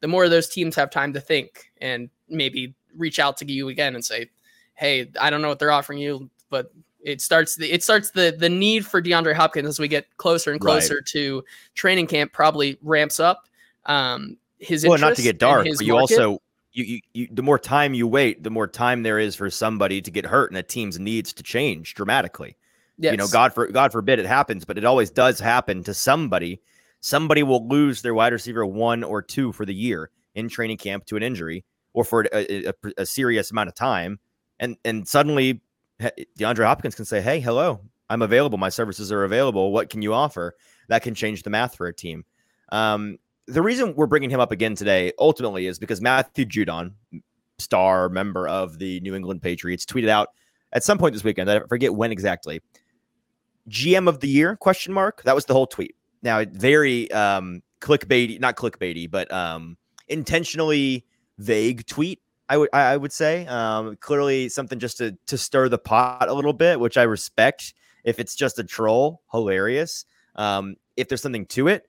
the 0.00 0.08
more 0.08 0.28
those 0.28 0.48
teams 0.48 0.76
have 0.76 0.90
time 0.90 1.12
to 1.14 1.20
think 1.20 1.70
and 1.80 2.10
maybe 2.28 2.74
reach 2.96 3.18
out 3.18 3.36
to 3.38 3.50
you 3.50 3.68
again 3.68 3.94
and 3.94 4.04
say, 4.04 4.30
"Hey, 4.74 5.10
I 5.20 5.30
don't 5.30 5.42
know 5.42 5.48
what 5.48 5.58
they're 5.58 5.70
offering 5.70 5.98
you, 5.98 6.30
but 6.50 6.72
it 7.02 7.20
starts 7.20 7.56
the 7.56 7.72
it 7.72 7.82
starts 7.82 8.10
the 8.10 8.34
the 8.36 8.48
need 8.48 8.84
for 8.84 9.00
DeAndre 9.00 9.34
Hopkins 9.34 9.68
as 9.68 9.78
we 9.78 9.88
get 9.88 10.16
closer 10.16 10.50
and 10.50 10.60
closer 10.60 10.96
right. 10.96 11.06
to 11.06 11.44
training 11.74 12.08
camp 12.08 12.32
probably 12.32 12.78
ramps 12.82 13.20
up. 13.20 13.44
Um, 13.86 14.36
his 14.58 14.86
well, 14.86 14.98
not 14.98 15.16
to 15.16 15.22
get 15.22 15.38
dark, 15.38 15.66
but 15.66 15.84
you 15.84 15.94
market. 15.94 16.18
also 16.18 16.42
you, 16.72 16.84
you, 16.84 17.00
you 17.14 17.28
the 17.30 17.42
more 17.42 17.58
time 17.58 17.94
you 17.94 18.06
wait, 18.06 18.42
the 18.42 18.50
more 18.50 18.66
time 18.66 19.02
there 19.02 19.18
is 19.18 19.34
for 19.34 19.50
somebody 19.50 20.02
to 20.02 20.10
get 20.10 20.26
hurt, 20.26 20.50
and 20.50 20.58
a 20.58 20.62
team's 20.62 20.98
needs 20.98 21.32
to 21.34 21.42
change 21.42 21.94
dramatically. 21.94 22.56
Yes. 22.98 23.12
You 23.12 23.16
know, 23.18 23.28
God 23.28 23.52
for 23.52 23.66
God 23.66 23.92
forbid 23.92 24.18
it 24.18 24.26
happens, 24.26 24.64
but 24.64 24.78
it 24.78 24.84
always 24.84 25.10
does 25.10 25.38
happen 25.38 25.82
to 25.84 25.94
somebody. 25.94 26.60
Somebody 27.00 27.42
will 27.42 27.66
lose 27.66 28.02
their 28.02 28.14
wide 28.14 28.32
receiver 28.32 28.64
one 28.64 29.04
or 29.04 29.22
two 29.22 29.52
for 29.52 29.66
the 29.66 29.74
year 29.74 30.10
in 30.34 30.48
training 30.48 30.78
camp 30.78 31.06
to 31.06 31.16
an 31.16 31.22
injury 31.22 31.64
or 31.92 32.04
for 32.04 32.26
a, 32.32 32.68
a, 32.68 32.72
a 32.98 33.06
serious 33.06 33.50
amount 33.50 33.68
of 33.68 33.74
time, 33.74 34.18
and 34.60 34.76
and 34.84 35.06
suddenly 35.06 35.60
DeAndre 36.00 36.64
Hopkins 36.64 36.94
can 36.94 37.04
say, 37.04 37.20
"Hey, 37.20 37.40
hello, 37.40 37.80
I'm 38.08 38.22
available. 38.22 38.58
My 38.58 38.68
services 38.68 39.12
are 39.12 39.24
available. 39.24 39.72
What 39.72 39.90
can 39.90 40.02
you 40.02 40.12
offer?" 40.14 40.54
That 40.88 41.02
can 41.02 41.14
change 41.14 41.42
the 41.42 41.50
math 41.50 41.74
for 41.76 41.86
a 41.86 41.94
team. 41.94 42.24
Um, 42.70 43.18
the 43.46 43.62
reason 43.62 43.94
we're 43.94 44.06
bringing 44.06 44.30
him 44.30 44.40
up 44.40 44.52
again 44.52 44.74
today 44.74 45.12
ultimately 45.18 45.66
is 45.66 45.78
because 45.78 46.00
Matthew 46.00 46.44
Judon, 46.44 46.92
star 47.58 48.08
member 48.08 48.48
of 48.48 48.78
the 48.78 49.00
New 49.00 49.14
England 49.14 49.42
Patriots, 49.42 49.84
tweeted 49.84 50.08
out 50.08 50.28
at 50.72 50.82
some 50.82 50.98
point 50.98 51.14
this 51.14 51.24
weekend. 51.24 51.50
I 51.50 51.60
forget 51.60 51.94
when 51.94 52.12
exactly. 52.12 52.60
GM 53.68 54.08
of 54.08 54.20
the 54.20 54.28
year? 54.28 54.56
Question 54.56 54.92
mark. 54.92 55.22
That 55.24 55.34
was 55.34 55.44
the 55.44 55.54
whole 55.54 55.66
tweet. 55.66 55.94
Now, 56.22 56.44
very 56.44 57.10
um, 57.12 57.62
clickbaity, 57.80 58.40
not 58.40 58.56
clickbaity, 58.56 59.10
but 59.10 59.32
um, 59.32 59.76
intentionally 60.08 61.04
vague 61.38 61.86
tweet. 61.86 62.20
I 62.48 62.56
would 62.58 62.68
I 62.72 62.96
would 62.96 63.12
say 63.12 63.44
um, 63.46 63.96
clearly 63.96 64.48
something 64.48 64.78
just 64.78 64.98
to 64.98 65.16
to 65.26 65.36
stir 65.36 65.68
the 65.68 65.78
pot 65.78 66.28
a 66.28 66.32
little 66.32 66.52
bit, 66.52 66.78
which 66.78 66.96
I 66.96 67.02
respect. 67.02 67.74
If 68.04 68.20
it's 68.20 68.36
just 68.36 68.60
a 68.60 68.64
troll, 68.64 69.22
hilarious. 69.32 70.04
Um, 70.36 70.76
if 70.96 71.08
there's 71.08 71.22
something 71.22 71.46
to 71.46 71.66
it, 71.66 71.88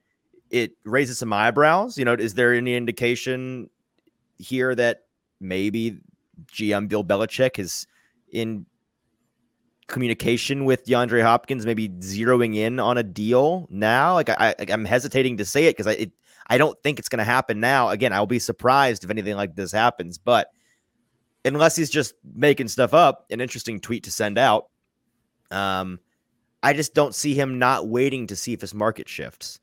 it 0.51 0.71
raises 0.83 1.19
some 1.19 1.33
eyebrows. 1.33 1.97
You 1.97 2.05
know, 2.05 2.13
is 2.13 2.33
there 2.33 2.53
any 2.53 2.75
indication 2.75 3.69
here 4.37 4.75
that 4.75 5.03
maybe 5.39 5.99
GM 6.51 6.87
Bill 6.87 7.03
Belichick 7.03 7.59
is 7.59 7.87
in 8.31 8.65
communication 9.87 10.65
with 10.65 10.85
DeAndre 10.85 11.23
Hopkins, 11.23 11.65
maybe 11.65 11.89
zeroing 11.89 12.55
in 12.55 12.79
on 12.79 12.97
a 12.97 13.03
deal 13.03 13.67
now? 13.69 14.13
Like 14.13 14.29
I, 14.29 14.55
I 14.59 14.65
am 14.69 14.85
hesitating 14.85 15.37
to 15.37 15.45
say 15.45 15.65
it 15.65 15.71
because 15.71 15.87
I 15.87 15.93
it, 15.93 16.11
I 16.47 16.57
don't 16.57 16.81
think 16.81 16.99
it's 16.99 17.09
going 17.09 17.19
to 17.19 17.25
happen 17.25 17.59
now. 17.59 17.89
Again, 17.89 18.13
I'll 18.13 18.25
be 18.25 18.39
surprised 18.39 19.03
if 19.03 19.09
anything 19.09 19.35
like 19.35 19.55
this 19.55 19.71
happens, 19.71 20.17
but 20.17 20.47
unless 21.43 21.75
he's 21.75 21.89
just 21.89 22.13
making 22.35 22.69
stuff 22.69 22.93
up, 22.93 23.25
an 23.29 23.41
interesting 23.41 23.79
tweet 23.79 24.03
to 24.03 24.11
send 24.11 24.37
out. 24.37 24.67
Um, 25.51 25.99
I 26.63 26.73
just 26.73 26.93
don't 26.93 27.13
see 27.13 27.33
him 27.33 27.59
not 27.59 27.87
waiting 27.87 28.27
to 28.27 28.35
see 28.35 28.53
if 28.53 28.61
his 28.61 28.73
market 28.73 29.07
shifts 29.07 29.59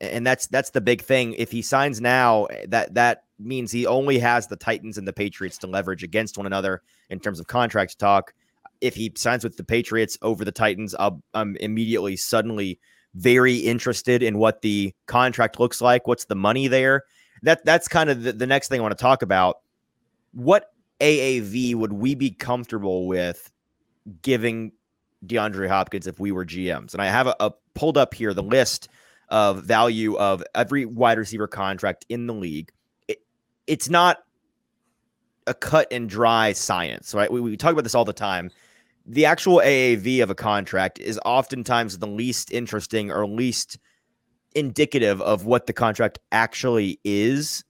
and 0.00 0.26
that's 0.26 0.46
that's 0.46 0.70
the 0.70 0.80
big 0.80 1.02
thing. 1.02 1.34
If 1.34 1.50
he 1.50 1.62
signs 1.62 2.00
now, 2.00 2.46
that 2.68 2.94
that 2.94 3.24
means 3.38 3.72
he 3.72 3.86
only 3.86 4.18
has 4.18 4.46
the 4.46 4.56
Titans 4.56 4.98
and 4.98 5.06
the 5.06 5.12
Patriots 5.12 5.58
to 5.58 5.66
leverage 5.66 6.02
against 6.02 6.36
one 6.36 6.46
another 6.46 6.82
in 7.10 7.20
terms 7.20 7.40
of 7.40 7.46
contract 7.46 7.98
talk. 7.98 8.32
If 8.80 8.94
he 8.94 9.12
signs 9.16 9.42
with 9.42 9.56
the 9.56 9.64
Patriots 9.64 10.16
over 10.22 10.44
the 10.44 10.52
Titans, 10.52 10.94
I'll, 10.98 11.22
I'm 11.34 11.56
immediately 11.56 12.16
suddenly 12.16 12.78
very 13.14 13.56
interested 13.56 14.22
in 14.22 14.38
what 14.38 14.62
the 14.62 14.94
contract 15.06 15.58
looks 15.58 15.80
like. 15.80 16.06
What's 16.06 16.26
the 16.26 16.36
money 16.36 16.68
there? 16.68 17.04
That 17.42 17.64
that's 17.64 17.88
kind 17.88 18.10
of 18.10 18.22
the, 18.22 18.32
the 18.32 18.46
next 18.46 18.68
thing 18.68 18.80
I 18.80 18.82
want 18.82 18.96
to 18.96 19.02
talk 19.02 19.22
about. 19.22 19.58
What 20.32 20.70
AAV 21.00 21.74
would 21.74 21.92
we 21.92 22.14
be 22.14 22.30
comfortable 22.30 23.06
with 23.06 23.50
giving 24.22 24.72
DeAndre 25.26 25.68
Hopkins 25.68 26.06
if 26.06 26.20
we 26.20 26.30
were 26.30 26.44
GMs? 26.44 26.92
And 26.92 27.02
I 27.02 27.06
have 27.06 27.26
a, 27.26 27.36
a 27.40 27.52
pulled 27.74 27.98
up 27.98 28.14
here 28.14 28.32
the 28.32 28.42
list 28.42 28.88
of 29.28 29.64
value 29.64 30.16
of 30.16 30.42
every 30.54 30.84
wide 30.84 31.18
receiver 31.18 31.46
contract 31.46 32.06
in 32.08 32.26
the 32.26 32.34
league. 32.34 32.70
It, 33.08 33.18
it's 33.66 33.88
not 33.88 34.18
a 35.46 35.54
cut 35.54 35.88
and 35.90 36.08
dry 36.08 36.52
science, 36.52 37.14
right? 37.14 37.30
We, 37.30 37.40
we 37.40 37.56
talk 37.56 37.72
about 37.72 37.84
this 37.84 37.94
all 37.94 38.04
the 38.04 38.12
time. 38.12 38.50
The 39.06 39.24
actual 39.24 39.58
AAV 39.58 40.22
of 40.22 40.30
a 40.30 40.34
contract 40.34 40.98
is 40.98 41.18
oftentimes 41.24 41.98
the 41.98 42.06
least 42.06 42.52
interesting 42.52 43.10
or 43.10 43.26
least 43.26 43.78
indicative 44.54 45.20
of 45.22 45.46
what 45.46 45.66
the 45.66 45.72
contract 45.72 46.18
actually 46.32 47.00
is 47.04 47.64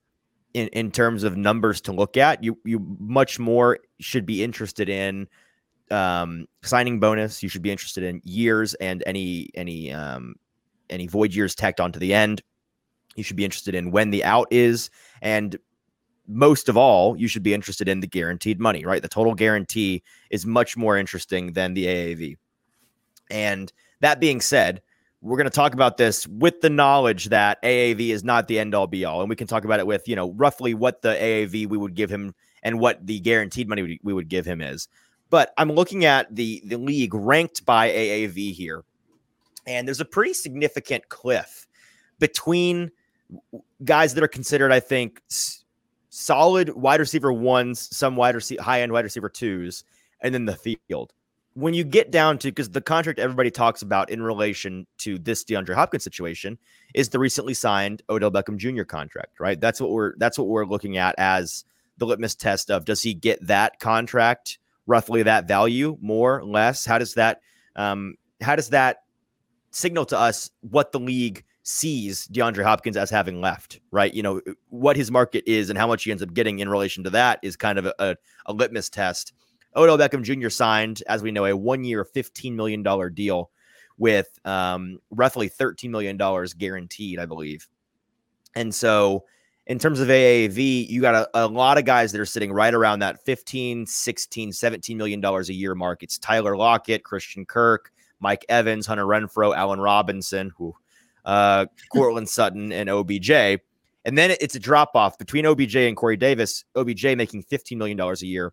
in, 0.55 0.68
in 0.68 0.90
terms 0.90 1.23
of 1.23 1.37
numbers 1.37 1.81
to 1.83 1.92
look 1.92 2.16
at. 2.16 2.42
You 2.42 2.59
you 2.64 2.81
much 2.99 3.38
more 3.38 3.79
should 4.01 4.27
be 4.27 4.42
interested 4.42 4.88
in 4.88 5.29
um, 5.90 6.47
signing 6.62 6.99
bonus. 7.01 7.42
You 7.42 7.49
should 7.49 7.62
be 7.62 7.71
interested 7.71 8.05
in 8.05 8.21
years 8.25 8.75
and 8.75 9.03
any 9.07 9.51
any 9.55 9.92
um, 9.92 10.35
any 10.90 11.07
void 11.07 11.35
years 11.35 11.55
tacked 11.55 11.81
onto 11.81 11.98
the 11.98 12.14
end. 12.14 12.42
You 13.16 13.24
should 13.24 13.37
be 13.37 13.44
interested 13.44 13.74
in 13.74 13.90
when 13.90 14.11
the 14.11 14.24
out 14.24 14.48
is. 14.51 14.90
And 15.20 15.59
most 16.27 16.68
of 16.68 16.77
all, 16.77 17.16
you 17.16 17.27
should 17.27 17.42
be 17.42 17.55
interested 17.55 17.88
in 17.88 18.01
the 18.01 18.07
guaranteed 18.07 18.61
money, 18.61 18.85
right? 18.85 19.03
The 19.03 19.09
total 19.09 19.35
guarantee 19.35 20.03
is 20.31 20.46
much 20.46 20.77
more 20.77 20.96
interesting 20.96 21.53
than 21.55 21.74
the 21.74 21.87
AAV. 21.87 22.37
And 23.31 23.72
that 24.01 24.20
being 24.20 24.40
said, 24.40 24.83
we're 25.20 25.37
going 25.37 25.44
to 25.44 25.51
talk 25.51 25.74
about 25.74 25.96
this 25.96 26.27
with 26.29 26.61
the 26.61 26.70
knowledge 26.70 27.27
that 27.27 27.61
AAV 27.62 28.11
is 28.11 28.22
not 28.22 28.46
the 28.46 28.59
end 28.59 28.74
all 28.74 28.87
be 28.87 29.05
all. 29.05 29.20
And 29.20 29.29
we 29.29 29.37
can 29.37 29.48
talk 29.48 29.64
about 29.64 29.81
it 29.81 29.87
with, 29.87 30.07
you 30.07 30.14
know, 30.14 30.33
roughly 30.33 30.74
what 30.74 31.03
the 31.03 31.14
AAV 31.14 31.66
we 31.66 31.77
would 31.77 31.94
give 31.94 32.11
him 32.11 32.35
and 32.62 32.79
what 32.79 33.05
the 33.05 33.18
guaranteed 33.20 33.68
money 33.68 33.98
we 34.03 34.12
would 34.12 34.29
give 34.29 34.46
him 34.46 34.61
is. 34.61 34.87
But 35.31 35.53
I'm 35.59 35.72
looking 35.72 36.05
at 36.05 36.35
the 36.35 36.62
the 36.64 36.79
league 36.79 37.14
ranked 37.14 37.66
by 37.66 37.90
AAV 37.90 38.53
here 38.53 38.85
and 39.68 39.87
there's 39.87 40.00
a 40.00 40.07
pretty 40.07 40.33
significant 40.33 41.11
cliff 41.11 41.66
between 42.18 42.90
guys 43.85 44.14
that 44.14 44.24
are 44.24 44.28
considered, 44.28 44.72
I 44.72 44.81
think, 44.81 45.22
solid 46.09 46.70
wide 46.70 47.00
receiver 47.00 47.33
ones, 47.33 47.94
some 47.94 48.16
wide 48.16 48.35
receiver, 48.35 48.62
high 48.62 48.81
end 48.81 48.92
wide 48.92 49.04
receiver 49.04 49.28
twos, 49.28 49.85
and 50.22 50.35
then 50.35 50.46
the 50.46 50.57
field. 50.57 51.12
When 51.52 51.74
you 51.74 51.85
get 51.85 52.11
down 52.11 52.38
to 52.38 52.48
because 52.48 52.70
the 52.70 52.81
contract 52.81 53.18
everybody 53.18 53.50
talks 53.50 53.83
about 53.83 54.11
in 54.11 54.22
relation 54.22 54.87
to 54.98 55.18
this 55.18 55.44
DeAndre 55.44 55.74
Hopkins 55.74 56.04
situation 56.04 56.57
is 56.94 57.11
the 57.11 57.18
recently 57.18 57.52
signed 57.52 58.02
Odell 58.09 58.31
Beckham 58.31 58.57
Jr. 58.57 58.85
contract, 58.85 59.38
right? 59.38 59.61
That's 59.61 59.81
what 59.81 59.90
we're 59.90 60.16
that's 60.16 60.38
what 60.38 60.48
we're 60.48 60.64
looking 60.64 60.96
at 60.96 61.14
as 61.18 61.64
the 61.98 62.07
litmus 62.07 62.37
test 62.37 62.70
of 62.70 62.85
does 62.85 63.02
he 63.02 63.12
get 63.12 63.44
that 63.46 63.81
contract 63.81 64.59
roughly 64.87 65.24
that 65.24 65.46
value 65.46 65.98
more 66.00 66.42
less? 66.42 66.87
How 66.87 66.98
does 66.98 67.14
that 67.14 67.40
um, 67.76 68.14
how 68.40 68.57
does 68.57 68.70
that 68.70 69.02
signal 69.70 70.04
to 70.07 70.18
us 70.18 70.50
what 70.61 70.92
the 70.92 71.00
league 71.00 71.44
sees 71.62 72.26
DeAndre 72.28 72.64
Hopkins 72.64 72.96
as 72.96 73.11
having 73.11 73.40
left, 73.40 73.81
right? 73.90 74.12
You 74.12 74.22
know, 74.22 74.40
what 74.70 74.96
his 74.96 75.11
market 75.11 75.44
is 75.46 75.68
and 75.68 75.78
how 75.78 75.87
much 75.87 76.04
he 76.04 76.11
ends 76.11 76.22
up 76.22 76.33
getting 76.33 76.61
in 76.61 76.68
relation 76.68 77.04
to 77.04 77.11
that 77.11 77.40
is 77.42 77.57
kind 77.57 77.78
of 77.78 77.87
a, 77.87 77.94
a, 77.98 78.16
a 78.46 78.52
litmus 78.52 78.88
test. 78.88 79.35
Odell 79.76 79.98
Beckham 79.98 80.22
Jr. 80.22 80.48
signed, 80.48 81.02
as 81.09 81.22
we 81.22 81.31
know, 81.31 81.44
a 81.44 81.54
one 81.54 81.85
year, 81.85 82.04
$15 82.04 82.54
million 82.54 82.83
deal 83.12 83.50
with 83.98 84.38
um, 84.44 84.98
roughly 85.11 85.50
$13 85.50 85.90
million 85.90 86.16
guaranteed, 86.57 87.18
I 87.18 87.26
believe. 87.26 87.68
And 88.54 88.74
so, 88.74 89.24
in 89.66 89.78
terms 89.78 90.00
of 90.00 90.09
AAV, 90.09 90.88
you 90.88 91.02
got 91.02 91.14
a, 91.14 91.28
a, 91.35 91.46
lot 91.46 91.76
of 91.76 91.85
guys 91.85 92.11
that 92.12 92.20
are 92.20 92.26
sitting 92.26 92.50
right 92.50 92.72
around 92.72 93.00
that 93.00 93.22
15, 93.26 93.85
16, 93.85 94.52
17 94.52 94.96
million 94.96 95.20
dollars 95.20 95.50
a 95.50 95.54
year 95.54 95.74
mark. 95.74 96.02
It's 96.02 96.18
Tyler 96.18 96.57
Lockett, 96.57 97.04
Christian 97.04 97.44
Kirk, 97.44 97.92
Mike 98.20 98.44
Evans, 98.48 98.87
Hunter 98.87 99.04
Renfrow, 99.04 99.54
Allen 99.57 99.81
Robinson, 99.81 100.52
who 100.57 100.74
uh, 101.24 101.66
Courtland 101.92 102.28
Sutton, 102.28 102.72
and 102.72 102.88
OBJ. 102.88 103.31
And 104.04 104.16
then 104.16 104.35
it's 104.40 104.54
a 104.54 104.61
drop 104.61 104.92
off 104.94 105.18
between 105.18 105.44
OBJ 105.44 105.76
and 105.76 105.96
Corey 105.96 106.16
Davis. 106.16 106.64
OBJ 106.74 107.04
making 107.16 107.44
$15 107.44 107.76
million 107.76 108.00
a 108.00 108.14
year, 108.20 108.52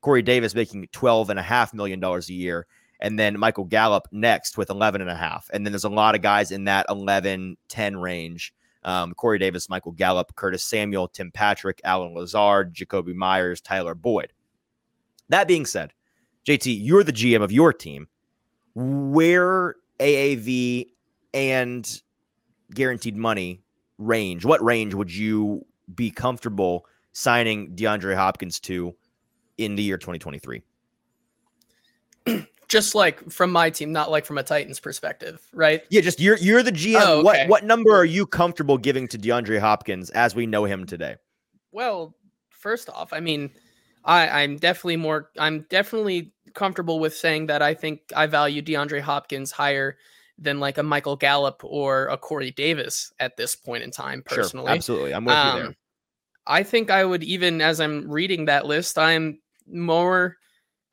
Corey 0.00 0.22
Davis 0.22 0.54
making 0.54 0.88
$12.5 0.88 1.74
million 1.74 2.02
a 2.02 2.20
year. 2.32 2.66
And 3.00 3.18
then 3.18 3.38
Michael 3.38 3.64
Gallup 3.64 4.08
next 4.10 4.56
with 4.58 4.70
11 4.70 5.00
and 5.00 5.10
a 5.10 5.14
half. 5.14 5.48
And 5.52 5.64
then 5.64 5.72
there's 5.72 5.84
a 5.84 5.88
lot 5.88 6.14
of 6.14 6.22
guys 6.22 6.50
in 6.50 6.64
that 6.64 6.86
11, 6.88 7.56
10 7.68 7.96
range. 7.96 8.54
Um, 8.82 9.12
Corey 9.14 9.38
Davis, 9.38 9.68
Michael 9.68 9.92
Gallup, 9.92 10.34
Curtis 10.34 10.64
Samuel, 10.64 11.08
Tim 11.08 11.30
Patrick, 11.30 11.80
Allen 11.84 12.14
Lazard, 12.14 12.74
Jakobi 12.74 13.14
Meyers, 13.14 13.60
Tyler 13.60 13.94
Boyd. 13.94 14.32
That 15.28 15.46
being 15.46 15.66
said, 15.66 15.92
JT, 16.46 16.78
you're 16.80 17.04
the 17.04 17.12
GM 17.12 17.42
of 17.42 17.52
your 17.52 17.72
team 17.72 18.08
where 18.78 19.74
AAV 19.98 20.86
and 21.34 22.02
guaranteed 22.72 23.16
money 23.16 23.60
range, 23.98 24.44
what 24.44 24.62
range 24.62 24.94
would 24.94 25.12
you 25.12 25.66
be 25.94 26.10
comfortable 26.10 26.86
signing 27.12 27.74
DeAndre 27.74 28.14
Hopkins 28.14 28.60
to 28.60 28.94
in 29.56 29.74
the 29.74 29.82
year 29.82 29.98
2023? 29.98 30.62
just 32.68 32.94
like 32.94 33.28
from 33.30 33.50
my 33.50 33.70
team, 33.70 33.92
not 33.92 34.12
like 34.12 34.24
from 34.24 34.38
a 34.38 34.44
Titans 34.44 34.78
perspective, 34.78 35.40
right? 35.52 35.82
Yeah, 35.90 36.00
just 36.00 36.20
you're 36.20 36.36
you're 36.36 36.62
the 36.62 36.70
GM. 36.70 37.00
Oh, 37.00 37.18
okay. 37.20 37.22
What 37.24 37.48
what 37.48 37.64
number 37.64 37.90
are 37.90 38.04
you 38.04 38.26
comfortable 38.26 38.78
giving 38.78 39.08
to 39.08 39.18
DeAndre 39.18 39.58
Hopkins 39.58 40.10
as 40.10 40.36
we 40.36 40.46
know 40.46 40.64
him 40.64 40.86
today? 40.86 41.16
Well, 41.72 42.14
first 42.50 42.88
off, 42.90 43.12
I 43.12 43.20
mean, 43.20 43.50
I, 44.04 44.42
I'm 44.42 44.56
definitely 44.56 44.96
more 44.96 45.30
I'm 45.38 45.66
definitely 45.68 46.32
comfortable 46.58 46.98
with 46.98 47.16
saying 47.16 47.46
that 47.46 47.62
I 47.62 47.72
think 47.72 48.00
I 48.14 48.26
value 48.26 48.60
DeAndre 48.60 49.00
Hopkins 49.00 49.52
higher 49.52 49.96
than 50.36 50.58
like 50.58 50.76
a 50.76 50.82
Michael 50.82 51.14
Gallup 51.14 51.62
or 51.64 52.08
a 52.08 52.18
Corey 52.18 52.50
Davis 52.50 53.12
at 53.20 53.36
this 53.36 53.54
point 53.54 53.84
in 53.84 53.92
time, 53.92 54.22
personally. 54.26 54.66
Sure, 54.66 54.74
absolutely. 54.74 55.14
I'm 55.14 55.24
with 55.24 55.34
um, 55.34 55.56
you 55.56 55.62
there. 55.62 55.76
I 56.48 56.62
think 56.64 56.90
I 56.90 57.04
would 57.04 57.22
even 57.22 57.60
as 57.60 57.80
I'm 57.80 58.10
reading 58.10 58.46
that 58.46 58.66
list, 58.66 58.98
I'm 58.98 59.40
more 59.70 60.36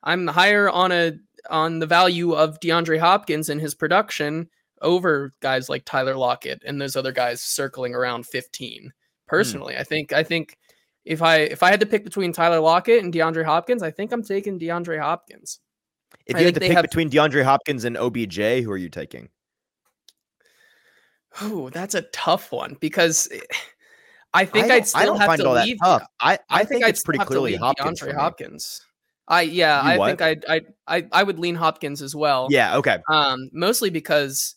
I'm 0.04 0.28
higher 0.28 0.70
on 0.70 0.92
a 0.92 1.14
on 1.50 1.80
the 1.80 1.86
value 1.86 2.32
of 2.32 2.60
DeAndre 2.60 3.00
Hopkins 3.00 3.48
and 3.48 3.60
his 3.60 3.74
production 3.74 4.48
over 4.82 5.32
guys 5.40 5.68
like 5.68 5.84
Tyler 5.84 6.14
Lockett 6.14 6.62
and 6.64 6.80
those 6.80 6.94
other 6.94 7.12
guys 7.12 7.42
circling 7.42 7.94
around 7.94 8.26
15. 8.26 8.82
Hmm. 8.82 8.88
Personally, 9.26 9.74
mm. 9.74 9.80
I 9.80 9.82
think 9.82 10.12
I 10.12 10.22
think 10.22 10.56
if 11.06 11.22
I 11.22 11.36
if 11.36 11.62
I 11.62 11.70
had 11.70 11.80
to 11.80 11.86
pick 11.86 12.04
between 12.04 12.32
Tyler 12.32 12.60
Lockett 12.60 13.02
and 13.02 13.14
DeAndre 13.14 13.44
Hopkins, 13.44 13.82
I 13.82 13.90
think 13.90 14.12
I'm 14.12 14.22
taking 14.22 14.58
DeAndre 14.58 15.00
Hopkins. 15.00 15.60
If 16.26 16.38
you 16.38 16.44
had 16.44 16.54
to 16.54 16.60
pick 16.60 16.72
have... 16.72 16.82
between 16.82 17.08
DeAndre 17.08 17.44
Hopkins 17.44 17.84
and 17.84 17.96
OBJ, 17.96 18.36
who 18.64 18.70
are 18.70 18.76
you 18.76 18.88
taking? 18.88 19.28
Oh, 21.40 21.70
that's 21.70 21.94
a 21.94 22.02
tough 22.02 22.50
one 22.50 22.76
because 22.80 23.28
I 24.34 24.44
think 24.44 24.70
I 24.70 24.76
would 24.76 24.86
still 24.86 25.16
have 25.16 25.36
to 25.36 25.52
leave. 25.52 25.78
I, 25.82 26.00
I, 26.20 26.38
I 26.50 26.58
think, 26.64 26.82
think 26.82 26.88
it's 26.88 27.02
pretty 27.02 27.24
clearly 27.24 27.54
Hopkins. 27.54 28.00
DeAndre 28.00 28.14
Hopkins. 28.14 28.82
I 29.28 29.42
yeah, 29.42 29.82
you 29.82 29.90
I 29.90 29.98
what? 29.98 30.18
think 30.18 30.44
I 30.48 30.60
I 30.88 31.06
I 31.12 31.22
would 31.22 31.38
lean 31.38 31.54
Hopkins 31.54 32.02
as 32.02 32.16
well. 32.16 32.48
Yeah, 32.50 32.76
okay. 32.78 32.98
Um, 33.08 33.48
mostly 33.52 33.90
because 33.90 34.56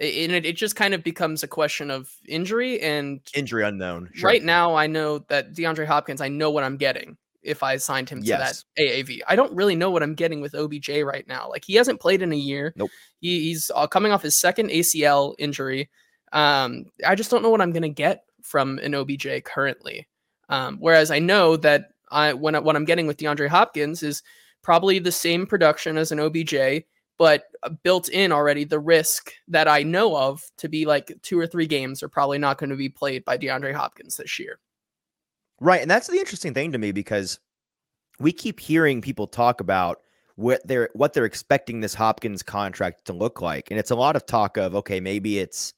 it, 0.00 0.30
it, 0.30 0.46
it 0.46 0.56
just 0.56 0.76
kind 0.76 0.94
of 0.94 1.02
becomes 1.02 1.42
a 1.42 1.48
question 1.48 1.90
of 1.90 2.10
injury 2.26 2.80
and 2.80 3.20
injury 3.34 3.64
unknown. 3.64 4.10
Sure. 4.14 4.28
Right 4.28 4.42
now, 4.42 4.74
I 4.74 4.86
know 4.86 5.18
that 5.28 5.54
DeAndre 5.54 5.86
Hopkins. 5.86 6.20
I 6.20 6.28
know 6.28 6.50
what 6.50 6.64
I'm 6.64 6.76
getting 6.76 7.16
if 7.42 7.62
I 7.62 7.76
signed 7.76 8.10
him 8.10 8.22
to 8.22 8.28
that 8.28 8.62
AAV. 8.78 9.20
I 9.26 9.36
don't 9.36 9.54
really 9.54 9.74
know 9.74 9.90
what 9.90 10.02
I'm 10.02 10.14
getting 10.14 10.40
with 10.40 10.54
OBJ 10.54 10.90
right 11.04 11.26
now. 11.26 11.48
Like 11.48 11.64
he 11.64 11.74
hasn't 11.74 12.00
played 12.00 12.22
in 12.22 12.32
a 12.32 12.36
year. 12.36 12.72
Nope. 12.76 12.90
He, 13.20 13.40
he's 13.40 13.70
uh, 13.74 13.86
coming 13.86 14.12
off 14.12 14.22
his 14.22 14.40
second 14.40 14.70
ACL 14.70 15.34
injury. 15.38 15.88
Um, 16.32 16.86
I 17.06 17.14
just 17.14 17.30
don't 17.30 17.42
know 17.42 17.50
what 17.50 17.60
I'm 17.60 17.72
gonna 17.72 17.88
get 17.88 18.24
from 18.42 18.78
an 18.78 18.94
OBJ 18.94 19.44
currently. 19.44 20.06
Um, 20.48 20.78
whereas 20.78 21.10
I 21.10 21.18
know 21.18 21.56
that 21.58 21.90
I 22.10 22.32
when 22.32 22.54
what 22.64 22.76
I'm 22.76 22.84
getting 22.84 23.06
with 23.06 23.16
DeAndre 23.16 23.48
Hopkins 23.48 24.02
is 24.02 24.22
probably 24.62 24.98
the 24.98 25.12
same 25.12 25.46
production 25.46 25.96
as 25.96 26.12
an 26.12 26.20
OBJ, 26.20 26.84
but 27.18 27.44
uh, 27.62 27.70
built 27.82 28.08
in 28.08 28.32
already 28.32 28.64
the 28.64 28.78
risk 28.78 29.32
that 29.48 29.68
I 29.68 29.82
know 29.82 30.16
of 30.16 30.42
to 30.58 30.68
be 30.68 30.86
like 30.86 31.12
two 31.22 31.38
or 31.38 31.46
three 31.46 31.66
games 31.66 32.02
are 32.02 32.08
probably 32.08 32.38
not 32.38 32.58
going 32.58 32.70
to 32.70 32.76
be 32.76 32.88
played 32.88 33.24
by 33.24 33.36
DeAndre 33.36 33.74
Hopkins 33.74 34.16
this 34.16 34.38
year. 34.38 34.58
Right, 35.60 35.82
and 35.82 35.90
that's 35.90 36.06
the 36.06 36.18
interesting 36.18 36.54
thing 36.54 36.72
to 36.72 36.78
me 36.78 36.92
because 36.92 37.40
we 38.20 38.32
keep 38.32 38.60
hearing 38.60 39.00
people 39.00 39.26
talk 39.26 39.60
about 39.60 39.98
what 40.36 40.64
they're 40.64 40.88
what 40.94 41.12
they're 41.12 41.24
expecting 41.24 41.80
this 41.80 41.94
Hopkins 41.94 42.44
contract 42.44 43.04
to 43.06 43.12
look 43.12 43.42
like, 43.42 43.70
and 43.70 43.78
it's 43.78 43.90
a 43.90 43.96
lot 43.96 44.14
of 44.14 44.24
talk 44.24 44.56
of 44.56 44.76
okay, 44.76 45.00
maybe 45.00 45.40
it's 45.40 45.74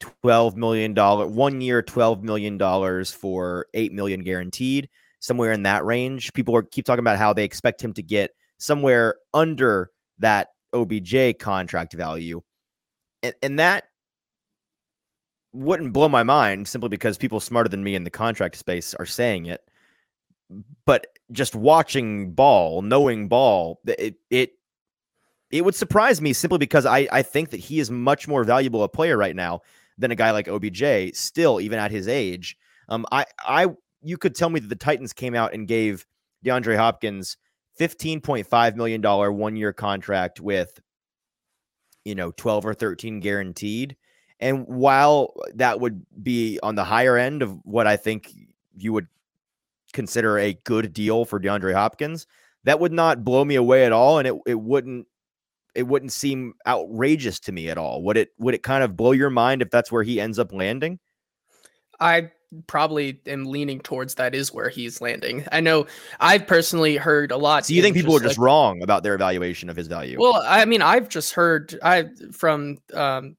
twelve 0.00 0.54
million 0.54 0.92
dollar 0.92 1.26
one 1.26 1.62
year, 1.62 1.80
twelve 1.80 2.22
million 2.22 2.58
dollars 2.58 3.10
for 3.10 3.66
eight 3.72 3.92
million 3.92 4.22
guaranteed 4.22 4.90
somewhere 5.20 5.52
in 5.52 5.62
that 5.62 5.84
range. 5.86 6.30
People 6.34 6.54
are 6.54 6.62
keep 6.62 6.84
talking 6.84 7.00
about 7.00 7.16
how 7.16 7.32
they 7.32 7.44
expect 7.44 7.82
him 7.82 7.94
to 7.94 8.02
get 8.02 8.32
somewhere 8.58 9.16
under 9.32 9.90
that 10.18 10.48
OBJ 10.72 11.38
contract 11.38 11.92
value. 11.92 12.42
And, 13.22 13.34
and 13.42 13.58
that 13.58 13.84
wouldn't 15.52 15.92
blow 15.92 16.08
my 16.08 16.22
mind 16.22 16.68
simply 16.68 16.88
because 16.88 17.16
people 17.16 17.40
smarter 17.40 17.68
than 17.68 17.82
me 17.82 17.94
in 17.94 18.04
the 18.04 18.10
contract 18.10 18.56
space 18.56 18.94
are 18.94 19.06
saying 19.06 19.46
it. 19.46 19.62
But 20.84 21.06
just 21.32 21.54
watching 21.54 22.32
ball, 22.32 22.82
knowing 22.82 23.28
ball, 23.28 23.80
it 23.86 24.16
it 24.30 24.52
it 25.50 25.64
would 25.64 25.74
surprise 25.74 26.20
me 26.20 26.32
simply 26.32 26.58
because 26.58 26.86
I 26.86 27.08
I 27.10 27.22
think 27.22 27.50
that 27.50 27.60
he 27.60 27.80
is 27.80 27.90
much 27.90 28.28
more 28.28 28.44
valuable 28.44 28.84
a 28.84 28.88
player 28.88 29.16
right 29.16 29.34
now 29.34 29.62
than 29.98 30.10
a 30.10 30.16
guy 30.16 30.30
like 30.30 30.46
OBJ. 30.46 31.14
Still, 31.14 31.60
even 31.60 31.78
at 31.80 31.90
his 31.90 32.06
age, 32.06 32.56
um, 32.88 33.06
I 33.10 33.24
I 33.40 33.68
you 34.02 34.16
could 34.18 34.36
tell 34.36 34.50
me 34.50 34.60
that 34.60 34.68
the 34.68 34.76
Titans 34.76 35.12
came 35.12 35.34
out 35.34 35.52
and 35.52 35.66
gave 35.66 36.06
DeAndre 36.44 36.76
Hopkins 36.76 37.36
$15.5 37.78 38.76
million 38.76 39.02
one 39.02 39.56
year 39.56 39.72
contract 39.72 40.40
with, 40.40 40.80
you 42.04 42.14
know, 42.14 42.32
12 42.32 42.66
or 42.66 42.74
13 42.74 43.20
guaranteed. 43.20 43.96
And 44.40 44.66
while 44.66 45.34
that 45.54 45.80
would 45.80 46.04
be 46.22 46.58
on 46.62 46.74
the 46.74 46.84
higher 46.84 47.16
end 47.16 47.42
of 47.42 47.58
what 47.64 47.86
I 47.86 47.96
think 47.96 48.32
you 48.76 48.92
would 48.92 49.08
consider 49.92 50.38
a 50.38 50.54
good 50.64 50.92
deal 50.92 51.24
for 51.24 51.40
DeAndre 51.40 51.74
Hopkins, 51.74 52.26
that 52.64 52.80
would 52.80 52.92
not 52.92 53.24
blow 53.24 53.44
me 53.44 53.54
away 53.54 53.86
at 53.86 53.92
all. 53.92 54.18
And 54.18 54.28
it, 54.28 54.34
it 54.46 54.60
wouldn't 54.60 55.06
it 55.74 55.86
wouldn't 55.86 56.12
seem 56.12 56.54
outrageous 56.66 57.38
to 57.40 57.52
me 57.52 57.68
at 57.68 57.78
all. 57.78 58.02
Would 58.04 58.16
it 58.16 58.30
would 58.38 58.54
it 58.54 58.62
kind 58.62 58.82
of 58.82 58.96
blow 58.96 59.12
your 59.12 59.30
mind 59.30 59.62
if 59.62 59.70
that's 59.70 59.92
where 59.92 60.02
he 60.02 60.20
ends 60.20 60.38
up 60.38 60.52
landing? 60.52 60.98
I 62.00 62.30
probably 62.66 63.20
am 63.26 63.44
leaning 63.44 63.80
towards 63.80 64.14
that 64.16 64.34
is 64.34 64.52
where 64.52 64.68
he's 64.68 65.00
landing. 65.00 65.46
I 65.52 65.60
know 65.60 65.86
I've 66.20 66.46
personally 66.46 66.96
heard 66.96 67.30
a 67.30 67.36
lot. 67.36 67.66
So 67.66 67.74
you 67.74 67.82
think 67.82 67.96
people 67.96 68.14
just 68.14 68.24
are 68.24 68.28
just 68.28 68.38
like, 68.38 68.44
wrong 68.44 68.82
about 68.82 69.02
their 69.02 69.14
evaluation 69.14 69.68
of 69.68 69.76
his 69.76 69.86
value? 69.86 70.18
Well, 70.20 70.42
I 70.44 70.64
mean, 70.64 70.82
I've 70.82 71.08
just 71.08 71.34
heard 71.34 71.78
I 71.82 72.06
from 72.32 72.78
um, 72.94 73.36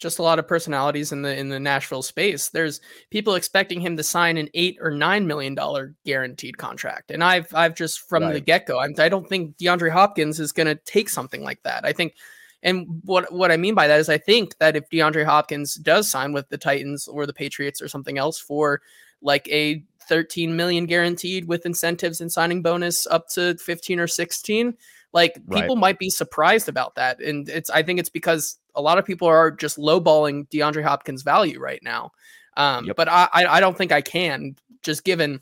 just 0.00 0.18
a 0.18 0.22
lot 0.22 0.38
of 0.38 0.48
personalities 0.48 1.12
in 1.12 1.22
the 1.22 1.36
in 1.36 1.48
the 1.48 1.60
Nashville 1.60 2.02
space. 2.02 2.48
There's 2.48 2.80
people 3.10 3.34
expecting 3.34 3.80
him 3.80 3.96
to 3.98 4.02
sign 4.02 4.38
an 4.38 4.48
eight 4.54 4.78
or 4.80 4.90
nine 4.90 5.26
million 5.26 5.54
dollar 5.54 5.94
guaranteed 6.04 6.58
contract, 6.58 7.10
and 7.10 7.22
I've 7.22 7.54
I've 7.54 7.74
just 7.74 8.00
from 8.08 8.24
right. 8.24 8.32
the 8.32 8.40
get 8.40 8.66
go, 8.66 8.78
I 8.78 9.08
don't 9.08 9.28
think 9.28 9.56
DeAndre 9.58 9.90
Hopkins 9.90 10.40
is 10.40 10.52
going 10.52 10.66
to 10.66 10.74
take 10.74 11.08
something 11.08 11.42
like 11.42 11.62
that. 11.64 11.84
I 11.84 11.92
think 11.92 12.14
and 12.62 13.00
what 13.04 13.32
what 13.32 13.50
I 13.50 13.56
mean 13.56 13.74
by 13.74 13.86
that 13.86 14.00
is 14.00 14.08
I 14.08 14.18
think 14.18 14.58
that 14.58 14.76
if 14.76 14.88
DeAndre 14.90 15.24
Hopkins 15.24 15.76
does 15.76 16.10
sign 16.10 16.32
with 16.32 16.48
the 16.48 16.58
Titans 16.58 17.08
or 17.08 17.26
the 17.26 17.32
Patriots 17.32 17.80
or 17.80 17.88
something 17.88 18.18
else 18.18 18.38
for 18.38 18.82
like 19.22 19.48
a 19.48 19.84
13 20.08 20.56
million 20.56 20.86
guaranteed 20.86 21.46
with 21.46 21.66
incentives 21.66 22.20
and 22.20 22.30
signing 22.30 22.62
bonus 22.62 23.06
up 23.06 23.28
to 23.28 23.56
15 23.58 24.00
or 24.00 24.06
16, 24.06 24.74
like 25.12 25.34
people 25.50 25.76
right. 25.76 25.80
might 25.80 25.98
be 25.98 26.10
surprised 26.10 26.68
about 26.68 26.96
that. 26.96 27.20
And 27.20 27.48
it's 27.48 27.70
I 27.70 27.82
think 27.82 27.98
it's 27.98 28.08
because 28.08 28.58
a 28.74 28.82
lot 28.82 28.98
of 28.98 29.04
people 29.04 29.28
are 29.28 29.50
just 29.50 29.78
lowballing 29.78 30.48
DeAndre 30.50 30.82
Hopkins' 30.82 31.22
value 31.22 31.58
right 31.60 31.80
now. 31.82 32.12
Um, 32.56 32.86
yep. 32.86 32.96
But 32.96 33.08
I 33.08 33.28
I 33.32 33.60
don't 33.60 33.76
think 33.76 33.92
I 33.92 34.02
can 34.02 34.56
just 34.82 35.04
given 35.04 35.40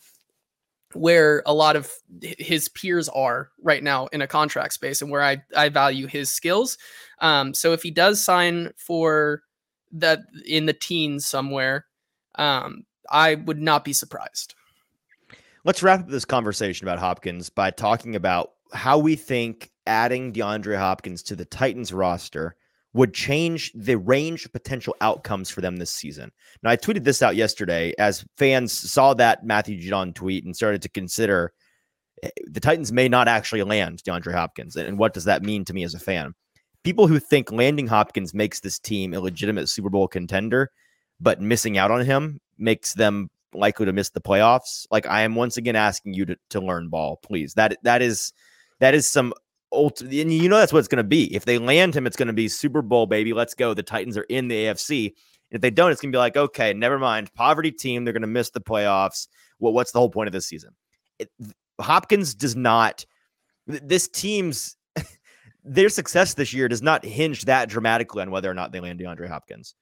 where 0.94 1.42
a 1.44 1.53
lot 1.53 1.77
of 1.77 1.92
his 2.22 2.68
peers 2.68 3.09
are 3.11 3.51
right 3.62 3.83
now 3.83 4.07
in 4.07 4.22
a 4.22 4.27
contract 4.27 4.72
space 4.72 5.03
and 5.03 5.11
where 5.11 5.22
I, 5.22 5.42
I 5.57 5.68
value 5.68 6.07
his 6.07 6.31
skills. 6.31 6.79
Um, 7.20 7.55
so 7.55 7.72
if 7.72 7.83
he 7.83 7.90
does 7.90 8.24
sign 8.24 8.72
for 8.77 9.42
that 9.92 10.20
in 10.46 10.66
the 10.66 10.72
teens 10.72 11.27
somewhere, 11.27 11.87
um, 12.37 12.85
I 13.11 13.35
would 13.35 13.61
not 13.61 13.85
be 13.85 13.92
surprised. 13.92 14.55
Let's 15.64 15.83
wrap 15.83 16.01
up 16.01 16.09
this 16.09 16.24
conversation 16.24 16.87
about 16.87 16.98
Hopkins 16.98 17.51
by 17.51 17.70
talking 17.70 18.16
about 18.16 18.53
how 18.72 18.98
we 18.98 19.16
think 19.16 19.70
adding 19.87 20.33
DeAndre 20.33 20.79
Hopkins 20.79 21.22
to 21.24 21.37
the 21.37 21.44
Titans 21.44 21.92
roster 21.92 22.57
would 22.98 23.14
change 23.14 23.70
the 23.76 23.96
range 23.96 24.44
of 24.44 24.52
potential 24.52 24.96
outcomes 25.00 25.48
for 25.48 25.61
them 25.61 25.76
this 25.76 25.92
season. 25.92 26.32
Now, 26.64 26.70
I 26.70 26.76
tweeted 26.76 27.04
this 27.04 27.22
out 27.22 27.37
yesterday 27.37 27.94
as 27.96 28.24
fans 28.37 28.72
saw 28.72 29.14
that 29.14 29.46
Matthew 29.46 29.80
Judon 29.80 30.12
tweet 30.12 30.44
and 30.44 30.56
started 30.56 30.82
to 30.82 30.88
consider 30.88 31.52
eh, 32.24 32.30
the 32.46 32.58
Titans 32.58 32.90
may 32.90 33.08
not 33.08 33.28
actually 33.28 33.62
land 33.62 34.02
DeAndre 34.04 34.34
Hopkins. 34.34 34.74
And 34.74 34.98
what 34.98 35.14
does 35.14 35.22
that 35.26 35.44
mean 35.44 35.64
to 35.66 35.72
me 35.72 35.84
as 35.84 35.94
a 35.94 36.00
fan? 36.00 36.34
People 36.82 37.06
who 37.06 37.20
think 37.20 37.52
landing 37.52 37.87
Hopkins 37.87 38.34
makes 38.34 38.59
this 38.59 38.80
team 38.80 39.14
a 39.14 39.20
legitimate 39.20 39.68
Super 39.68 39.90
Bowl 39.90 40.09
contender, 40.09 40.72
but 41.20 41.40
missing 41.40 41.78
out 41.78 41.92
on 41.92 42.05
him 42.05 42.40
makes 42.59 42.94
them 42.94 43.30
likely 43.55 43.86
to 43.86 43.92
miss 43.92 44.11
the 44.11 44.20
playoffs. 44.20 44.88
Like 44.90 45.07
I 45.07 45.22
am 45.22 45.36
once 45.36 45.57
again 45.57 45.76
asking 45.76 46.14
you 46.14 46.26
to, 46.26 46.36
to 46.51 46.61
learn 46.61 46.88
ball, 46.88 47.20
please. 47.22 47.55
That 47.55 47.78
that 47.84 48.03
is 48.03 48.32
that 48.80 48.94
is 48.94 49.07
some 49.07 49.34
and 49.72 50.32
you 50.32 50.48
know 50.48 50.58
that's 50.58 50.72
what 50.72 50.78
it's 50.78 50.88
going 50.88 50.98
to 50.98 51.04
be. 51.04 51.34
If 51.34 51.44
they 51.44 51.58
land 51.58 51.94
him, 51.94 52.06
it's 52.06 52.16
going 52.16 52.28
to 52.28 52.32
be 52.32 52.48
Super 52.48 52.82
Bowl, 52.82 53.06
baby. 53.06 53.32
Let's 53.32 53.54
go. 53.54 53.74
The 53.74 53.82
Titans 53.82 54.16
are 54.16 54.24
in 54.24 54.48
the 54.48 54.64
AFC. 54.64 55.06
And 55.06 55.56
if 55.56 55.60
they 55.60 55.70
don't, 55.70 55.92
it's 55.92 56.00
going 56.00 56.12
to 56.12 56.16
be 56.16 56.20
like, 56.20 56.36
okay, 56.36 56.72
never 56.72 56.98
mind. 56.98 57.32
Poverty 57.34 57.70
team. 57.70 58.04
They're 58.04 58.12
going 58.12 58.22
to 58.22 58.28
miss 58.28 58.50
the 58.50 58.60
playoffs. 58.60 59.28
Well, 59.58 59.72
what's 59.72 59.92
the 59.92 59.98
whole 59.98 60.10
point 60.10 60.28
of 60.28 60.32
this 60.32 60.46
season? 60.46 60.74
It, 61.18 61.30
Hopkins 61.80 62.34
does 62.34 62.56
not. 62.56 63.04
This 63.66 64.08
team's 64.08 64.76
their 65.64 65.88
success 65.88 66.34
this 66.34 66.52
year 66.52 66.68
does 66.68 66.82
not 66.82 67.04
hinge 67.04 67.44
that 67.44 67.68
dramatically 67.68 68.22
on 68.22 68.30
whether 68.30 68.50
or 68.50 68.54
not 68.54 68.72
they 68.72 68.80
land 68.80 69.00
DeAndre 69.00 69.28
Hopkins. 69.28 69.74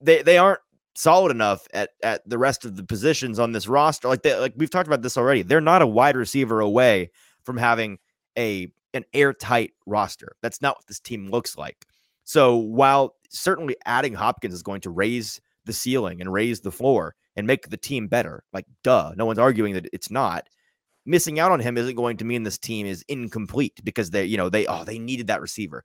They 0.00 0.22
they 0.22 0.38
aren't 0.38 0.60
solid 0.96 1.30
enough 1.30 1.66
at 1.72 1.90
at 2.02 2.28
the 2.28 2.38
rest 2.38 2.64
of 2.64 2.76
the 2.76 2.84
positions 2.84 3.38
on 3.38 3.52
this 3.52 3.68
roster. 3.68 4.08
Like 4.08 4.22
they 4.22 4.34
like 4.38 4.54
we've 4.56 4.70
talked 4.70 4.88
about 4.88 5.02
this 5.02 5.16
already. 5.16 5.42
They're 5.42 5.60
not 5.60 5.82
a 5.82 5.86
wide 5.86 6.16
receiver 6.16 6.60
away 6.60 7.10
from 7.44 7.56
having 7.56 7.98
a 8.36 8.72
an 8.94 9.04
airtight 9.12 9.72
roster. 9.86 10.36
That's 10.42 10.62
not 10.62 10.76
what 10.76 10.86
this 10.86 11.00
team 11.00 11.30
looks 11.30 11.56
like. 11.56 11.86
So 12.24 12.56
while 12.56 13.16
certainly 13.28 13.76
adding 13.86 14.14
Hopkins 14.14 14.54
is 14.54 14.62
going 14.62 14.80
to 14.82 14.90
raise 14.90 15.40
the 15.64 15.72
ceiling 15.72 16.20
and 16.20 16.32
raise 16.32 16.60
the 16.60 16.70
floor 16.70 17.14
and 17.36 17.46
make 17.46 17.68
the 17.68 17.76
team 17.76 18.08
better, 18.08 18.44
like 18.52 18.66
duh, 18.82 19.12
no 19.16 19.26
one's 19.26 19.38
arguing 19.38 19.74
that 19.74 19.88
it's 19.92 20.10
not. 20.10 20.48
Missing 21.06 21.40
out 21.40 21.50
on 21.50 21.60
him 21.60 21.78
isn't 21.78 21.96
going 21.96 22.18
to 22.18 22.24
mean 22.24 22.42
this 22.42 22.58
team 22.58 22.86
is 22.86 23.04
incomplete 23.08 23.80
because 23.84 24.10
they, 24.10 24.24
you 24.24 24.36
know, 24.36 24.48
they 24.48 24.66
oh 24.66 24.84
they 24.84 24.98
needed 24.98 25.26
that 25.28 25.40
receiver. 25.40 25.84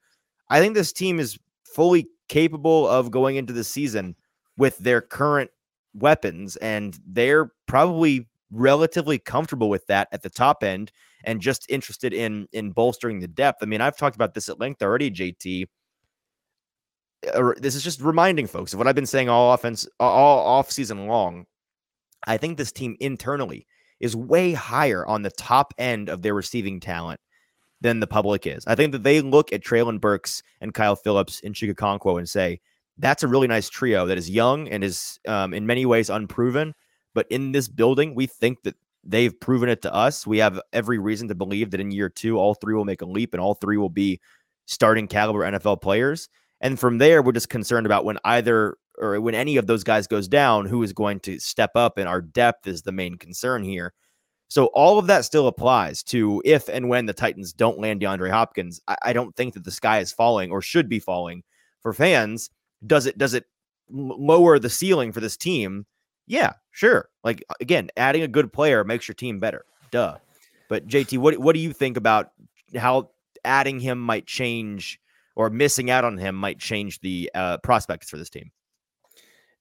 I 0.49 0.59
think 0.59 0.75
this 0.75 0.93
team 0.93 1.19
is 1.19 1.39
fully 1.63 2.07
capable 2.27 2.87
of 2.87 3.11
going 3.11 3.35
into 3.35 3.53
the 3.53 3.63
season 3.63 4.15
with 4.57 4.77
their 4.77 5.01
current 5.01 5.51
weapons, 5.93 6.57
and 6.57 6.99
they're 7.07 7.51
probably 7.65 8.27
relatively 8.51 9.17
comfortable 9.17 9.69
with 9.69 9.87
that 9.87 10.07
at 10.11 10.21
the 10.21 10.29
top 10.29 10.63
end 10.63 10.91
and 11.25 11.41
just 11.41 11.69
interested 11.69 12.13
in 12.13 12.47
in 12.51 12.71
bolstering 12.71 13.19
the 13.19 13.27
depth. 13.27 13.59
I 13.61 13.65
mean, 13.65 13.81
I've 13.81 13.97
talked 13.97 14.15
about 14.15 14.33
this 14.33 14.49
at 14.49 14.59
length 14.59 14.81
already, 14.81 15.11
JT. 15.11 15.65
Uh, 17.33 17.53
this 17.57 17.75
is 17.75 17.83
just 17.83 18.01
reminding 18.01 18.47
folks 18.47 18.73
of 18.73 18.79
what 18.79 18.87
I've 18.87 18.95
been 18.95 19.05
saying 19.05 19.29
all 19.29 19.53
offense 19.53 19.87
all 19.99 20.45
off 20.45 20.71
season 20.71 21.07
long. 21.07 21.45
I 22.27 22.37
think 22.37 22.57
this 22.57 22.71
team 22.71 22.95
internally 22.99 23.67
is 23.99 24.15
way 24.15 24.53
higher 24.53 25.05
on 25.05 25.21
the 25.21 25.31
top 25.31 25.73
end 25.77 26.09
of 26.09 26.21
their 26.21 26.33
receiving 26.33 26.79
talent 26.79 27.19
than 27.81 27.99
the 27.99 28.07
public 28.07 28.47
is. 28.47 28.65
I 28.67 28.75
think 28.75 28.91
that 28.91 29.03
they 29.03 29.21
look 29.21 29.53
at 29.53 29.63
Treylon 29.63 30.01
Burks 30.01 30.41
and 30.61 30.73
Kyle 30.73 30.95
Phillips 30.95 31.41
and 31.43 31.53
Chig 31.53 31.73
Okonkwo 31.73 32.17
and 32.17 32.27
say, 32.27 32.59
that's 32.97 33.23
a 33.23 33.27
really 33.27 33.47
nice 33.47 33.69
trio 33.69 34.05
that 34.05 34.17
is 34.17 34.29
young 34.29 34.67
and 34.69 34.83
is 34.83 35.19
um, 35.27 35.53
in 35.53 35.65
many 35.65 35.85
ways 35.85 36.09
unproven. 36.09 36.73
But 37.13 37.27
in 37.29 37.51
this 37.51 37.67
building, 37.67 38.15
we 38.15 38.27
think 38.27 38.63
that 38.63 38.75
they've 39.05 39.39
proven 39.39 39.69
it 39.69 39.81
to 39.83 39.93
us. 39.93 40.25
We 40.25 40.39
have 40.39 40.59
every 40.73 40.97
reason 40.97 41.27
to 41.27 41.35
believe 41.35 41.71
that 41.71 41.79
in 41.79 41.91
year 41.91 42.09
two, 42.09 42.37
all 42.37 42.55
three 42.55 42.73
will 42.73 42.85
make 42.85 43.01
a 43.01 43.05
leap 43.05 43.33
and 43.33 43.41
all 43.41 43.53
three 43.53 43.77
will 43.77 43.89
be 43.89 44.19
starting 44.65 45.07
caliber 45.07 45.39
NFL 45.39 45.81
players. 45.81 46.27
And 46.61 46.79
from 46.79 46.97
there, 46.97 47.21
we're 47.21 47.31
just 47.31 47.49
concerned 47.49 47.85
about 47.85 48.05
when 48.05 48.17
either 48.25 48.77
or 48.97 49.19
when 49.19 49.35
any 49.35 49.57
of 49.57 49.67
those 49.67 49.83
guys 49.83 50.07
goes 50.07 50.27
down, 50.27 50.65
who 50.65 50.81
is 50.81 50.93
going 50.93 51.19
to 51.21 51.39
step 51.39 51.71
up. 51.75 51.97
And 51.97 52.07
our 52.07 52.21
depth 52.21 52.65
is 52.65 52.81
the 52.81 52.91
main 52.91 53.17
concern 53.17 53.63
here. 53.63 53.93
So 54.47 54.67
all 54.67 54.97
of 54.97 55.07
that 55.07 55.25
still 55.25 55.47
applies 55.47 56.03
to 56.03 56.41
if 56.45 56.69
and 56.69 56.87
when 56.87 57.05
the 57.05 57.13
Titans 57.13 57.51
don't 57.51 57.79
land 57.79 58.01
DeAndre 58.01 58.31
Hopkins. 58.31 58.79
I, 58.87 58.95
I 59.03 59.13
don't 59.13 59.35
think 59.35 59.53
that 59.55 59.63
the 59.63 59.71
sky 59.71 59.99
is 59.99 60.13
falling 60.13 60.51
or 60.51 60.61
should 60.61 60.87
be 60.87 60.99
falling 60.99 61.43
for 61.81 61.93
fans. 61.93 62.49
Does 62.85 63.05
it 63.05 63.17
does 63.17 63.33
it 63.33 63.45
lower 63.89 64.59
the 64.59 64.69
ceiling 64.69 65.11
for 65.11 65.19
this 65.19 65.37
team? 65.37 65.85
Yeah, 66.27 66.53
sure. 66.71 67.09
Like 67.23 67.43
again, 67.61 67.89
adding 67.97 68.23
a 68.23 68.27
good 68.27 68.51
player 68.51 68.83
makes 68.83 69.07
your 69.07 69.15
team 69.15 69.39
better. 69.39 69.65
Duh. 69.91 70.17
But 70.69 70.87
JT, 70.87 71.17
what 71.19 71.37
what 71.37 71.53
do 71.53 71.59
you 71.59 71.73
think 71.73 71.97
about 71.97 72.31
how 72.75 73.11
adding 73.43 73.79
him 73.79 73.99
might 73.99 74.25
change 74.25 74.99
or 75.35 75.49
missing 75.49 75.89
out 75.89 76.03
on 76.03 76.17
him 76.17 76.35
might 76.35 76.59
change 76.59 76.99
the 77.01 77.29
uh, 77.35 77.57
prospects 77.59 78.09
for 78.09 78.17
this 78.17 78.29
team? 78.29 78.51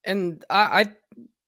And 0.04 0.44
I, 0.48 0.80
I 0.80 0.86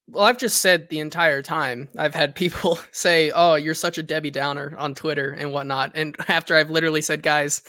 well, 0.09 0.25
I've 0.25 0.39
just 0.39 0.61
said 0.61 0.89
the 0.89 1.01
entire 1.01 1.43
time 1.43 1.89
I've 1.99 2.15
had 2.15 2.35
people 2.35 2.79
say, 2.93 3.33
"Oh, 3.35 3.55
you're 3.55 3.75
such 3.75 3.99
a 3.99 4.03
Debbie 4.03 4.31
Downer" 4.31 4.75
on 4.79 4.95
Twitter 4.95 5.31
and 5.31 5.53
whatnot. 5.53 5.93
And 5.95 6.17
after 6.29 6.55
I've 6.55 6.71
literally 6.71 7.03
said, 7.03 7.23
"Guys, 7.23 7.63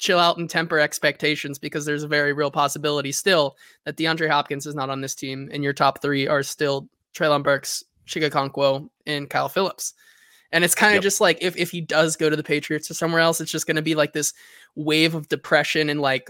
chill 0.00 0.18
out 0.18 0.38
and 0.38 0.50
temper 0.50 0.80
expectations," 0.80 1.58
because 1.58 1.84
there's 1.84 2.02
a 2.02 2.08
very 2.08 2.32
real 2.32 2.50
possibility 2.50 3.12
still 3.12 3.56
that 3.84 3.96
DeAndre 3.96 4.28
Hopkins 4.28 4.66
is 4.66 4.74
not 4.74 4.90
on 4.90 5.00
this 5.00 5.14
team, 5.14 5.48
and 5.52 5.62
your 5.62 5.72
top 5.72 6.02
three 6.02 6.26
are 6.26 6.42
still 6.42 6.88
Treylon 7.14 7.44
Burks, 7.44 7.84
Chig 8.08 8.28
Okonkwo, 8.28 8.88
and 9.06 9.30
Kyle 9.30 9.48
Phillips. 9.48 9.94
And 10.52 10.64
it's 10.64 10.74
kind 10.74 10.90
of 10.90 10.96
yep. 10.96 11.02
just 11.04 11.20
like 11.20 11.38
if, 11.40 11.56
if 11.56 11.70
he 11.70 11.80
does 11.80 12.16
go 12.16 12.28
to 12.28 12.34
the 12.34 12.42
Patriots 12.42 12.90
or 12.90 12.94
somewhere 12.94 13.20
else, 13.20 13.40
it's 13.40 13.52
just 13.52 13.68
going 13.68 13.76
to 13.76 13.82
be 13.82 13.94
like 13.94 14.12
this 14.12 14.34
wave 14.74 15.14
of 15.14 15.28
depression 15.28 15.88
and 15.88 16.00
like 16.00 16.28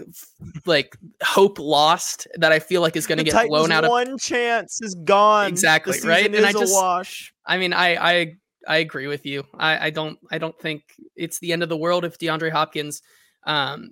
like 0.67 0.95
hope 1.23 1.57
lost 1.57 2.27
that 2.35 2.51
I 2.51 2.59
feel 2.59 2.81
like 2.81 2.95
is 2.95 3.07
going 3.07 3.17
to 3.17 3.23
get 3.23 3.31
Titans 3.31 3.49
blown 3.49 3.71
out 3.71 3.83
of 3.83 3.89
one 3.89 4.19
chance 4.19 4.79
is 4.83 4.93
gone. 4.93 5.47
Exactly 5.47 5.97
right. 6.03 6.33
And 6.33 6.45
I 6.45 6.51
just 6.51 6.73
wash. 6.73 7.33
I 7.47 7.57
mean, 7.57 7.73
I 7.73 7.95
I 7.95 8.35
I 8.67 8.77
agree 8.77 9.07
with 9.07 9.25
you. 9.25 9.43
I 9.55 9.87
I 9.87 9.89
don't 9.89 10.19
I 10.29 10.37
don't 10.37 10.57
think 10.59 10.83
it's 11.15 11.39
the 11.39 11.51
end 11.51 11.63
of 11.63 11.69
the 11.69 11.77
world 11.77 12.05
if 12.05 12.19
DeAndre 12.19 12.51
Hopkins 12.51 13.01
um 13.45 13.91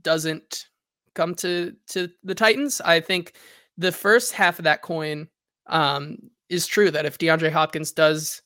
doesn't 0.00 0.66
come 1.14 1.34
to 1.36 1.74
to 1.88 2.08
the 2.22 2.34
Titans. 2.34 2.80
I 2.80 3.00
think 3.00 3.34
the 3.78 3.92
first 3.92 4.32
half 4.32 4.58
of 4.58 4.64
that 4.64 4.82
coin 4.82 5.28
um 5.66 6.18
is 6.48 6.66
true 6.66 6.90
that 6.90 7.06
if 7.06 7.18
DeAndre 7.18 7.50
Hopkins 7.50 7.92
does 7.92 8.42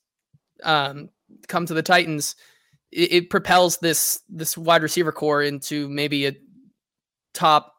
um, 0.63 1.11
come 1.49 1.67
to 1.67 1.75
the 1.75 1.83
Titans, 1.83 2.37
it, 2.93 3.13
it 3.13 3.31
propels 3.31 3.79
this 3.79 4.21
this 4.29 4.57
wide 4.57 4.83
receiver 4.83 5.13
corps 5.13 5.43
into 5.43 5.89
maybe 5.89 6.27
a 6.27 6.33
top 7.35 7.75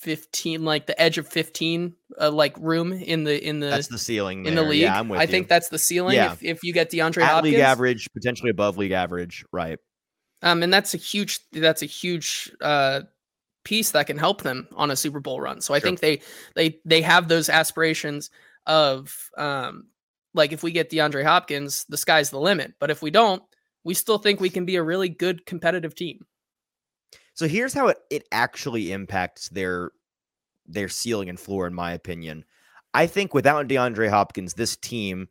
15 0.00 0.64
like 0.64 0.86
the 0.86 1.00
edge 1.00 1.18
of 1.18 1.26
15 1.26 1.94
uh, 2.20 2.30
like 2.30 2.56
room 2.58 2.92
in 2.92 3.24
the 3.24 3.44
in 3.44 3.60
the 3.60 3.66
that's 3.66 3.88
the 3.88 3.98
ceiling 3.98 4.44
in 4.44 4.54
there. 4.54 4.62
the 4.64 4.70
league 4.70 4.82
yeah, 4.82 4.98
I'm 4.98 5.08
with 5.08 5.18
i 5.18 5.22
you. 5.22 5.28
think 5.28 5.48
that's 5.48 5.68
the 5.68 5.78
ceiling 5.78 6.14
yeah. 6.14 6.32
if, 6.32 6.44
if 6.44 6.62
you 6.62 6.72
get 6.72 6.90
deandre 6.92 7.22
At 7.22 7.30
Hopkins. 7.30 7.54
league 7.54 7.60
average 7.60 8.08
potentially 8.12 8.50
above 8.50 8.76
league 8.76 8.92
average 8.92 9.44
right 9.52 9.78
um 10.42 10.62
and 10.62 10.72
that's 10.72 10.94
a 10.94 10.98
huge 10.98 11.40
that's 11.52 11.82
a 11.82 11.86
huge 11.86 12.52
uh 12.60 13.00
piece 13.64 13.90
that 13.90 14.06
can 14.06 14.16
help 14.16 14.42
them 14.42 14.68
on 14.76 14.90
a 14.90 14.96
super 14.96 15.20
bowl 15.20 15.40
run 15.40 15.60
so 15.60 15.74
i 15.74 15.78
sure. 15.78 15.86
think 15.86 16.00
they 16.00 16.20
they 16.54 16.78
they 16.84 17.02
have 17.02 17.28
those 17.28 17.48
aspirations 17.48 18.30
of 18.66 19.30
um 19.36 19.86
like 20.36 20.52
if 20.52 20.62
we 20.62 20.70
get 20.70 20.90
DeAndre 20.90 21.24
Hopkins, 21.24 21.84
the 21.88 21.96
sky's 21.96 22.30
the 22.30 22.38
limit. 22.38 22.74
But 22.78 22.90
if 22.90 23.02
we 23.02 23.10
don't, 23.10 23.42
we 23.82 23.94
still 23.94 24.18
think 24.18 24.38
we 24.38 24.50
can 24.50 24.64
be 24.64 24.76
a 24.76 24.82
really 24.82 25.08
good 25.08 25.46
competitive 25.46 25.94
team. 25.94 26.26
So 27.34 27.48
here's 27.48 27.74
how 27.74 27.88
it, 27.88 27.98
it 28.10 28.28
actually 28.30 28.92
impacts 28.92 29.48
their 29.48 29.90
their 30.68 30.88
ceiling 30.88 31.28
and 31.28 31.38
floor, 31.38 31.66
in 31.66 31.74
my 31.74 31.92
opinion. 31.92 32.44
I 32.92 33.06
think 33.06 33.34
without 33.34 33.68
DeAndre 33.68 34.08
Hopkins, 34.08 34.54
this 34.54 34.76
team 34.76 35.28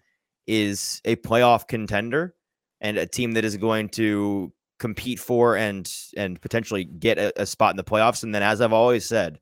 is 0.47 1.01
a 1.03 1.16
playoff 1.18 1.68
contender 1.68 2.36
and 2.80 2.97
a 2.97 3.06
team 3.06 3.34
that 3.34 3.43
is 3.43 3.58
going 3.58 3.89
to 3.89 4.53
compete 4.80 5.19
for 5.19 5.55
and 5.55 5.91
and 6.17 6.41
potentially 6.41 6.84
get 6.84 7.17
a, 7.17 7.41
a 7.41 7.45
spot 7.45 7.71
in 7.71 7.78
the 7.78 7.84
playoffs. 7.84 8.23
And 8.23 8.34
then, 8.34 8.43
as 8.43 8.61
I've 8.61 8.73
always 8.73 9.05
said, 9.05 9.39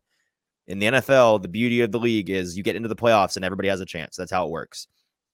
in 0.67 0.79
the 0.79 0.87
NFL, 0.87 1.41
the 1.41 1.47
beauty 1.47 1.81
of 1.81 1.91
the 1.91 1.99
league 1.99 2.29
is 2.29 2.57
you 2.57 2.63
get 2.63 2.75
into 2.75 2.89
the 2.89 2.95
playoffs 2.95 3.35
and 3.35 3.43
everybody 3.43 3.67
has 3.67 3.81
a 3.81 3.85
chance. 3.85 4.15
That's 4.15 4.31
how 4.31 4.45
it 4.45 4.51
works. 4.51 4.87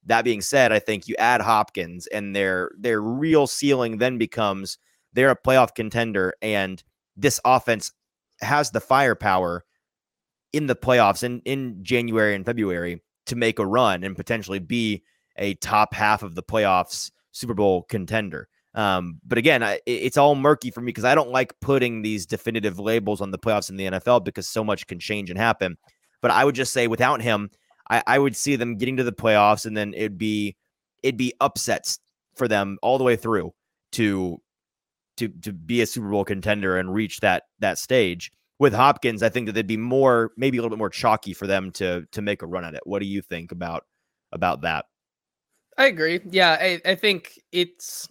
That 0.05 0.23
being 0.23 0.41
said, 0.41 0.71
I 0.71 0.79
think 0.79 1.07
you 1.07 1.15
add 1.19 1.41
Hopkins 1.41 2.07
and 2.07 2.35
their 2.35 2.71
their 2.77 3.01
real 3.01 3.47
ceiling 3.47 3.97
then 3.97 4.17
becomes 4.17 4.77
they're 5.13 5.31
a 5.31 5.35
playoff 5.35 5.75
contender 5.75 6.33
and 6.41 6.81
this 7.17 7.39
offense 7.43 7.91
has 8.41 8.71
the 8.71 8.79
firepower 8.79 9.65
in 10.53 10.67
the 10.67 10.75
playoffs 10.75 11.23
in, 11.23 11.41
in 11.45 11.83
January 11.83 12.33
and 12.33 12.45
February 12.45 13.01
to 13.25 13.35
make 13.35 13.59
a 13.59 13.65
run 13.65 14.03
and 14.03 14.15
potentially 14.15 14.59
be 14.59 15.03
a 15.37 15.53
top 15.55 15.93
half 15.93 16.23
of 16.23 16.35
the 16.35 16.43
playoffs 16.43 17.11
Super 17.31 17.53
Bowl 17.53 17.83
contender. 17.83 18.47
Um, 18.76 19.20
but 19.26 19.38
again, 19.38 19.63
I, 19.63 19.80
it's 19.86 20.17
all 20.17 20.36
murky 20.36 20.72
for 20.72 20.82
me 20.82 20.88
because 20.88 21.05
I 21.05 21.15
don't 21.15 21.32
like 21.32 21.59
putting 21.59 22.01
these 22.01 22.26
definitive 22.26 22.80
labels 22.80 23.22
on 23.22 23.32
the 23.32 23.39
playoffs 23.39 23.70
in 23.70 23.78
the 23.78 23.86
NFL 23.86 24.24
because 24.24 24.47
so 24.47 24.63
much 24.63 24.88
can 24.88 24.99
change 24.99 25.30
and 25.30 25.39
happen. 25.39 25.78
But 26.22 26.32
I 26.32 26.45
would 26.45 26.55
just 26.55 26.74
say 26.74 26.88
without 26.88 27.22
him, 27.22 27.49
I, 27.89 28.03
I 28.05 28.20
would 28.20 28.36
see 28.36 28.55
them 28.55 28.78
getting 28.78 28.97
to 28.97 29.03
the 29.03 29.11
playoffs 29.11 29.65
and 29.65 29.76
then 29.76 29.93
it'd 29.93 30.17
be 30.17 30.55
it'd 31.01 31.17
be 31.17 31.34
upsets 31.39 31.99
for 32.36 32.47
them 32.47 32.78
all 32.82 32.97
the 32.97 33.03
way 33.03 33.15
through 33.15 33.53
to 33.93 34.39
to 35.17 35.30
to 35.30 35.53
be 35.53 35.82
a 35.82 35.86
Super 35.86 36.09
Bowl 36.09 36.24
contender 36.24 36.78
and 36.78 36.93
reach 36.93 37.20
that 37.22 37.43
that 37.59 37.78
stage. 37.78 38.32
With 38.59 38.74
Hopkins, 38.74 39.24
I 39.24 39.30
think 39.30 39.45
that 39.45 39.53
they'd 39.53 39.65
be 39.65 39.78
more 39.78 40.32
maybe 40.36 40.57
a 40.57 40.61
little 40.61 40.76
bit 40.76 40.80
more 40.80 40.89
chalky 40.89 41.34
for 41.34 41.47
them 41.47 41.72
to 41.72 42.05
to 42.11 42.22
make 42.22 42.41
a 42.41 42.47
run 42.47 42.65
at 42.65 42.76
it. 42.76 42.82
What 42.84 42.99
do 42.99 43.05
you 43.05 43.22
think 43.22 43.51
about 43.51 43.86
about 44.32 44.61
that? 44.61 44.86
I 45.78 45.86
agree. 45.86 46.20
Yeah, 46.30 46.57
I, 46.59 46.82
I 46.86 46.95
think 46.95 47.39
it's 47.53 48.09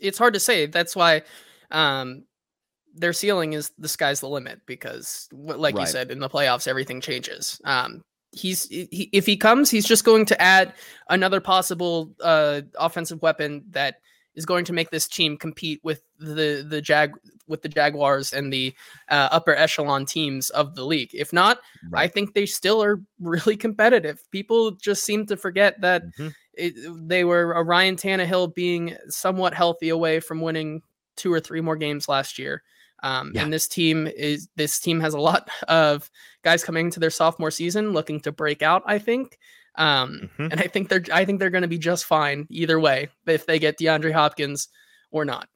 it's 0.00 0.18
hard 0.18 0.34
to 0.34 0.40
say. 0.40 0.66
That's 0.66 0.96
why 0.96 1.22
um 1.70 2.24
their 2.94 3.12
ceiling 3.12 3.52
is 3.52 3.72
the 3.78 3.88
sky's 3.88 4.20
the 4.20 4.28
limit 4.28 4.60
because 4.66 5.28
like 5.32 5.74
right. 5.74 5.82
you 5.82 5.86
said 5.86 6.10
in 6.10 6.18
the 6.18 6.30
playoffs 6.30 6.68
everything 6.68 7.00
changes. 7.00 7.60
Um 7.64 8.02
he's 8.32 8.68
he, 8.68 9.08
if 9.12 9.26
he 9.26 9.36
comes, 9.36 9.70
he's 9.70 9.86
just 9.86 10.04
going 10.04 10.26
to 10.26 10.40
add 10.40 10.74
another 11.08 11.40
possible 11.40 12.12
uh, 12.20 12.62
offensive 12.78 13.20
weapon 13.22 13.64
that 13.70 13.96
is 14.34 14.44
going 14.44 14.64
to 14.66 14.72
make 14.72 14.90
this 14.90 15.08
team 15.08 15.36
compete 15.36 15.80
with 15.82 16.02
the 16.18 16.64
the 16.68 16.80
jag 16.80 17.12
with 17.48 17.62
the 17.62 17.68
Jaguars 17.68 18.32
and 18.32 18.52
the 18.52 18.74
uh, 19.08 19.28
upper 19.30 19.54
echelon 19.54 20.04
teams 20.04 20.50
of 20.50 20.74
the 20.74 20.84
league. 20.84 21.10
If 21.12 21.32
not, 21.32 21.60
right. 21.88 22.02
I 22.02 22.08
think 22.08 22.34
they 22.34 22.44
still 22.44 22.82
are 22.82 23.00
really 23.20 23.56
competitive. 23.56 24.20
People 24.30 24.72
just 24.72 25.04
seem 25.04 25.26
to 25.26 25.36
forget 25.36 25.80
that 25.80 26.04
mm-hmm. 26.04 26.28
It, 26.56 26.74
they 27.08 27.24
were 27.24 27.52
a 27.52 27.62
Ryan 27.62 27.96
Tannehill 27.96 28.54
being 28.54 28.96
somewhat 29.08 29.54
healthy 29.54 29.88
away 29.88 30.20
from 30.20 30.40
winning 30.40 30.82
two 31.16 31.32
or 31.32 31.40
three 31.40 31.60
more 31.60 31.76
games 31.76 32.08
last 32.08 32.38
year. 32.38 32.62
Um, 33.02 33.32
yeah. 33.34 33.42
And 33.42 33.52
this 33.52 33.68
team 33.68 34.06
is 34.06 34.48
this 34.56 34.78
team 34.78 35.00
has 35.00 35.14
a 35.14 35.20
lot 35.20 35.48
of 35.68 36.10
guys 36.42 36.64
coming 36.64 36.86
into 36.86 37.00
their 37.00 37.10
sophomore 37.10 37.50
season 37.50 37.92
looking 37.92 38.20
to 38.20 38.32
break 38.32 38.62
out. 38.62 38.82
I 38.86 38.98
think, 38.98 39.38
um, 39.76 40.30
mm-hmm. 40.38 40.48
and 40.50 40.60
I 40.60 40.66
think 40.66 40.88
they're 40.88 41.04
I 41.12 41.24
think 41.24 41.38
they're 41.38 41.50
going 41.50 41.62
to 41.62 41.68
be 41.68 41.78
just 41.78 42.04
fine 42.04 42.46
either 42.50 42.80
way 42.80 43.08
if 43.26 43.46
they 43.46 43.58
get 43.58 43.78
DeAndre 43.78 44.12
Hopkins 44.12 44.68
or 45.10 45.24
not. 45.24 45.48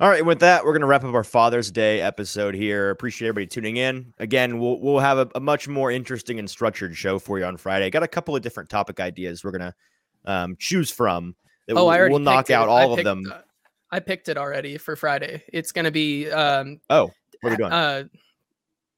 All 0.00 0.08
right, 0.08 0.24
with 0.24 0.40
that, 0.40 0.64
we're 0.64 0.72
going 0.72 0.82
to 0.82 0.86
wrap 0.86 1.04
up 1.04 1.14
our 1.14 1.24
Father's 1.24 1.70
Day 1.70 2.00
episode 2.00 2.54
here. 2.54 2.90
Appreciate 2.90 3.28
everybody 3.28 3.46
tuning 3.46 3.76
in. 3.76 4.12
Again, 4.18 4.58
we'll 4.58 4.80
we'll 4.80 4.98
have 4.98 5.18
a, 5.18 5.28
a 5.34 5.40
much 5.40 5.68
more 5.68 5.90
interesting 5.90 6.38
and 6.38 6.48
structured 6.48 6.96
show 6.96 7.18
for 7.18 7.38
you 7.38 7.44
on 7.44 7.56
Friday. 7.56 7.90
Got 7.90 8.02
a 8.02 8.08
couple 8.08 8.36
of 8.36 8.42
different 8.42 8.68
topic 8.68 9.00
ideas 9.00 9.44
we're 9.44 9.52
going 9.52 9.72
to 9.72 9.74
um, 10.24 10.56
choose 10.58 10.90
from. 10.90 11.34
oh, 11.70 11.74
we'll, 11.74 11.88
I 11.88 11.98
already 11.98 12.12
we'll 12.12 12.20
knock 12.20 12.50
out 12.50 12.68
it. 12.68 12.70
all 12.70 12.98
of 12.98 13.04
them. 13.04 13.24
Uh, 13.30 13.38
I 13.90 14.00
picked 14.00 14.28
it 14.28 14.36
already 14.36 14.78
for 14.78 14.96
Friday. 14.96 15.42
It's 15.52 15.72
going 15.72 15.84
to 15.84 15.90
be. 15.90 16.30
Um, 16.30 16.80
oh, 16.90 17.10
what 17.40 17.50
are 17.50 17.50
we 17.50 17.56
doing? 17.56 17.72
Uh, 17.72 18.04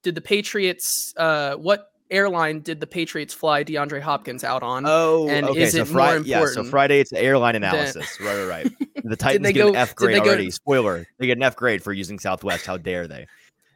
did 0.02 0.14
the 0.14 0.20
Patriots? 0.20 1.12
Uh, 1.16 1.54
what 1.56 1.87
airline 2.10 2.60
did 2.60 2.80
the 2.80 2.86
Patriots 2.86 3.34
fly 3.34 3.64
DeAndre 3.64 4.00
Hopkins 4.00 4.44
out 4.44 4.62
on? 4.62 4.84
Oh, 4.86 5.28
and 5.28 5.46
okay. 5.46 5.62
is 5.62 5.72
so 5.72 5.82
it 5.82 5.88
Friday, 5.88 6.18
more 6.18 6.26
yeah. 6.26 6.46
So 6.46 6.64
Friday, 6.64 7.00
it's 7.00 7.10
the 7.10 7.20
airline 7.20 7.56
analysis. 7.56 8.18
right, 8.20 8.36
right, 8.46 8.46
right. 8.64 8.72
The 9.04 9.16
Titans 9.16 9.46
get 9.52 9.54
go- 9.54 9.68
an 9.70 9.76
F 9.76 9.94
grade 9.94 10.22
go- 10.22 10.28
already. 10.28 10.50
Spoiler: 10.50 11.06
they 11.18 11.26
get 11.26 11.36
an 11.38 11.42
F 11.42 11.56
grade 11.56 11.82
for 11.82 11.92
using 11.92 12.18
Southwest. 12.18 12.66
How 12.66 12.76
dare 12.76 13.06
they? 13.06 13.26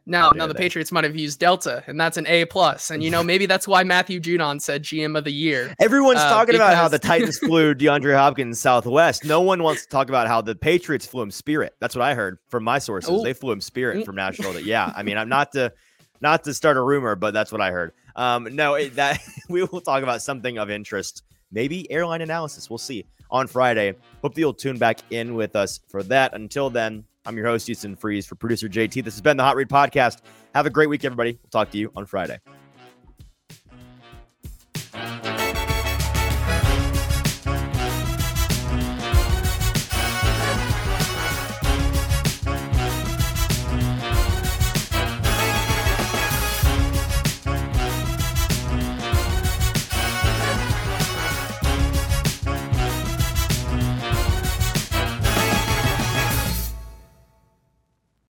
Now, 0.05 0.30
now 0.35 0.49
the 0.49 0.53
they. 0.53 0.59
Patriots 0.59 0.91
might 0.91 1.05
have 1.05 1.14
used 1.14 1.39
Delta, 1.39 1.85
and 1.87 1.99
that's 1.99 2.16
an 2.16 2.26
A 2.26 2.45
plus. 2.47 2.91
And 2.91 3.05
you 3.05 3.11
know, 3.11 3.22
maybe 3.22 3.47
that's 3.47 3.68
why 3.68 3.85
Matthew 3.85 4.18
Judon 4.20 4.61
said 4.61 4.83
GM 4.83 5.16
of 5.16 5.22
the 5.22 5.33
year. 5.33 5.72
Everyone's 5.80 6.18
Uh, 6.18 6.28
talking 6.28 6.57
about 6.57 6.74
how 6.74 6.89
the 6.89 6.99
Titans 6.99 7.39
flew 7.47 7.72
DeAndre 7.72 8.16
Hopkins 8.16 8.61
Southwest. 8.61 9.24
No 9.24 9.41
one 9.41 9.62
wants 9.62 9.83
to 9.85 9.89
talk 9.89 10.09
about 10.09 10.26
how 10.26 10.41
the 10.43 10.57
Patriots 10.57 11.07
flew 11.07 11.22
him 11.22 11.30
Spirit. 11.30 11.74
That's 11.80 11.95
what 11.95 12.03
I 12.03 12.14
heard 12.14 12.39
from 12.49 12.64
my 12.64 12.80
sources. 12.80 13.11
Ooh. 13.11 13.22
They 13.22 13.33
flew 13.33 13.53
him 13.53 13.61
Spirit 13.61 13.99
Mm. 13.99 14.05
from 14.05 14.16
Nashville. 14.16 14.53
That 14.55 14.64
yeah, 14.64 14.93
I 14.97 15.05
mean, 15.05 15.16
I'm 15.16 15.28
not 15.28 15.53
to 15.53 15.72
not 16.23 16.45
to 16.45 16.55
start 16.55 16.77
a 16.77 16.83
rumor, 16.83 17.16
but 17.16 17.35
that's 17.35 17.53
what 17.53 17.61
I 17.61 17.70
heard. 17.70 17.93
Um, 18.16 18.49
no, 18.55 18.75
it, 18.75 18.95
that 18.95 19.20
we 19.49 19.64
will 19.64 19.81
talk 19.81 20.03
about 20.03 20.23
something 20.23 20.57
of 20.59 20.70
interest, 20.70 21.25
maybe 21.51 21.91
airline 21.91 22.23
analysis. 22.23 22.70
We'll 22.70 22.79
see 22.79 23.05
on 23.31 23.47
Friday. 23.47 23.95
Hope 24.23 24.35
that 24.35 24.41
you'll 24.41 24.55
tune 24.55 24.79
back 24.79 25.01
in 25.11 25.35
with 25.35 25.57
us 25.57 25.81
for 25.89 26.03
that. 26.05 26.35
Until 26.35 26.70
then, 26.70 27.05
I'm 27.27 27.37
your 27.37 27.47
host 27.47 27.68
Easton 27.68 27.97
Freeze 27.97 28.27
for 28.27 28.37
producer 28.37 28.68
JT. 28.68 29.05
This 29.05 29.14
has 29.14 29.20
been 29.20 29.37
the 29.37 29.45
Hot 29.45 29.57
Read 29.57 29.68
Podcast. 29.68 30.18
Have 30.55 30.66
a 30.66 30.70
great 30.70 30.89
week, 30.89 31.05
everybody. 31.05 31.33
We'll 31.43 31.51
talk 31.51 31.70
to 31.73 31.79
you 31.79 31.93
on 31.97 32.07
Friday. 32.07 32.39